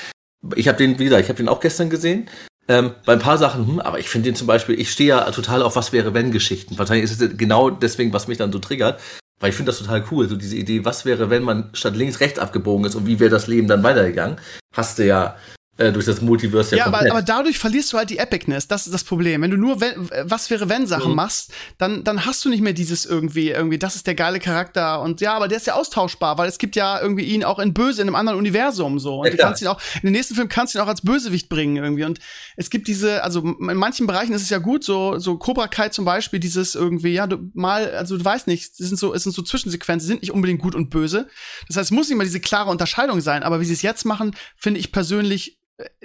[0.56, 2.28] ich habe den, wieder, ich habe den auch gestern gesehen,
[2.66, 5.30] ähm, bei ein paar Sachen, hm, aber ich finde den zum Beispiel, ich stehe ja
[5.30, 6.78] total auf Was wäre wenn Geschichten.
[6.78, 9.00] Wahrscheinlich ist es genau deswegen, was mich dann so triggert,
[9.40, 12.20] weil ich finde das total cool, so diese Idee, was wäre, wenn man statt links
[12.20, 14.38] rechts abgebogen ist und wie wäre das Leben dann weitergegangen,
[14.74, 15.36] hast du ja
[15.76, 18.68] äh, durch das Multiverse ja, ja aber, aber dadurch verlierst du halt die Epicness.
[18.68, 19.42] Das ist das Problem.
[19.42, 21.16] Wenn du nur wenn, was wäre wenn Sachen mhm.
[21.16, 25.00] machst, dann dann hast du nicht mehr dieses irgendwie irgendwie das ist der geile Charakter
[25.00, 27.74] und ja, aber der ist ja austauschbar, weil es gibt ja irgendwie ihn auch in
[27.74, 30.34] böse in einem anderen Universum so und ja, du kannst ihn auch in den nächsten
[30.34, 32.20] Film kannst du ihn auch als Bösewicht bringen irgendwie und
[32.56, 35.88] es gibt diese also in manchen Bereichen ist es ja gut so so Cobra Kai
[35.88, 39.22] zum Beispiel dieses irgendwie ja du mal also du weißt nicht, es sind so es
[39.22, 41.28] sind so Zwischensequenzen, sind nicht unbedingt gut und böse.
[41.68, 44.04] Das heißt, es muss nicht mal diese klare Unterscheidung sein, aber wie sie es jetzt
[44.04, 45.58] machen, finde ich persönlich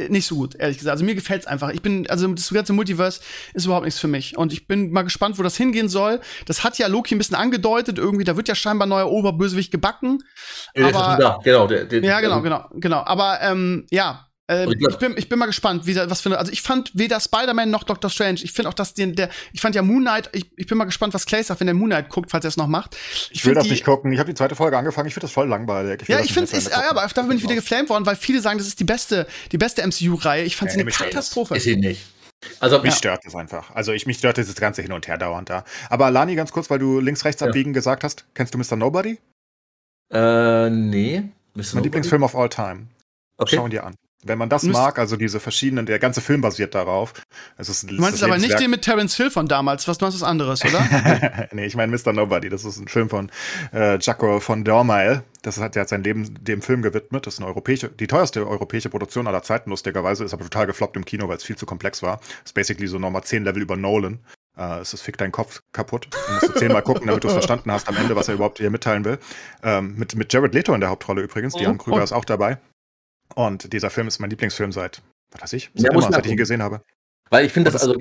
[0.09, 0.93] nicht so gut, ehrlich gesagt.
[0.93, 1.69] Also mir gefällt's einfach.
[1.69, 3.21] Ich bin, also das ganze Multiverse
[3.53, 4.35] ist überhaupt nichts für mich.
[4.35, 6.21] Und ich bin mal gespannt, wo das hingehen soll.
[6.47, 9.71] Das hat ja Loki ein bisschen angedeutet, irgendwie, da wird ja scheinbar ein neuer Oberbösewicht
[9.71, 10.23] gebacken.
[10.75, 13.03] Aber, ja, genau, der, der, ja, genau, genau, genau.
[13.05, 16.39] Aber ähm, ja, ähm, ich, bin, ich bin mal gespannt, wie was für eine.
[16.39, 18.39] Also ich fand weder Spider-Man noch Doctor Strange.
[18.41, 19.29] Ich finde auch, dass den, der.
[19.53, 20.31] Ich fand ja Moon Knight.
[20.33, 22.47] Ich, ich bin mal gespannt, was Clay sagt, wenn der Moon Knight guckt, falls er
[22.47, 22.97] es noch macht.
[23.29, 24.11] Ich, ich will das die, nicht gucken.
[24.11, 25.07] Ich habe die zweite Folge angefangen.
[25.07, 26.01] Ich finde das voll langweilig.
[26.01, 26.67] Ich ja, ich finde es.
[26.67, 29.27] Ja, aber dafür bin ich wieder geflamed worden, weil viele sagen, das ist die beste,
[29.51, 30.43] die beste MCU-Reihe.
[30.43, 31.55] Ich fand ja, sie eine Katastrophe.
[31.55, 32.01] Ist sie nicht.
[32.59, 32.97] Also mich ja.
[32.97, 33.69] stört das einfach.
[33.75, 35.63] Also ich mich stört dieses ganze hin und her dauernd da.
[35.91, 38.77] Aber Lani, ganz kurz, weil du links rechts abbiegen gesagt hast, kennst du Mr.
[38.77, 39.19] Nobody?
[40.11, 41.23] Äh, nee.
[41.53, 41.75] Mr.
[41.75, 42.87] Mein Lieblingsfilm of all time.
[43.37, 43.55] Okay.
[43.55, 43.93] Schau ihn dir an.
[44.23, 47.13] Wenn man das mag, also diese verschiedenen, der ganze Film basiert darauf.
[47.57, 50.19] Es ist, du meinst aber nicht den mit Terence Hill von damals, was du meinst
[50.19, 51.47] was anderes, oder?
[51.53, 52.11] nee, ich meine Mr.
[52.11, 52.49] Nobody.
[52.49, 53.31] Das ist ein Film von
[53.73, 55.23] äh, Jaco von Dormael.
[55.41, 57.27] Das hat, der hat sein Leben dem Film gewidmet.
[57.27, 60.97] Das ist eine europäische, die teuerste europäische Produktion aller Zeiten, lustigerweise, ist aber total gefloppt
[60.97, 62.19] im Kino, weil es viel zu komplex war.
[62.43, 64.19] Ist basically so nochmal zehn Level über Nolan.
[64.57, 66.09] Uh, es ist fick dein Kopf kaputt.
[66.11, 68.57] Du musst du zehnmal gucken, damit du es verstanden hast am Ende, was er überhaupt
[68.57, 69.17] hier mitteilen will.
[69.63, 71.55] Ähm, mit, mit Jared Leto in der Hauptrolle übrigens.
[71.55, 72.03] Oh, Diane Krüger oh.
[72.03, 72.57] ist auch dabei.
[73.35, 75.01] Und dieser Film ist mein Lieblingsfilm seit,
[75.31, 76.81] was weiß ich, seit ja, immer, seit ich ihn gesehen habe.
[77.29, 77.95] Weil ich finde das, also.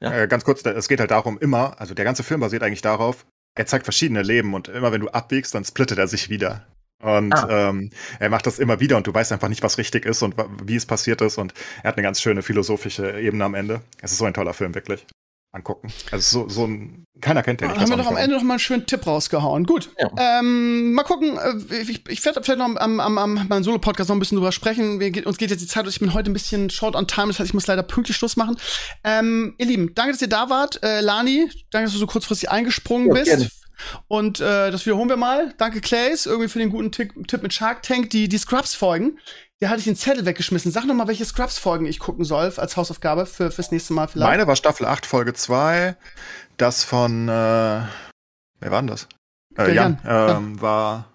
[0.00, 0.12] Ja.
[0.12, 3.26] Äh, ganz kurz, es geht halt darum, immer, also der ganze Film basiert eigentlich darauf,
[3.54, 6.66] er zeigt verschiedene Leben und immer wenn du abbiegst, dann splittet er sich wieder.
[7.02, 7.68] Und ah.
[7.68, 10.34] ähm, er macht das immer wieder und du weißt einfach nicht, was richtig ist und
[10.64, 11.38] wie es passiert ist.
[11.38, 11.52] Und
[11.82, 13.82] er hat eine ganz schöne philosophische Ebene am Ende.
[14.00, 15.06] Es ist so ein toller Film, wirklich
[15.54, 15.92] angucken.
[16.10, 17.70] Also so, so ein, keiner kennt den.
[17.70, 19.64] Haben wir doch am Ende noch mal einen schönen Tipp rausgehauen.
[19.64, 19.90] Gut.
[19.98, 20.40] Ja.
[20.40, 21.38] Ähm, mal gucken.
[21.38, 24.52] Äh, ich, ich werde vielleicht noch am, am, am meinem Solo-Podcast noch ein bisschen drüber
[24.52, 25.00] sprechen.
[25.00, 27.38] Wir, uns geht jetzt die Zeit, ich bin heute ein bisschen short on time, das
[27.38, 28.56] heißt, ich muss leider pünktlich Schluss machen.
[29.04, 30.82] Ähm, ihr Lieben, danke, dass ihr da wart.
[30.82, 33.26] Äh, Lani, danke, dass du so kurzfristig eingesprungen ja, bist.
[33.26, 33.48] Gerne.
[34.08, 35.54] Und äh, das wiederholen wir mal.
[35.58, 38.10] Danke, Clays, irgendwie für den guten Tipp, Tipp mit Shark Tank.
[38.10, 39.18] Die, die Scrubs-Folgen,
[39.60, 40.72] da hatte ich den Zettel weggeschmissen.
[40.72, 44.30] Sag noch mal, welche Scrubs-Folgen ich gucken soll als Hausaufgabe für, fürs nächste Mal vielleicht.
[44.30, 45.96] Meine war Staffel 8, Folge 2.
[46.56, 47.90] Das von, äh, wer
[48.60, 49.08] war denn das?
[49.56, 50.36] Äh, Jan, Jan.
[50.36, 50.62] Ähm, ja.
[50.62, 51.12] war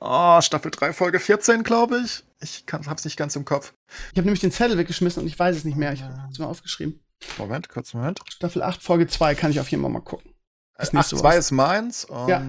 [0.00, 2.24] oh, Staffel 3, Folge 14, glaube ich.
[2.40, 3.72] Ich kann, hab's nicht ganz im Kopf.
[4.12, 5.92] Ich habe nämlich den Zettel weggeschmissen und ich weiß es nicht mehr.
[5.92, 7.00] Ich hab's mal aufgeschrieben.
[7.38, 8.20] Moment, kurz Moment.
[8.28, 10.32] Staffel 8, Folge 2 kann ich auf jeden Fall mal gucken.
[10.76, 12.42] Das äh, 8, 2 ist meins und ja.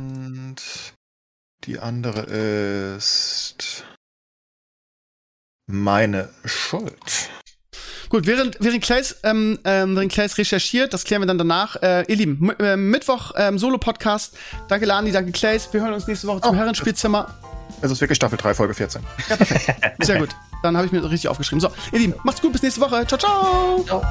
[1.64, 3.86] die andere ist
[5.68, 7.30] meine Schuld.
[8.10, 11.76] Gut, während, während, Clays, ähm, ähm, während Clays recherchiert, das klären wir dann danach.
[11.82, 14.38] Äh, ihr Lieben, äh, Mittwoch ähm, Solo-Podcast.
[14.70, 15.68] Danke Lani, danke Clays.
[15.74, 17.36] Wir hören uns nächste Woche zum oh, Herrenspielzimmer.
[17.82, 19.02] Es ist wirklich Staffel 3, Folge 14.
[19.30, 20.06] Ja, perfekt.
[20.06, 20.30] Sehr gut.
[20.30, 21.60] Dann Dann habe ich mir richtig aufgeschrieben.
[21.60, 23.06] So, ihr Lieben, macht's gut, bis nächste Woche.
[23.06, 23.84] Ciao, ciao.
[23.86, 24.04] Ciao.